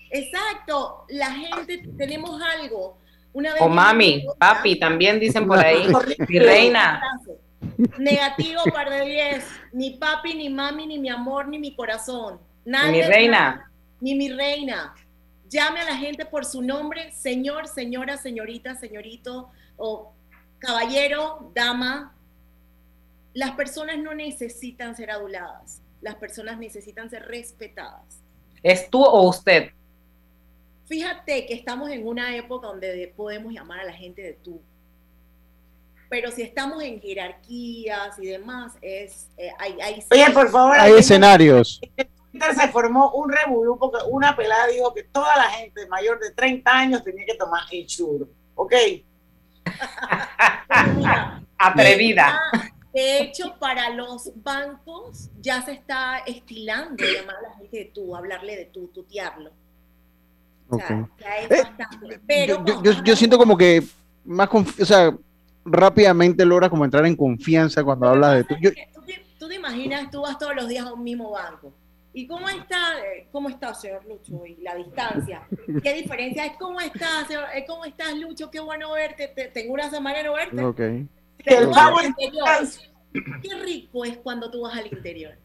Exacto, 0.09 1.05
la 1.09 1.32
gente, 1.32 1.84
tenemos 1.97 2.41
algo. 2.41 2.97
Una 3.34 3.53
o 3.59 3.68
mami, 3.68 4.26
papi, 4.39 4.80
también 4.80 5.20
dicen 5.20 5.45
por 5.45 5.59
ahí. 5.59 5.88
Mi 6.28 6.39
reina. 6.39 7.01
Negativo 7.97 8.62
par 8.74 8.89
de 8.89 9.05
10. 9.05 9.45
Ni 9.74 9.91
papi, 9.97 10.36
ni 10.36 10.49
mami, 10.49 10.88
ni 10.88 10.99
mi 10.99 11.10
amor, 11.10 11.47
ni 11.47 11.60
mi 11.60 11.76
corazón. 11.76 12.39
Nadie, 12.66 13.03
mi 13.03 13.08
reina. 13.08 13.72
Ni 13.99 14.16
mi 14.16 14.30
reina. 14.30 14.93
Llame 15.49 15.80
a 15.80 15.86
la 15.86 15.95
gente 15.95 16.26
por 16.26 16.43
su 16.43 16.62
nombre, 16.62 17.12
señor, 17.14 17.68
señora, 17.68 18.18
señorita, 18.18 18.76
señorito, 18.76 19.49
o 19.78 20.12
caballero, 20.60 21.51
dama, 21.55 22.14
las 23.34 23.51
personas 23.51 23.97
no 23.99 24.14
necesitan 24.14 24.95
ser 24.95 25.12
aduladas, 25.12 25.82
las 26.01 26.16
personas 26.16 26.58
necesitan 26.58 27.10
ser 27.10 27.24
respetadas. 27.28 28.22
¿Es 28.62 28.89
tú 28.89 29.03
o 29.03 29.30
usted? 29.30 29.72
Fíjate 30.86 31.45
que 31.45 31.53
estamos 31.53 31.91
en 31.91 32.08
una 32.08 32.36
época 32.36 32.68
donde 32.68 33.14
podemos 33.16 33.53
llamar 33.53 33.80
a 33.80 33.86
la 33.86 33.93
gente 33.93 34.22
de 34.22 34.34
tú. 34.34 34.62
Pero 36.10 36.32
si 36.32 36.41
estamos 36.41 36.82
en 36.84 37.01
jerarquías 37.01 38.18
y 38.20 38.28
demás, 38.28 38.74
es 38.82 39.28
eh, 39.38 39.51
hay, 39.60 39.78
hay, 39.82 40.03
Oye, 40.12 40.32
por 40.32 40.49
favor, 40.49 40.80
hay 40.80 40.93
escenarios. 40.93 41.82
se 42.32 42.68
formó 42.70 43.12
un 43.12 43.32
revuelo 43.32 43.78
porque 43.78 43.97
una 44.10 44.36
pelada 44.36 44.68
dijo 44.68 44.93
que 44.93 45.03
toda 45.03 45.36
la 45.36 45.49
gente 45.49 45.86
mayor 45.88 46.20
de 46.20 46.32
30 46.32 46.72
años 46.72 47.03
tenía 47.03 47.26
que 47.26 47.36
tomar 47.36 47.62
insure. 47.72 48.26
¿Ok? 48.55 48.74
Atrevida. 51.58 52.39
De 52.93 53.22
hecho, 53.22 53.55
para 53.60 53.89
los 53.91 54.32
bancos 54.43 55.30
ya 55.39 55.62
se 55.62 55.74
está 55.74 56.20
estilando 56.26 57.03
llamar 57.03 57.36
a 57.36 57.41
la 57.41 57.53
gente 57.55 57.78
de 57.78 57.86
tú, 57.86 58.16
hablarle 58.16 58.55
de 58.55 58.66
tú, 58.66 58.88
tutearlo. 58.88 59.51
O 60.70 60.78
sea, 60.78 61.08
ya 61.20 61.38
es 61.38 61.51
eh, 61.51 61.64
bastante. 61.64 62.20
Pero 62.26 62.66
yo, 63.03 63.16
siento 63.16 63.38
como 63.38 63.58
que 63.58 63.84
más, 64.26 64.49
o 64.51 64.86
sea, 64.86 65.16
rápidamente 65.68 66.45
logra 66.45 66.70
como 66.70 66.86
entrar 66.86 67.05
en 67.05 67.15
confianza 67.15 67.84
cuando 67.84 68.07
habla 68.07 68.34
de 68.34 68.43
tú. 68.43 68.55
tú, 69.39 69.47
te, 69.47 69.55
imaginas, 69.55 70.09
tú 70.09 70.22
vas 70.22 70.38
todos 70.38 70.55
los 70.55 70.68
días 70.68 70.86
a 70.86 70.93
un 70.93 71.03
mismo 71.03 71.32
banco. 71.32 71.74
¿Y 72.13 72.26
cómo 72.26 72.49
está, 72.49 72.99
eh, 72.99 73.28
cómo 73.32 73.49
está, 73.49 73.76
señor 73.76 74.03
Lucho? 74.05 74.45
Y 74.45 74.55
la 74.61 74.76
distancia. 74.76 75.47
¿Qué 75.84 75.93
diferencia 75.93 76.45
es? 76.45 76.53
¿Cómo 76.57 76.80
estás, 76.80 77.28
señor? 77.28 77.43
¿Cómo 77.68 77.86
estás, 77.86 78.18
Lucho? 78.18 78.49
Qué 78.49 78.59
bueno 78.59 78.91
verte. 78.93 79.28
tengo 79.53 79.74
una 79.74 79.89
semana 79.89 80.18
de 80.18 80.24
no 80.24 80.34
verte. 80.34 80.63
Ok. 80.63 80.82
Qué 83.43 83.55
rico 83.63 84.05
es 84.05 84.18
cuando 84.18 84.49
tú 84.49 84.61
vas 84.61 84.78
al 84.78 84.88
interior. 84.88 85.36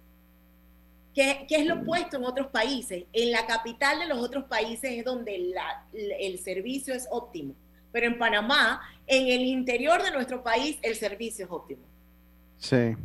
¿Qué 1.14 1.47
es 1.47 1.66
lo 1.66 1.75
opuesto 1.75 2.16
en 2.16 2.25
otros 2.25 2.47
países. 2.47 3.05
En 3.12 3.33
la 3.33 3.45
capital 3.45 3.99
de 3.99 4.07
los 4.07 4.18
otros 4.18 4.45
países 4.45 4.93
es 4.93 5.05
donde 5.05 5.53
el 5.93 6.39
servicio 6.39 6.95
es 6.95 7.07
óptimo. 7.11 7.55
Pero 7.93 8.07
en 8.07 8.18
Panamá, 8.18 8.81
en 9.07 9.26
el 9.28 9.42
interior 9.42 10.03
de 10.03 10.11
nuestro 10.11 10.42
país, 10.42 10.78
el 10.82 10.94
servicio 10.96 11.44
es 11.44 11.50
óptimo. 11.50 11.82
Sí. 12.59 12.96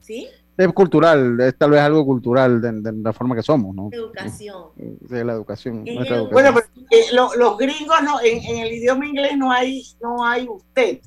¿Sí? 0.00 0.28
Es 0.56 0.68
cultural, 0.72 1.40
es 1.40 1.56
tal 1.56 1.70
vez 1.70 1.80
algo 1.80 2.04
cultural 2.04 2.60
de, 2.60 2.92
la 2.92 3.12
forma 3.12 3.34
que 3.34 3.42
somos, 3.42 3.74
¿no? 3.74 3.88
Educación. 3.90 4.66
De 4.76 5.24
la 5.24 5.32
educación. 5.32 5.84
Bueno, 6.30 6.54
pero 6.54 6.66
eh, 6.90 7.06
los 7.12 7.56
gringos 7.56 7.96
no, 8.02 8.20
en, 8.20 8.42
en, 8.44 8.58
el 8.58 8.72
idioma 8.72 9.06
inglés 9.06 9.38
no 9.38 9.50
hay, 9.50 9.82
no 10.02 10.24
hay 10.24 10.46
usted. 10.46 11.00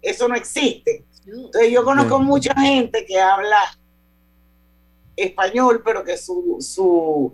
Eso 0.00 0.28
no 0.28 0.36
existe. 0.36 1.04
Entonces 1.26 1.72
yo 1.72 1.84
conozco 1.84 2.20
mucha 2.20 2.54
gente 2.54 3.04
que 3.06 3.20
habla 3.20 3.58
español, 5.16 5.82
pero 5.84 6.04
que 6.04 6.16
su, 6.16 6.56
su, 6.60 7.32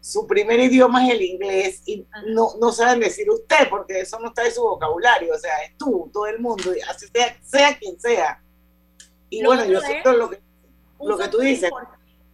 su 0.00 0.26
primer 0.26 0.58
idioma 0.60 1.06
es 1.06 1.14
el 1.14 1.22
inglés 1.22 1.82
y 1.86 2.06
no, 2.26 2.54
no 2.60 2.72
saben 2.72 3.00
decir 3.00 3.28
usted, 3.30 3.68
porque 3.68 4.00
eso 4.00 4.18
no 4.18 4.28
está 4.28 4.46
en 4.46 4.52
su 4.52 4.62
vocabulario, 4.62 5.34
o 5.34 5.38
sea, 5.38 5.62
es 5.62 5.76
tú, 5.76 6.10
todo 6.12 6.26
el 6.26 6.40
mundo, 6.40 6.72
así 6.88 7.06
sea, 7.12 7.36
sea 7.42 7.78
quien 7.78 8.00
sea. 8.00 8.42
Y 9.28 9.44
bueno, 9.44 9.64
yo 9.64 9.80
siento 9.80 10.12
lo 10.12 10.30
que, 10.30 10.40
lo 11.00 11.18
que 11.18 11.28
tú 11.28 11.38
dices. 11.38 11.70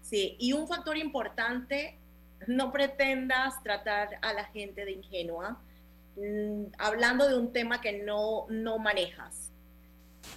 Sí, 0.01 0.37
y 0.39 0.53
un 0.53 0.69
factor 0.69 0.97
importante, 0.97 1.99
no 2.47 2.73
pretendas 2.73 3.61
tratar 3.63 4.19
a 4.23 4.33
la 4.33 4.45
gente 4.45 4.85
de 4.85 4.93
ingenua, 4.93 5.61
mm, 6.17 6.67
hablando 6.79 7.29
de 7.29 7.37
un 7.37 7.53
tema 7.53 7.81
que 7.81 8.03
no, 8.05 8.47
no 8.49 8.79
manejas 8.79 9.47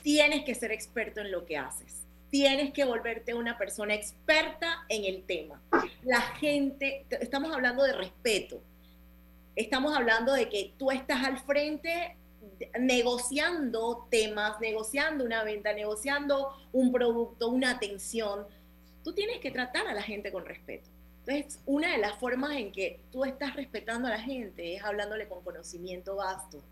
tienes 0.02 0.44
que 0.46 0.56
ser 0.56 0.72
experto 0.72 1.22
en 1.22 1.32
lo 1.32 1.46
que 1.46 1.58
haces. 1.58 1.99
Tienes 2.30 2.74
que 2.74 2.86
volverte 2.86 3.34
una 3.34 3.58
persona 3.58 3.96
experta 3.96 4.86
en 4.88 5.06
el 5.06 5.24
tema. 5.24 5.62
La 6.04 6.22
gente, 6.22 7.06
estamos 7.10 7.54
hablando 7.54 7.84
de 7.84 7.94
respeto. 7.94 8.62
estamos 9.56 9.96
hablando 9.96 10.34
de 10.34 10.48
que 10.48 10.74
tú 10.78 10.90
estás 10.92 11.24
al 11.26 11.40
frente 11.40 12.16
negociando 12.80 14.08
temas, 14.10 14.60
negociando 14.60 15.26
una 15.26 15.44
venta, 15.44 15.74
negociando 15.74 16.56
un 16.72 16.92
producto, 16.92 17.50
una 17.50 17.72
atención. 17.72 18.46
Tú 19.04 19.14
tienes 19.14 19.40
que 19.40 19.52
tratar 19.52 19.88
a 19.88 19.94
la 19.94 20.02
gente 20.02 20.32
con 20.32 20.46
respeto. 20.46 20.90
Entonces, 21.26 21.62
una 21.66 21.92
de 21.92 21.98
las 21.98 22.16
formas 22.16 22.52
en 22.56 22.72
que 22.72 23.00
tú 23.12 23.26
estás 23.26 23.56
respetando 23.56 24.08
a 24.08 24.12
la 24.12 24.22
gente 24.22 24.76
es 24.76 24.84
hablándole 24.84 25.28
con 25.28 25.44
conocimiento 25.44 26.16
vasto, 26.16 26.64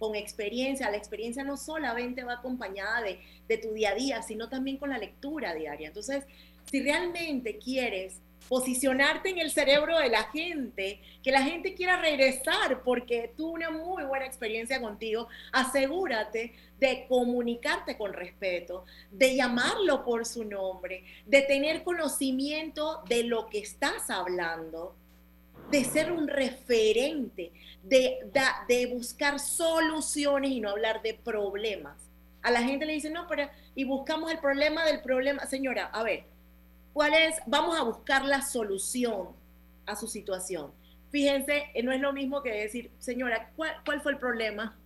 con 0.00 0.16
experiencia. 0.16 0.90
La 0.90 0.96
experiencia 0.96 1.44
no 1.44 1.56
solamente 1.56 2.24
va 2.24 2.32
acompañada 2.34 3.02
de, 3.02 3.58
tu 3.58 3.72
día 3.74 3.90
a 3.90 3.94
día, 3.94 4.22
sino 4.22 4.48
también 4.48 4.78
con 4.78 4.90
la 4.90 4.98
lectura 4.98 5.54
diaria. 5.54 5.88
Entonces, 5.88 6.24
si 6.68 6.82
realmente 6.82 7.58
quieres 7.58 8.20
posicionarte 8.48 9.28
en 9.28 9.38
el 9.38 9.50
cerebro 9.50 9.98
de 9.98 10.08
la 10.08 10.24
gente, 10.24 11.00
que 11.22 11.30
la 11.30 11.42
gente 11.42 11.74
quiera 11.74 12.00
regresar 12.00 12.82
porque 12.82 13.32
tuvo 13.36 13.52
una 13.52 13.70
muy 13.70 14.02
buena 14.04 14.24
experiencia 14.24 14.80
contigo, 14.80 15.28
asegúrate 15.52 16.54
de 16.78 17.04
comunicarte 17.06 17.98
con 17.98 18.14
respeto, 18.14 18.86
de 19.10 19.36
llamarlo 19.36 20.02
por 20.02 20.24
su 20.24 20.44
nombre, 20.44 21.04
de 21.26 21.42
tener 21.42 21.84
conocimiento 21.84 23.02
de 23.06 23.24
lo 23.24 23.48
que 23.48 23.58
estás 23.58 24.08
hablando, 24.08 24.96
de 25.70 25.84
ser 25.84 26.12
un 26.12 26.28
referente, 26.28 27.52
de, 27.82 28.18
de, 28.68 28.86
buscar 28.86 29.38
soluciones 29.38 30.50
y 30.50 30.60
no 30.60 30.70
hablar 30.70 31.02
de 31.02 31.14
problemas. 31.14 31.96
A 32.42 32.50
la 32.50 32.62
gente 32.62 32.86
le 32.86 32.94
dicen, 32.94 33.12
no, 33.12 33.26
pero 33.28 33.48
y 33.74 33.84
buscamos 33.84 34.30
el 34.30 34.38
problema 34.38 34.84
del 34.84 35.00
problema. 35.00 35.46
Señora, 35.46 35.86
a 35.86 36.02
ver, 36.02 36.24
¿Cuál 36.92 37.14
es? 37.14 37.36
Vamos 37.46 37.78
a 37.78 37.82
buscar 37.82 38.24
la 38.24 38.42
solución 38.42 39.28
a 39.86 39.94
su 39.96 40.08
situación. 40.08 40.72
Fíjense, 41.10 41.66
eh, 41.74 41.82
no 41.82 41.92
es 41.92 42.00
lo 42.00 42.12
mismo 42.12 42.42
que 42.42 42.50
decir, 42.50 42.90
señora, 42.98 43.50
¿cuál, 43.56 44.00
fue 44.02 44.12
el 44.12 44.18
problema? 44.18 44.76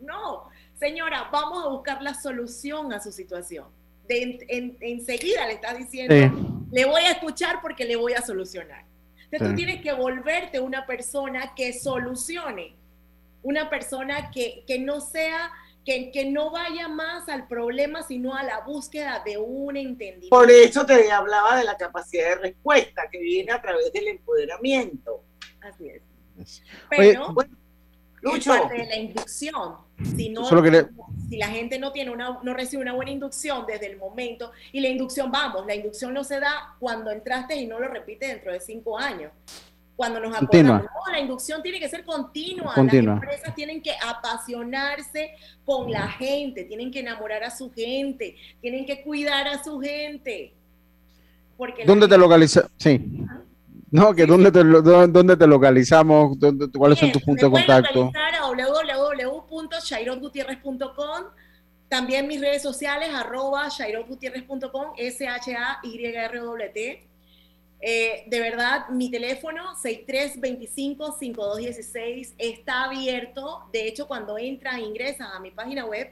No, 0.00 0.48
señora, 0.78 1.28
vamos 1.30 1.64
a 1.64 1.68
buscar 1.68 2.02
la 2.02 2.14
solución 2.14 2.92
a 2.92 3.00
su 3.00 3.12
situación. 3.12 3.66
De, 4.08 4.46
enseguida 4.80 5.46
le 5.46 5.54
estás 5.54 5.76
diciendo, 5.76 6.14
le 6.70 6.84
voy 6.84 7.02
a 7.02 7.12
escuchar 7.12 7.60
porque 7.60 7.84
le 7.84 7.96
voy 7.96 8.12
a 8.12 8.22
solucionar. 8.22 8.84
Entonces 9.30 9.48
tú 9.48 9.54
tienes 9.56 9.82
que 9.82 9.92
volverte 9.92 10.60
una 10.60 10.86
persona 10.86 11.54
que 11.54 11.72
solucione, 11.72 12.74
una 13.42 13.68
persona 13.68 14.30
que, 14.30 14.64
que 14.66 14.78
no 14.78 15.00
sea 15.00 15.52
que, 15.86 16.24
no 16.30 16.50
vaya 16.50 16.88
más 16.88 17.28
al 17.28 17.46
problema, 17.46 18.02
sino 18.02 18.34
a 18.34 18.42
la 18.42 18.60
búsqueda 18.60 19.22
de 19.24 19.38
un 19.38 19.76
entendimiento. 19.76 20.36
Por 20.36 20.50
eso 20.50 20.84
te 20.84 21.10
hablaba 21.12 21.56
de 21.56 21.64
la 21.64 21.76
capacidad 21.76 22.30
de 22.30 22.34
respuesta 22.36 23.02
que 23.10 23.18
viene 23.20 23.52
a 23.52 23.62
través 23.62 23.92
del 23.92 24.08
empoderamiento. 24.08 25.22
Así 25.60 25.88
es. 25.88 26.62
Pero, 26.90 27.32
bueno, 27.32 27.56
parte 28.44 28.74
de 28.74 28.86
la 28.86 28.96
inducción. 28.96 29.76
Si, 30.16 30.28
no, 30.28 30.44
si 31.28 31.36
la 31.36 31.48
gente 31.48 31.78
no, 31.78 31.92
tiene 31.92 32.10
una, 32.10 32.38
no 32.42 32.54
recibe 32.54 32.82
una 32.82 32.92
buena 32.92 33.10
inducción 33.10 33.64
desde 33.66 33.86
el 33.86 33.98
momento, 33.98 34.52
y 34.72 34.80
la 34.80 34.88
inducción, 34.88 35.30
vamos, 35.30 35.66
la 35.66 35.74
inducción 35.74 36.14
no 36.14 36.24
se 36.24 36.40
da 36.40 36.74
cuando 36.78 37.10
entraste 37.10 37.56
y 37.56 37.66
no 37.66 37.80
lo 37.80 37.88
repite 37.88 38.26
dentro 38.26 38.52
de 38.52 38.60
cinco 38.60 38.98
años 38.98 39.32
cuando 39.96 40.20
nos 40.20 40.36
acordamos, 40.36 40.82
no, 40.82 41.12
la 41.12 41.20
inducción 41.20 41.62
tiene 41.62 41.80
que 41.80 41.88
ser 41.88 42.04
continua. 42.04 42.74
Las 42.76 42.92
empresas 42.92 43.54
tienen 43.54 43.80
que 43.82 43.92
apasionarse 44.06 45.30
con 45.64 45.90
la 45.90 46.06
gente, 46.08 46.64
tienen 46.64 46.90
que 46.90 47.00
enamorar 47.00 47.42
a 47.42 47.50
su 47.50 47.72
gente, 47.72 48.36
tienen 48.60 48.84
que 48.84 49.02
cuidar 49.02 49.48
a 49.48 49.64
su 49.64 49.80
gente. 49.80 50.52
Porque 51.56 51.86
¿Dónde 51.86 52.06
te 52.06 52.18
localizas? 52.18 52.66
Sí. 52.76 53.00
No, 53.90 54.14
que 54.14 54.26
dónde, 54.26 54.52
te, 54.52 54.62
dónde 54.62 55.36
te 55.36 55.46
localizamos, 55.46 56.38
¿Dónde, 56.38 56.68
cuáles 56.76 56.98
son 56.98 57.10
tus 57.12 57.22
puntos 57.22 57.50
de 57.50 57.56
contacto. 57.56 58.10
a 58.14 58.95
www.shairotgutierrez.com 59.68 61.26
también 61.88 62.26
mis 62.26 62.40
redes 62.40 62.62
sociales, 62.62 63.10
arroba 63.14 63.68
shairotgutierrez.com, 63.68 64.94
S-H-A-Y-R-W-T. 64.96 67.08
Eh, 67.78 68.24
de 68.26 68.40
verdad, 68.40 68.88
mi 68.88 69.10
teléfono 69.10 69.76
6325-5216 69.76 72.32
está 72.38 72.84
abierto. 72.84 73.68
De 73.72 73.86
hecho, 73.86 74.08
cuando 74.08 74.38
entras, 74.38 74.80
ingresas 74.80 75.28
a 75.32 75.38
mi 75.38 75.50
página 75.52 75.84
web, 75.84 76.10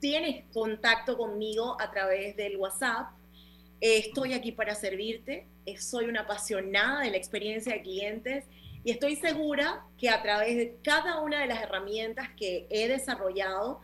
tienes 0.00 0.44
contacto 0.52 1.16
conmigo 1.16 1.80
a 1.80 1.90
través 1.90 2.36
del 2.36 2.58
WhatsApp. 2.58 3.12
estoy 3.80 4.34
aquí 4.34 4.52
para 4.52 4.74
servirte. 4.74 5.46
Soy 5.78 6.04
una 6.06 6.20
apasionada 6.22 7.00
de 7.00 7.10
la 7.10 7.16
experiencia 7.16 7.72
de 7.72 7.82
clientes 7.82 8.44
y 8.86 8.92
estoy 8.92 9.16
segura 9.16 9.84
que 9.98 10.08
a 10.08 10.22
través 10.22 10.56
de 10.56 10.76
cada 10.84 11.20
una 11.20 11.40
de 11.40 11.48
las 11.48 11.60
herramientas 11.60 12.28
que 12.36 12.68
he 12.70 12.86
desarrollado, 12.86 13.80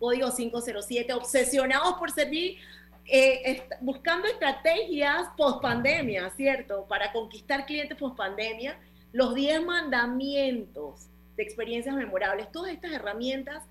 Código 0.00 0.34
507, 0.34 1.12
obsesionados 1.12 1.94
por 2.00 2.10
servir 2.10 2.58
eh, 3.06 3.62
buscando 3.80 4.26
estrategias 4.26 5.28
post 5.36 5.62
pandemia, 5.62 6.30
¿cierto? 6.30 6.84
Para 6.88 7.12
conquistar 7.12 7.64
clientes 7.64 7.96
post 7.96 8.16
pandemia, 8.16 8.76
los 9.12 9.36
10 9.36 9.64
mandamientos 9.64 11.06
de 11.36 11.44
experiencias 11.44 11.94
memorables, 11.94 12.50
todas 12.50 12.72
estas 12.72 12.90
herramientas 12.90 13.62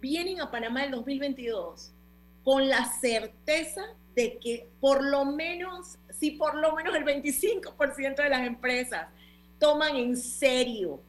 vienen 0.00 0.40
a 0.40 0.50
Panamá 0.50 0.86
en 0.86 0.92
2022 0.92 1.92
con 2.42 2.70
la 2.70 2.86
certeza 2.86 3.82
de 4.14 4.38
que 4.38 4.66
por 4.80 5.04
lo 5.04 5.26
menos, 5.26 5.98
si 6.08 6.30
por 6.30 6.54
lo 6.54 6.74
menos 6.74 6.96
el 6.96 7.04
25% 7.04 8.14
de 8.14 8.30
las 8.30 8.46
empresas 8.46 9.08
toman 9.62 9.94
en 9.94 10.16
serio 10.16 11.00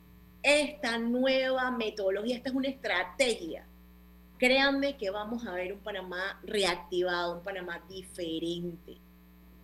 esta 0.43 0.99
nueva 0.99 1.72
metodología, 1.72 2.36
esta 2.36 2.49
es 2.49 2.56
una 2.56 2.68
estrategia 2.68 3.66
Créanme 4.43 4.97
que 4.97 5.10
vamos 5.10 5.47
a 5.47 5.54
ver 5.54 5.72
un 5.72 5.80
Panamá 5.80 6.38
reactivado, 6.43 7.38
un 7.38 7.43
Panamá 7.43 7.82
diferente. 7.88 8.97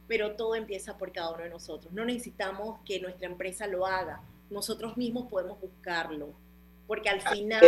Pero 0.07 0.37
todo 0.37 0.55
empieza 0.55 0.97
por 0.97 1.11
cada 1.11 1.31
uno 1.31 1.43
de 1.43 1.49
nosotros. 1.49 1.91
No 1.91 2.05
necesitamos 2.05 2.79
que 2.85 3.01
nuestra 3.01 3.27
empresa 3.27 3.67
lo 3.67 3.85
haga. 3.85 4.21
Nosotros 4.49 4.95
mismos 4.95 5.27
podemos 5.29 5.59
buscarlo. 5.59 6.33
Porque 6.87 7.09
al 7.09 7.19
final 7.19 7.61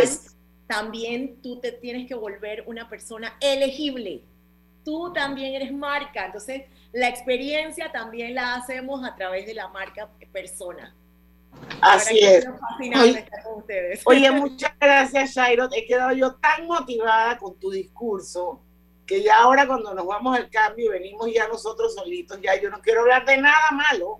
también 0.67 1.41
tú 1.41 1.59
te 1.59 1.74
tienes 1.74 2.07
que 2.07 2.15
volver 2.15 2.63
una 2.65 2.88
persona 2.88 3.36
elegible. 3.41 4.22
Tú 4.86 5.11
también 5.11 5.53
eres 5.53 5.74
marca. 5.74 6.28
Entonces, 6.28 6.63
la 6.93 7.09
experiencia 7.09 7.91
también 7.91 8.36
la 8.36 8.55
hacemos 8.55 9.03
a 9.03 9.17
través 9.17 9.45
de 9.45 9.53
la 9.53 9.67
marca 9.67 10.09
persona. 10.32 10.95
Así 11.82 12.19
es. 12.19 12.47
Oye, 14.05 14.32
muchas 14.32 14.71
gracias, 14.79 15.32
Shairo. 15.32 15.67
He 15.73 15.86
quedado 15.86 16.11
yo 16.13 16.36
tan 16.36 16.67
motivada 16.67 17.38
con 17.38 17.59
tu 17.59 17.71
discurso 17.71 18.61
que 19.05 19.23
ya 19.23 19.39
ahora 19.39 19.67
cuando 19.67 19.93
nos 19.93 20.05
vamos 20.05 20.38
al 20.38 20.49
cambio 20.49 20.86
y 20.86 20.99
venimos 20.99 21.27
ya 21.34 21.47
nosotros 21.47 21.93
solitos, 21.95 22.39
ya 22.41 22.59
yo 22.61 22.69
no 22.69 22.79
quiero 22.79 23.01
hablar 23.01 23.25
de 23.25 23.38
nada 23.38 23.71
malo. 23.71 24.19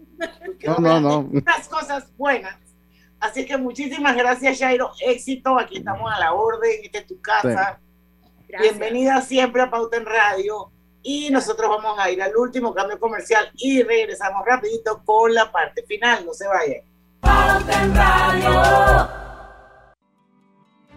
No, 0.66 0.78
no, 0.80 1.00
no. 1.00 1.20
Unas 1.20 1.68
cosas 1.70 2.12
buenas. 2.18 2.58
Así 3.20 3.46
que 3.46 3.56
muchísimas 3.56 4.18
gracias, 4.18 4.58
Shairo. 4.58 4.92
Éxito. 5.00 5.58
Aquí 5.58 5.78
estamos 5.78 6.12
a 6.12 6.20
la 6.20 6.34
orden. 6.34 6.72
Esta 6.84 6.98
es 7.00 7.08
tu 7.08 7.22
casa. 7.22 7.80
Bienvenida 8.60 9.22
siempre 9.22 9.62
a 9.62 9.70
Pauta 9.70 9.98
en 9.98 10.06
Radio. 10.06 10.72
Y 11.04 11.30
nosotros 11.30 11.70
vamos 11.70 11.98
a 11.98 12.12
ir 12.12 12.22
al 12.22 12.36
último 12.36 12.74
cambio 12.74 13.00
comercial 13.00 13.50
y 13.56 13.82
regresamos 13.84 14.46
rapidito 14.46 15.02
con 15.06 15.34
la 15.34 15.52
parte 15.52 15.84
final. 15.84 16.26
No 16.26 16.34
se 16.34 16.48
vayan. 16.48 16.91
Pauta 17.22 17.84
en 17.84 17.96
Radio. 17.96 19.10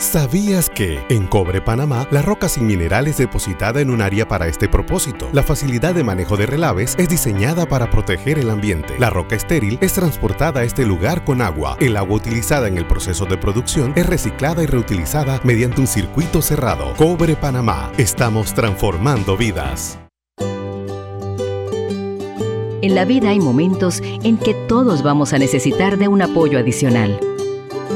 ¿Sabías 0.00 0.70
que 0.70 0.98
en 1.10 1.26
Cobre 1.26 1.60
Panamá 1.60 2.08
la 2.10 2.22
roca 2.22 2.48
sin 2.48 2.66
mineral 2.66 3.06
es 3.06 3.18
depositada 3.18 3.82
en 3.82 3.90
un 3.90 4.00
área 4.00 4.26
para 4.26 4.48
este 4.48 4.66
propósito? 4.66 5.28
La 5.34 5.42
facilidad 5.42 5.94
de 5.94 6.02
manejo 6.02 6.38
de 6.38 6.46
relaves 6.46 6.94
es 6.98 7.10
diseñada 7.10 7.66
para 7.66 7.90
proteger 7.90 8.38
el 8.38 8.48
ambiente. 8.48 8.98
La 8.98 9.10
roca 9.10 9.36
estéril 9.36 9.76
es 9.82 9.92
transportada 9.92 10.60
a 10.60 10.64
este 10.64 10.86
lugar 10.86 11.22
con 11.22 11.42
agua. 11.42 11.76
El 11.80 11.98
agua 11.98 12.16
utilizada 12.16 12.66
en 12.66 12.78
el 12.78 12.86
proceso 12.86 13.26
de 13.26 13.36
producción 13.36 13.92
es 13.94 14.06
reciclada 14.06 14.62
y 14.62 14.66
reutilizada 14.66 15.38
mediante 15.44 15.82
un 15.82 15.86
circuito 15.86 16.40
cerrado. 16.40 16.94
Cobre 16.96 17.36
Panamá. 17.36 17.92
Estamos 17.98 18.54
transformando 18.54 19.36
vidas. 19.36 19.98
En 22.80 22.94
la 22.94 23.04
vida 23.04 23.28
hay 23.28 23.38
momentos 23.38 24.00
en 24.02 24.38
que 24.38 24.54
todos 24.66 25.02
vamos 25.02 25.34
a 25.34 25.38
necesitar 25.38 25.98
de 25.98 26.08
un 26.08 26.22
apoyo 26.22 26.58
adicional. 26.58 27.20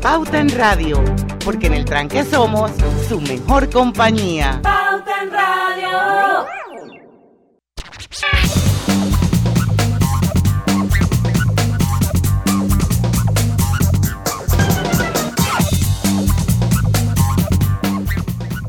Pauta 0.00 0.38
en 0.38 0.48
Radio, 0.50 1.02
porque 1.44 1.66
en 1.66 1.74
el 1.74 1.84
tranque 1.84 2.24
somos 2.24 2.70
su 3.08 3.20
mejor 3.20 3.70
compañía. 3.70 4.60
Pauta 4.62 5.22
en 5.22 5.30
Radio. 5.30 6.46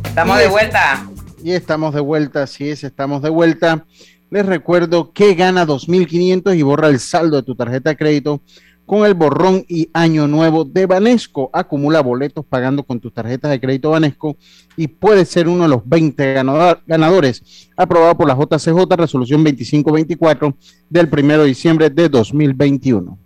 Estamos 0.03 0.39
de 0.39 0.47
vuelta. 0.47 1.07
Y 1.43 1.51
estamos 1.51 1.93
de 1.93 2.01
vuelta, 2.01 2.43
así 2.43 2.69
es, 2.69 2.83
estamos 2.83 3.21
de 3.21 3.29
vuelta. 3.29 3.85
Les 4.29 4.45
recuerdo 4.45 5.13
que 5.13 5.35
gana 5.35 5.65
2.500 5.65 6.57
y 6.57 6.61
borra 6.63 6.89
el 6.89 6.99
saldo 6.99 7.37
de 7.37 7.43
tu 7.43 7.55
tarjeta 7.55 7.91
de 7.91 7.97
crédito 7.97 8.41
con 8.87 9.05
el 9.05 9.13
borrón 9.13 9.63
y 9.67 9.89
año 9.93 10.27
nuevo 10.27 10.63
de 10.63 10.85
Banesco. 10.87 11.49
Acumula 11.53 12.01
boletos 12.01 12.43
pagando 12.45 12.83
con 12.83 12.99
tus 12.99 13.13
tarjetas 13.13 13.51
de 13.51 13.59
crédito 13.59 13.91
Banesco 13.91 14.37
y 14.77 14.87
puede 14.87 15.25
ser 15.25 15.47
uno 15.49 15.63
de 15.63 15.69
los 15.69 15.87
20 15.87 16.33
ganador- 16.35 16.79
ganadores. 16.87 17.69
Aprobado 17.75 18.15
por 18.17 18.27
la 18.27 18.33
JCJ, 18.35 18.95
resolución 18.95 19.43
2524 19.43 20.55
del 20.89 21.09
1 21.11 21.37
de 21.39 21.45
diciembre 21.45 21.89
de 21.89 22.07
2021. 22.09 23.17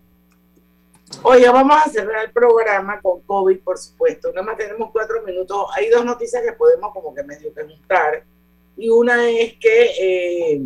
Oye, 1.23 1.47
vamos 1.49 1.77
a 1.85 1.89
cerrar 1.89 2.25
el 2.25 2.31
programa 2.31 2.99
con 2.99 3.21
COVID, 3.21 3.59
por 3.59 3.77
supuesto. 3.77 4.29
Nada 4.33 4.47
más 4.47 4.57
tenemos 4.57 4.89
cuatro 4.91 5.17
minutos. 5.25 5.65
Hay 5.75 5.89
dos 5.89 6.03
noticias 6.03 6.41
que 6.43 6.53
podemos 6.53 6.91
como 6.93 7.13
que 7.13 7.23
medio 7.23 7.53
que 7.53 7.63
juntar. 7.63 8.23
Y 8.77 8.89
una 8.89 9.29
es 9.29 9.53
que 9.59 9.91
eh, 9.99 10.61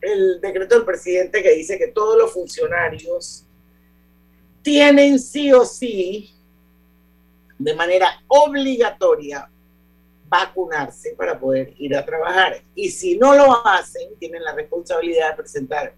el 0.00 0.40
decreto 0.40 0.76
del 0.76 0.84
presidente 0.84 1.42
que 1.42 1.54
dice 1.54 1.78
que 1.78 1.88
todos 1.88 2.16
los 2.16 2.32
funcionarios 2.32 3.44
tienen 4.62 5.18
sí 5.18 5.52
o 5.52 5.64
sí, 5.64 6.34
de 7.58 7.74
manera 7.74 8.22
obligatoria, 8.28 9.50
vacunarse 10.28 11.14
para 11.16 11.38
poder 11.38 11.74
ir 11.78 11.96
a 11.96 12.04
trabajar. 12.04 12.62
Y 12.74 12.90
si 12.90 13.16
no 13.16 13.34
lo 13.34 13.66
hacen, 13.66 14.14
tienen 14.18 14.44
la 14.44 14.54
responsabilidad 14.54 15.30
de 15.30 15.36
presentar 15.36 15.94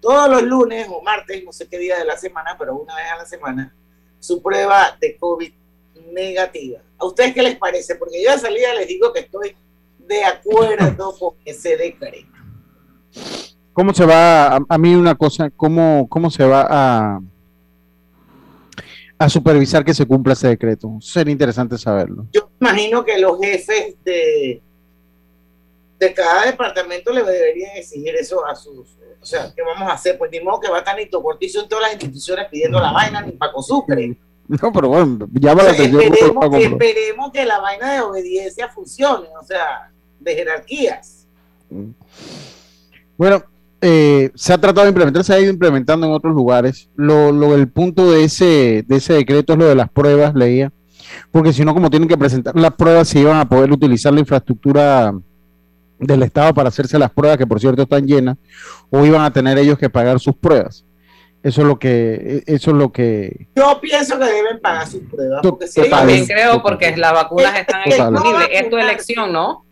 todos 0.00 0.30
los 0.30 0.42
lunes 0.42 0.86
o 0.90 1.02
martes, 1.02 1.44
no 1.44 1.52
sé 1.52 1.68
qué 1.68 1.78
día 1.78 1.98
de 1.98 2.04
la 2.04 2.16
semana, 2.16 2.56
pero 2.58 2.76
una 2.76 2.94
vez 2.94 3.04
a 3.12 3.16
la 3.16 3.26
semana, 3.26 3.74
su 4.18 4.42
prueba 4.42 4.96
de 5.00 5.16
COVID 5.16 5.52
negativa. 6.12 6.80
¿A 6.98 7.04
ustedes 7.04 7.34
qué 7.34 7.42
les 7.42 7.56
parece? 7.56 7.96
Porque 7.96 8.22
yo 8.22 8.32
de 8.32 8.38
salida 8.38 8.74
les 8.74 8.88
digo 8.88 9.12
que 9.12 9.20
estoy 9.20 9.56
de 9.98 10.24
acuerdo 10.24 11.16
con 11.18 11.34
ese 11.44 11.76
decreto. 11.76 12.37
¿Cómo 13.72 13.94
se 13.94 14.04
va, 14.04 14.56
a, 14.56 14.60
a 14.68 14.78
mí 14.78 14.94
una 14.94 15.14
cosa, 15.14 15.50
cómo, 15.50 16.06
cómo 16.08 16.30
se 16.30 16.44
va 16.44 16.66
a, 16.68 17.20
a 19.18 19.28
supervisar 19.28 19.84
que 19.84 19.94
se 19.94 20.06
cumpla 20.06 20.32
ese 20.32 20.48
decreto? 20.48 20.96
Sería 21.00 21.32
interesante 21.32 21.78
saberlo. 21.78 22.26
Yo 22.32 22.50
imagino 22.60 23.04
que 23.04 23.18
los 23.18 23.38
jefes 23.40 23.94
de, 24.04 24.60
de 26.00 26.14
cada 26.14 26.46
departamento 26.46 27.12
le 27.12 27.22
deberían 27.22 27.76
exigir 27.76 28.14
eso 28.16 28.44
a 28.46 28.54
sus... 28.56 28.96
O 29.20 29.24
sea, 29.26 29.52
¿qué 29.54 29.62
vamos 29.62 29.88
a 29.90 29.94
hacer? 29.94 30.16
Pues 30.16 30.30
ni 30.30 30.40
modo 30.40 30.60
que 30.60 30.70
va 30.70 30.76
a 30.76 30.78
estar 30.80 30.96
Nito 30.96 31.20
Cortizo 31.22 31.62
en 31.62 31.68
todas 31.68 31.82
las 31.82 31.92
instituciones 31.92 32.46
pidiendo 32.50 32.80
la 32.80 32.92
vaina, 32.92 33.20
ni 33.22 33.32
Paco 33.32 33.62
Sucre. 33.62 34.16
No, 34.62 34.72
pero 34.72 34.88
bueno, 34.88 35.28
llama 35.34 35.62
la 35.62 35.72
O 35.72 35.74
sea, 35.74 35.84
atención. 35.84 36.02
esperemos, 36.14 36.44
que, 36.44 36.50
pero- 36.50 36.70
esperemos 36.72 37.32
que 37.32 37.44
la 37.44 37.60
vaina 37.60 37.92
de 37.92 38.00
obediencia 38.00 38.66
funcione, 38.70 39.28
o 39.38 39.44
sea, 39.44 39.90
de 40.20 40.34
jerarquías. 40.34 41.26
Bueno, 43.18 43.42
eh, 43.80 44.30
se 44.34 44.52
ha 44.52 44.58
tratado 44.58 44.84
de 44.86 44.90
implementar, 44.90 45.22
se 45.24 45.34
ha 45.34 45.40
ido 45.40 45.50
implementando 45.50 46.06
en 46.06 46.12
otros 46.12 46.34
lugares. 46.34 46.88
Lo, 46.96 47.30
lo 47.32 47.54
el 47.54 47.68
punto 47.68 48.10
de 48.10 48.24
ese, 48.24 48.84
de 48.86 48.96
ese 48.96 49.12
decreto 49.14 49.52
es 49.52 49.58
lo 49.58 49.66
de 49.66 49.74
las 49.74 49.90
pruebas, 49.90 50.34
leía, 50.34 50.72
porque 51.30 51.52
si 51.52 51.64
no, 51.64 51.74
como 51.74 51.90
tienen 51.90 52.08
que 52.08 52.16
presentar 52.16 52.56
las 52.56 52.72
pruebas, 52.74 53.08
se 53.08 53.20
iban 53.20 53.36
a 53.38 53.48
poder 53.48 53.70
utilizar 53.72 54.12
la 54.14 54.20
infraestructura 54.20 55.12
del 55.98 56.22
Estado 56.22 56.54
para 56.54 56.68
hacerse 56.68 56.98
las 56.98 57.10
pruebas, 57.10 57.38
que 57.38 57.46
por 57.46 57.60
cierto 57.60 57.82
están 57.82 58.06
llenas, 58.06 58.36
o 58.90 59.04
iban 59.04 59.22
a 59.22 59.32
tener 59.32 59.58
ellos 59.58 59.78
que 59.78 59.90
pagar 59.90 60.20
sus 60.20 60.36
pruebas. 60.36 60.84
Eso 61.42 61.60
es 61.62 61.66
lo 61.68 61.78
que, 61.78 62.42
eso 62.46 62.70
es 62.72 62.76
lo 62.76 62.90
que, 62.90 63.46
Yo 63.54 63.80
pienso 63.80 64.18
que 64.18 64.24
deben 64.24 64.60
pagar 64.60 64.86
sus 64.88 65.02
pruebas. 65.02 65.40
Porque 65.42 65.66
si 65.68 65.80
ellos- 65.80 65.90
También 65.90 66.26
creo 66.26 66.62
porque 66.62 66.96
las 66.96 67.12
vacunas 67.12 67.58
están 67.58 67.82
disponibles. 67.84 68.48
Es 68.52 68.70
tu 68.70 68.76
elección, 68.76 69.32
¿no? 69.32 69.64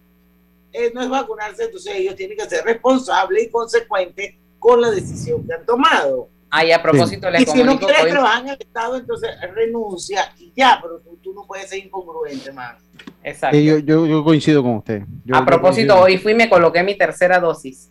Eh, 0.77 0.93
no 0.95 1.03
es 1.03 1.09
vacunarse, 1.09 1.65
entonces 1.65 1.95
ellos 1.97 2.15
tienen 2.17 2.37
que 2.37 2.45
ser 2.45 2.65
responsables 2.65 3.45
y 3.45 3.51
consecuentes 3.51 4.35
con 4.59 4.81
la 4.81 4.91
decisión 4.91 5.47
que 5.47 5.55
han 5.55 5.65
tomado. 5.67 6.29
Ay, 6.51 6.71
a 6.73 6.81
propósito, 6.83 7.29
les 7.31 7.43
y 7.43 7.47
si 7.47 7.63
no 7.65 7.79
quieres 7.79 8.05
hoy- 8.05 8.11
trabajar 8.11 8.43
en 8.45 8.49
el 8.51 8.57
Estado, 8.61 8.97
entonces 8.97 9.31
renuncia 9.55 10.33
y 10.39 10.53
ya, 10.57 10.79
pero 10.81 11.01
tú, 11.01 11.19
tú 11.23 11.33
no 11.35 11.45
puedes 11.47 11.69
ser 11.69 11.85
incongruente, 11.85 12.53
man. 12.53 12.77
Exacto. 13.23 13.57
eh, 13.57 13.65
yo, 13.65 13.79
yo, 13.79 14.07
yo 14.07 14.23
coincido 14.25 14.63
con 14.63 14.77
usted. 14.77 15.03
Yo- 15.25 15.35
a 15.37 15.45
propósito, 15.45 15.99
hoy 16.01 16.19
fui 16.19 16.33
y 16.33 16.35
me 16.37 16.49
coloqué 16.49 16.83
mi 16.85 16.97
tercera 16.97 17.41
dosis. 17.41 17.91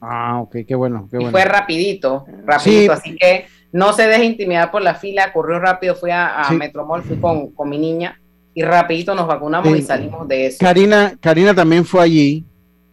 Ah, 0.00 0.40
ok, 0.40 0.56
qué 0.66 0.74
bueno, 0.74 1.08
qué 1.10 1.16
y 1.16 1.18
bueno. 1.20 1.30
fue 1.32 1.44
rapidito, 1.44 2.24
rapidito, 2.44 2.94
Sí. 2.94 3.00
así 3.00 3.16
que 3.16 3.46
no 3.72 3.92
se 3.92 4.06
deje 4.06 4.24
intimidar 4.24 4.70
por 4.70 4.82
la 4.82 4.94
fila, 4.94 5.32
corrió 5.32 5.58
rápido, 5.58 5.94
fui 5.94 6.10
a, 6.10 6.40
a 6.40 6.44
Sí. 6.48 6.54
Metromol, 6.56 7.02
fui 7.02 7.16
con, 7.18 7.50
con 7.52 7.68
mi 7.68 7.78
niña 7.78 8.20
y 8.54 8.62
rapidito 8.62 9.14
nos 9.14 9.26
vacunamos 9.26 9.72
Sí. 9.72 9.78
y 9.78 9.82
salimos 9.82 10.28
de 10.28 10.46
eso. 10.46 10.58
Karina, 10.60 11.16
Karina 11.20 11.54
también 11.54 11.84
fue 11.84 12.02
allí, 12.02 12.44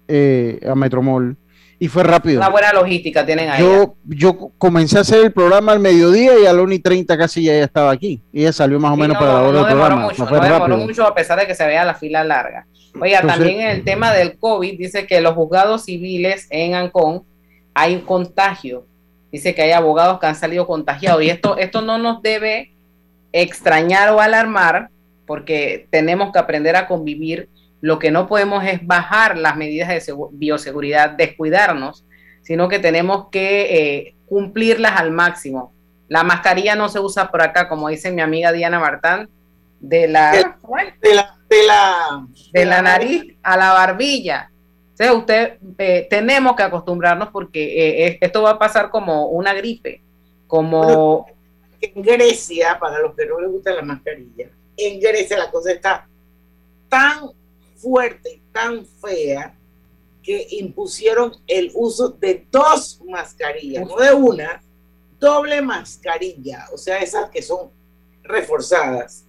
eh, 0.08 0.60
a 0.68 0.74
Metromol, 0.76 1.38
y 1.80 1.88
fue 1.88 2.04
rápido. 2.04 2.40
Una 2.40 2.50
buena 2.50 2.74
logística 2.74 3.26
tienen 3.26 3.50
ahí. 3.50 3.62
Yo, 3.62 3.96
yo 4.06 4.52
comencé 4.58 4.98
a 4.98 5.02
hacer 5.02 5.26
el 5.26 5.32
programa 5.32 5.72
al 5.72 5.80
mediodía 5.80 6.34
y 6.42 6.46
a 6.46 6.54
la 6.54 6.62
1 6.62 6.74
y 6.74 6.80
30 6.80 7.18
casi 7.18 7.44
ya 7.44 7.54
estaba 7.56 7.92
aquí. 7.92 8.22
Y 8.32 8.42
ella 8.42 8.54
salió 8.54 8.80
más 8.80 8.92
o 8.92 8.98
menos 8.98 9.16
no, 9.16 9.20
para 9.20 9.34
la 9.34 9.42
hora 9.42 9.52
no 9.62 9.66
del 9.66 9.74
programa. 9.76 10.02
mucho, 10.04 10.24
no 10.24 10.28
fue 10.30 10.38
no 10.38 10.44
demoró 10.44 10.66
rápido. 10.68 10.88
mucho 10.88 11.06
a 11.08 11.16
pesar 11.16 11.40
de 11.40 11.48
que 11.48 11.56
se 11.56 11.66
vea 11.66 11.84
la 11.84 11.96
fila 11.96 12.24
larga. 12.24 12.68
Oiga, 13.00 13.20
Entonces- 13.22 13.40
también 13.40 13.62
en 13.62 13.68
el 13.70 13.84
tema 13.84 14.12
del 14.14 14.38
COVID, 14.38 14.78
dice 14.78 15.08
que 15.08 15.22
los 15.22 15.34
juzgados 15.34 15.86
civiles 15.86 16.46
en 16.52 16.76
Ancón 16.76 17.24
hay 17.74 17.96
un 17.96 18.02
contagio. 18.02 18.86
Dice 19.32 19.56
que 19.56 19.62
hay 19.64 19.72
abogados 19.72 20.20
que 20.20 20.28
han 20.28 20.36
salido 20.36 20.68
contagiados 20.68 21.24
y 21.24 21.30
esto, 21.32 21.58
esto 21.58 21.82
no 21.82 21.98
nos 21.98 22.22
debe 22.22 22.74
extrañar 23.32 24.10
o 24.12 24.20
alarmar 24.20 24.90
porque 25.26 25.88
tenemos 25.90 26.32
que 26.32 26.40
aprender 26.40 26.76
a 26.76 26.88
convivir. 26.88 27.50
Lo 27.82 27.98
que 27.98 28.12
no 28.12 28.28
podemos 28.28 28.64
es 28.66 28.86
bajar 28.86 29.38
las 29.38 29.56
medidas 29.56 29.90
de 29.90 30.02
segu- 30.02 30.30
bioseguridad, 30.32 31.12
descuidarnos, 31.12 32.06
sino 32.42 32.68
que 32.70 32.80
tenemos 32.80 33.30
que 33.30 33.62
eh, 33.78 34.16
cumplirlas 34.28 35.00
al 35.00 35.12
máximo. 35.12 35.74
La 36.08 36.24
mascarilla 36.24 36.76
no 36.76 36.90
se 36.90 37.00
usa 37.00 37.32
por 37.32 37.42
acá, 37.42 37.68
como 37.70 37.88
dice 37.90 38.12
mi 38.12 38.22
amiga 38.22 38.52
Diana 38.52 38.80
Martán, 38.80 39.30
de 39.80 40.08
la, 40.08 40.32
De 41.02 41.16
la, 41.16 41.36
de 41.50 41.66
la, 41.66 42.28
de 42.54 42.66
la 42.66 42.82
nariz 42.82 43.36
a 43.42 43.58
la 43.58 43.74
barbilla. 43.74 44.52
O 44.94 44.98
sea, 44.98 45.14
usted 45.14 45.58
eh, 45.80 46.06
tenemos 46.10 46.56
que 46.56 46.64
acostumbrarnos 46.64 47.30
porque 47.30 47.64
eh, 47.64 48.08
eh, 48.08 48.18
esto 48.22 48.44
va 48.44 48.52
a 48.52 48.60
pasar 48.60 48.90
como 48.92 49.28
una 49.28 49.54
gripe, 49.54 50.04
como 50.46 51.26
En 51.80 52.04
Grecia, 52.04 52.78
para 52.80 53.00
los 53.00 53.16
que 53.16 53.26
no 53.26 53.40
les 53.40 53.50
gusta 53.50 53.74
la 53.74 53.82
mascarilla, 53.82 54.50
en 54.86 55.00
Grecia 55.00 55.38
la 55.38 55.52
cosa 55.52 55.72
está 55.72 56.08
tan 56.90 57.32
fuerte 57.78 58.36
y 58.36 58.42
tan 58.52 58.86
fea 58.86 59.56
que 60.22 60.48
impusieron 60.52 61.36
el 61.48 61.72
uso 61.74 62.10
de 62.10 62.46
dos 62.52 63.02
mascarillas, 63.06 63.88
no 63.88 63.98
de 63.98 64.14
una, 64.14 64.62
doble 65.20 65.62
mascarilla, 65.62 66.68
o 66.74 66.78
sea, 66.78 67.00
esas 67.00 67.30
que 67.30 67.42
son 67.42 67.72
reforzadas. 68.24 69.26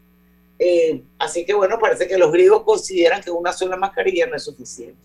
Eh, 0.58 1.02
así 1.18 1.44
que 1.44 1.54
bueno, 1.54 1.78
parece 1.78 2.06
que 2.06 2.18
los 2.18 2.30
griegos 2.30 2.62
consideran 2.62 3.22
que 3.22 3.30
una 3.30 3.52
sola 3.52 3.76
mascarilla 3.76 4.26
no 4.26 4.36
es 4.36 4.44
suficiente. 4.44 5.00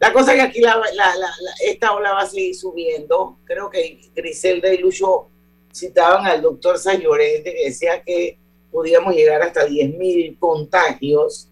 La 0.00 0.12
cosa 0.12 0.32
es 0.32 0.38
que 0.38 0.42
aquí 0.42 0.60
la, 0.60 0.76
la, 0.76 1.16
la, 1.16 1.30
esta 1.64 1.92
ola 1.92 2.12
va 2.12 2.22
a 2.22 2.26
seguir 2.26 2.56
subiendo. 2.56 3.38
Creo 3.44 3.70
que 3.70 4.00
Griselda 4.14 4.72
y 4.72 4.78
Lucho 4.78 5.28
citaban 5.72 6.26
al 6.26 6.42
doctor 6.42 6.78
San 6.78 7.00
Llorente 7.00 7.54
que 7.54 7.64
decía 7.66 8.02
que 8.02 8.36
podíamos 8.72 9.14
llegar 9.14 9.42
hasta 9.42 9.66
10.000 9.66 10.38
contagios. 10.38 11.48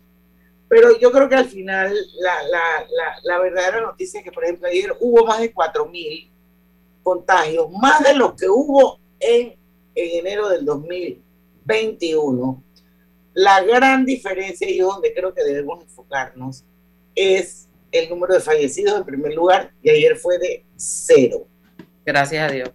Pero 0.68 0.98
yo 0.98 1.12
creo 1.12 1.28
que 1.28 1.34
al 1.34 1.46
final 1.46 1.94
la, 2.20 2.42
la, 2.44 2.86
la, 2.90 3.16
la, 3.22 3.38
verdadera 3.40 3.80
noticia 3.82 4.20
es 4.20 4.24
que, 4.24 4.32
por 4.32 4.44
ejemplo, 4.44 4.68
ayer 4.68 4.96
hubo 5.00 5.26
más 5.26 5.40
de 5.40 5.52
4.000 5.52 6.30
contagios, 7.02 7.70
más 7.72 8.02
de 8.02 8.14
los 8.14 8.34
que 8.34 8.48
hubo 8.48 8.98
en, 9.18 9.56
en 9.94 10.18
enero 10.18 10.48
del 10.48 10.64
2021. 10.64 12.62
La 13.34 13.62
gran 13.62 14.04
diferencia, 14.04 14.68
y 14.68 14.78
donde 14.78 15.12
creo 15.12 15.34
que 15.34 15.44
debemos 15.44 15.82
enfocarnos, 15.82 16.64
es 17.14 17.68
el 17.92 18.08
número 18.08 18.34
de 18.34 18.40
fallecidos 18.40 18.96
en 18.96 19.04
primer 19.04 19.34
lugar, 19.34 19.72
y 19.82 19.90
ayer 19.90 20.16
fue 20.16 20.38
de 20.38 20.64
cero. 20.76 21.46
Gracias 22.06 22.48
a 22.48 22.52
Dios. 22.52 22.70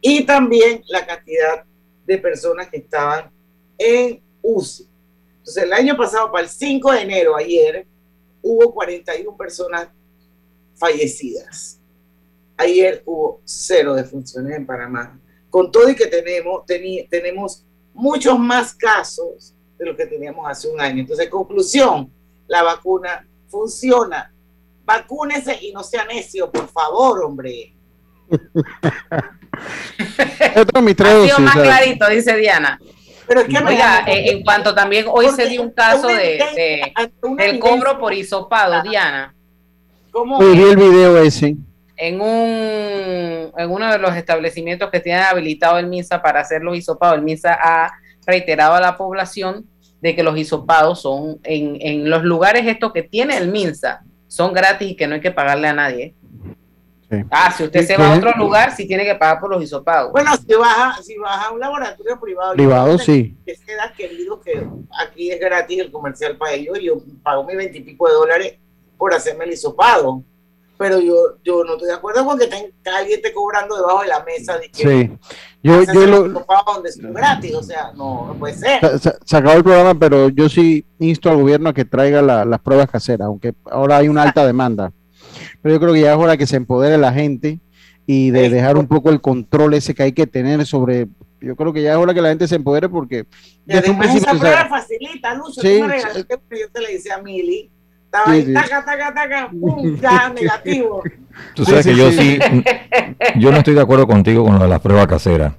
Y 0.00 0.24
también 0.26 0.82
la 0.88 1.06
cantidad 1.06 1.64
de 2.06 2.18
personas 2.18 2.68
que 2.68 2.78
estaban 2.78 3.30
en 3.78 4.22
UCI. 4.42 4.88
Entonces, 5.38 5.62
el 5.62 5.72
año 5.72 5.96
pasado, 5.96 6.30
para 6.32 6.44
el 6.44 6.50
5 6.50 6.92
de 6.92 7.00
enero, 7.02 7.36
ayer, 7.36 7.86
hubo 8.42 8.72
41 8.72 9.36
personas 9.36 9.88
fallecidas. 10.74 11.78
Ayer 12.56 13.02
hubo 13.04 13.40
cero 13.44 13.94
defunciones 13.94 14.56
en 14.56 14.66
Panamá. 14.66 15.20
Con 15.50 15.70
todo 15.70 15.88
y 15.88 15.94
que 15.94 16.06
tenemos, 16.06 16.64
tenemos 16.66 17.64
muchos 17.94 18.38
más 18.38 18.74
casos 18.74 19.54
de 19.78 19.86
lo 19.86 19.96
que 19.96 20.06
teníamos 20.06 20.48
hace 20.48 20.68
un 20.68 20.80
año. 20.80 21.00
Entonces, 21.00 21.28
conclusión, 21.28 22.10
la 22.46 22.62
vacuna 22.62 23.26
funciona. 23.48 24.32
Vacúnese 24.84 25.58
y 25.62 25.72
no 25.72 25.82
sea 25.82 26.04
necio, 26.04 26.50
por 26.50 26.68
favor, 26.68 27.24
hombre. 27.24 27.74
ha 31.24 31.26
sido 31.26 31.38
más 31.40 31.54
clarito, 31.54 32.08
dice 32.08 32.36
Diana. 32.36 32.80
Pero 33.26 33.40
es 33.40 33.48
que 33.48 33.58
Oiga, 33.58 34.04
eh, 34.06 34.30
en 34.30 34.42
cuanto 34.42 34.74
también 34.74 35.06
hoy 35.08 35.28
se 35.28 35.48
dio 35.48 35.62
un 35.62 35.72
caso 35.72 36.08
de, 36.08 36.38
de 36.54 36.92
del 37.36 37.58
cobro 37.58 37.98
por 37.98 38.12
hisopado, 38.12 38.82
Diana. 38.82 39.34
¿Cómo? 40.12 40.38
vi 40.38 40.62
el 40.62 40.76
video 40.76 41.18
ese. 41.18 41.56
En, 41.96 42.20
un, 42.20 43.52
en 43.56 43.70
uno 43.70 43.90
de 43.90 43.98
los 43.98 44.14
establecimientos 44.14 44.90
que 44.90 45.00
tienen 45.00 45.22
habilitado 45.22 45.78
el 45.78 45.86
MINSA 45.86 46.22
para 46.22 46.40
hacer 46.40 46.62
los 46.62 46.76
hisopados, 46.76 47.16
el 47.16 47.22
MINSA 47.22 47.54
ha 47.54 47.92
reiterado 48.26 48.74
a 48.74 48.80
la 48.80 48.96
población 48.96 49.66
de 50.00 50.14
que 50.14 50.22
los 50.22 50.36
hisopados 50.38 51.02
son 51.02 51.38
en, 51.42 51.78
en 51.80 52.10
los 52.10 52.22
lugares 52.22 52.66
estos 52.66 52.92
que 52.92 53.02
tiene 53.02 53.36
el 53.36 53.48
MINSA, 53.48 54.02
son 54.28 54.52
gratis 54.52 54.90
y 54.90 54.96
que 54.96 55.06
no 55.06 55.14
hay 55.14 55.20
que 55.20 55.30
pagarle 55.30 55.68
a 55.68 55.72
nadie. 55.72 56.14
Ah, 57.30 57.52
si 57.52 57.64
usted 57.64 57.86
se 57.86 57.96
va 57.96 58.12
a 58.12 58.16
otro 58.16 58.32
lugar, 58.36 58.74
sí 58.74 58.86
tiene 58.86 59.04
que 59.04 59.14
pagar 59.14 59.38
por 59.40 59.50
los 59.50 59.62
hisopados. 59.62 60.10
Bueno, 60.10 60.32
si 60.36 60.54
vas 60.54 60.98
a, 60.98 61.02
si 61.02 61.16
vas 61.16 61.46
a 61.46 61.52
un 61.52 61.60
laboratorio 61.60 62.18
privado, 62.20 62.54
privado 62.54 62.98
sí. 62.98 63.36
Que 63.46 63.54
queda 63.64 63.92
querido 63.96 64.40
que 64.40 64.66
aquí 64.98 65.30
es 65.30 65.38
gratis 65.38 65.78
el 65.80 65.92
comercial 65.92 66.36
para 66.36 66.52
ellos. 66.52 66.78
Yo 66.82 66.94
pago 67.22 67.44
mis 67.44 67.56
veintipico 67.56 68.08
de 68.08 68.14
dólares 68.14 68.58
por 68.98 69.14
hacerme 69.14 69.44
el 69.44 69.52
hisopado. 69.52 70.22
Pero 70.78 71.00
yo, 71.00 71.38
yo 71.42 71.64
no 71.64 71.74
estoy 71.74 71.88
de 71.88 71.94
acuerdo 71.94 72.26
con 72.26 72.38
que 72.38 72.44
alguien 72.44 73.16
esté 73.16 73.32
cobrando 73.32 73.76
debajo 73.76 74.02
de 74.02 74.08
la 74.08 74.22
mesa. 74.24 74.58
De 74.58 74.68
que 74.68 74.82
sí, 74.82 75.18
yo, 75.62 75.82
yo 75.84 76.06
lo. 76.06 76.28
Donde 76.28 76.90
es 76.90 76.98
gratis, 77.00 77.54
o 77.54 77.62
sea, 77.62 77.92
no, 77.94 78.26
no 78.26 78.34
puede 78.34 78.52
ser. 78.54 78.80
Se, 79.00 79.12
se, 79.24 79.36
acabó 79.36 79.56
el 79.56 79.64
programa, 79.64 79.98
pero 79.98 80.28
yo 80.28 80.50
sí 80.50 80.84
insto 80.98 81.30
al 81.30 81.38
gobierno 81.38 81.70
a 81.70 81.72
que 81.72 81.86
traiga 81.86 82.20
la, 82.20 82.44
las 82.44 82.60
pruebas 82.60 82.90
caseras, 82.90 83.26
aunque 83.26 83.54
ahora 83.70 83.96
hay 83.96 84.08
una 84.08 84.22
alta 84.22 84.44
demanda. 84.44 84.92
Pero 85.66 85.74
yo 85.74 85.80
creo 85.80 85.94
que 85.94 86.00
ya 86.02 86.12
es 86.12 86.16
hora 86.16 86.36
que 86.36 86.46
se 86.46 86.54
empodere 86.54 86.96
la 86.96 87.12
gente 87.12 87.58
y 88.06 88.30
de 88.30 88.50
dejar 88.50 88.76
un 88.76 88.86
poco 88.86 89.10
el 89.10 89.20
control 89.20 89.74
ese 89.74 89.96
que 89.96 90.04
hay 90.04 90.12
que 90.12 90.24
tener 90.24 90.64
sobre 90.64 91.08
yo 91.40 91.56
creo 91.56 91.72
que 91.72 91.82
ya 91.82 91.90
es 91.90 91.96
hora 91.96 92.14
que 92.14 92.22
la 92.22 92.28
gente 92.28 92.46
se 92.46 92.54
empodere 92.54 92.88
porque 92.88 93.26
ya 93.66 93.80
desde 93.80 93.90
un 93.90 93.98
principio 93.98 94.28
esa 94.28 94.38
prueba 94.38 94.66
facilita 94.66 95.34
Lucho 95.34 95.60
sí, 95.60 95.78
tú 95.80 95.80
me 95.80 95.88
regalaste 95.88 96.24
yo 96.28 96.70
te 96.72 96.80
le 96.80 96.92
decía 96.92 97.16
a 97.16 97.20
Mili 97.20 97.68
estaba 98.04 98.30
ahí, 98.30 98.44
sí, 98.44 98.54
taca, 98.54 98.84
taca, 98.84 99.12
taca, 99.12 99.50
pum, 99.50 99.98
ya, 100.00 100.28
negativo. 100.40 101.02
Tú 101.56 101.64
sabes 101.64 101.84
que 101.84 101.96
yo 101.96 102.12
sí, 102.12 102.38
yo 103.36 103.50
no 103.50 103.58
estoy 103.58 103.74
de 103.74 103.80
acuerdo 103.80 104.06
contigo 104.06 104.44
con 104.44 104.54
lo 104.54 104.62
de 104.62 104.68
las 104.68 104.80
pruebas 104.80 105.08
caseras. 105.08 105.52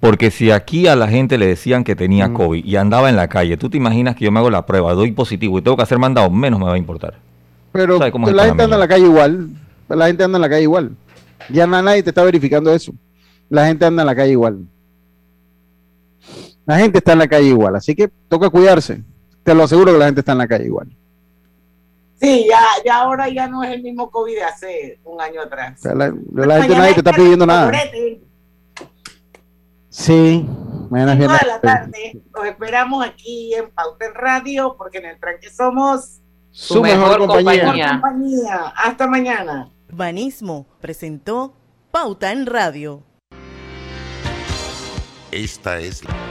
Porque 0.00 0.32
si 0.32 0.50
aquí 0.50 0.88
a 0.88 0.96
la 0.96 1.06
gente 1.06 1.38
le 1.38 1.46
decían 1.46 1.84
que 1.84 1.94
tenía 1.94 2.26
mm. 2.26 2.34
COVID 2.34 2.64
y 2.64 2.74
andaba 2.74 3.08
en 3.08 3.14
la 3.14 3.28
calle, 3.28 3.56
tú 3.56 3.70
te 3.70 3.76
imaginas 3.76 4.16
que 4.16 4.24
yo 4.24 4.32
me 4.32 4.40
hago 4.40 4.50
la 4.50 4.66
prueba, 4.66 4.94
doy 4.94 5.12
positivo 5.12 5.60
y 5.60 5.62
tengo 5.62 5.76
que 5.76 5.84
hacer 5.84 6.00
mandado, 6.00 6.28
menos 6.28 6.58
me 6.58 6.66
va 6.66 6.74
a 6.74 6.78
importar. 6.78 7.20
Pero 7.74 7.98
la 7.98 8.44
gente 8.44 8.62
anda 8.62 8.76
en 8.76 8.80
la 8.80 8.86
calle 8.86 9.04
igual. 9.04 9.48
La 9.88 10.06
gente 10.06 10.22
anda 10.22 10.38
en 10.38 10.42
la 10.42 10.48
calle 10.48 10.62
igual. 10.62 10.96
Ya 11.50 11.66
nadie 11.66 12.04
te 12.04 12.10
está 12.10 12.22
verificando 12.22 12.72
eso. 12.72 12.92
La 13.50 13.66
gente 13.66 13.84
anda 13.84 14.02
en 14.02 14.06
la 14.06 14.14
calle 14.14 14.30
igual. 14.30 14.60
La 16.64 16.78
gente 16.78 16.98
está 16.98 17.14
en 17.14 17.18
la 17.18 17.26
calle 17.26 17.48
igual. 17.48 17.74
Así 17.74 17.96
que 17.96 18.08
toca 18.28 18.48
cuidarse. 18.48 19.02
Te 19.42 19.56
lo 19.56 19.64
aseguro 19.64 19.92
que 19.92 19.98
la 19.98 20.06
gente 20.06 20.20
está 20.20 20.30
en 20.32 20.38
la 20.38 20.46
calle 20.46 20.66
igual. 20.66 20.86
Sí, 22.14 22.46
ya, 22.48 22.60
ya 22.86 22.98
ahora 22.98 23.28
ya 23.28 23.48
no 23.48 23.64
es 23.64 23.72
el 23.72 23.82
mismo 23.82 24.08
COVID 24.08 24.36
de 24.36 24.42
hace 24.44 25.00
un 25.02 25.20
año 25.20 25.40
atrás. 25.40 25.84
la, 25.84 26.14
la 26.32 26.60
gente 26.60 26.76
nadie 26.76 26.94
te 26.94 27.00
está 27.00 27.12
pidiendo 27.12 27.44
nada. 27.44 27.72
Sí, 29.88 30.46
mañana 30.90 31.14
es 31.14 31.46
la 31.46 31.60
tarde. 31.60 32.22
Los 32.32 32.46
esperamos 32.46 33.04
aquí 33.04 33.52
en 33.54 33.68
Pauta 33.72 34.06
en 34.06 34.14
Radio 34.14 34.76
porque 34.78 34.98
en 34.98 35.06
el 35.06 35.18
tranque 35.18 35.50
somos 35.50 36.20
su, 36.54 36.80
mejor, 36.80 37.26
compañía. 37.26 38.00
compañía. 38.00 38.72
Hasta 38.76 39.08
mañana. 39.08 39.68
Banismo 39.92 40.66
presentó 40.80 41.52
Pauta 41.90 42.30
en 42.30 42.46
Radio. 42.46 43.02
Esta 45.32 45.78
es 45.78 46.04
la 46.04 46.24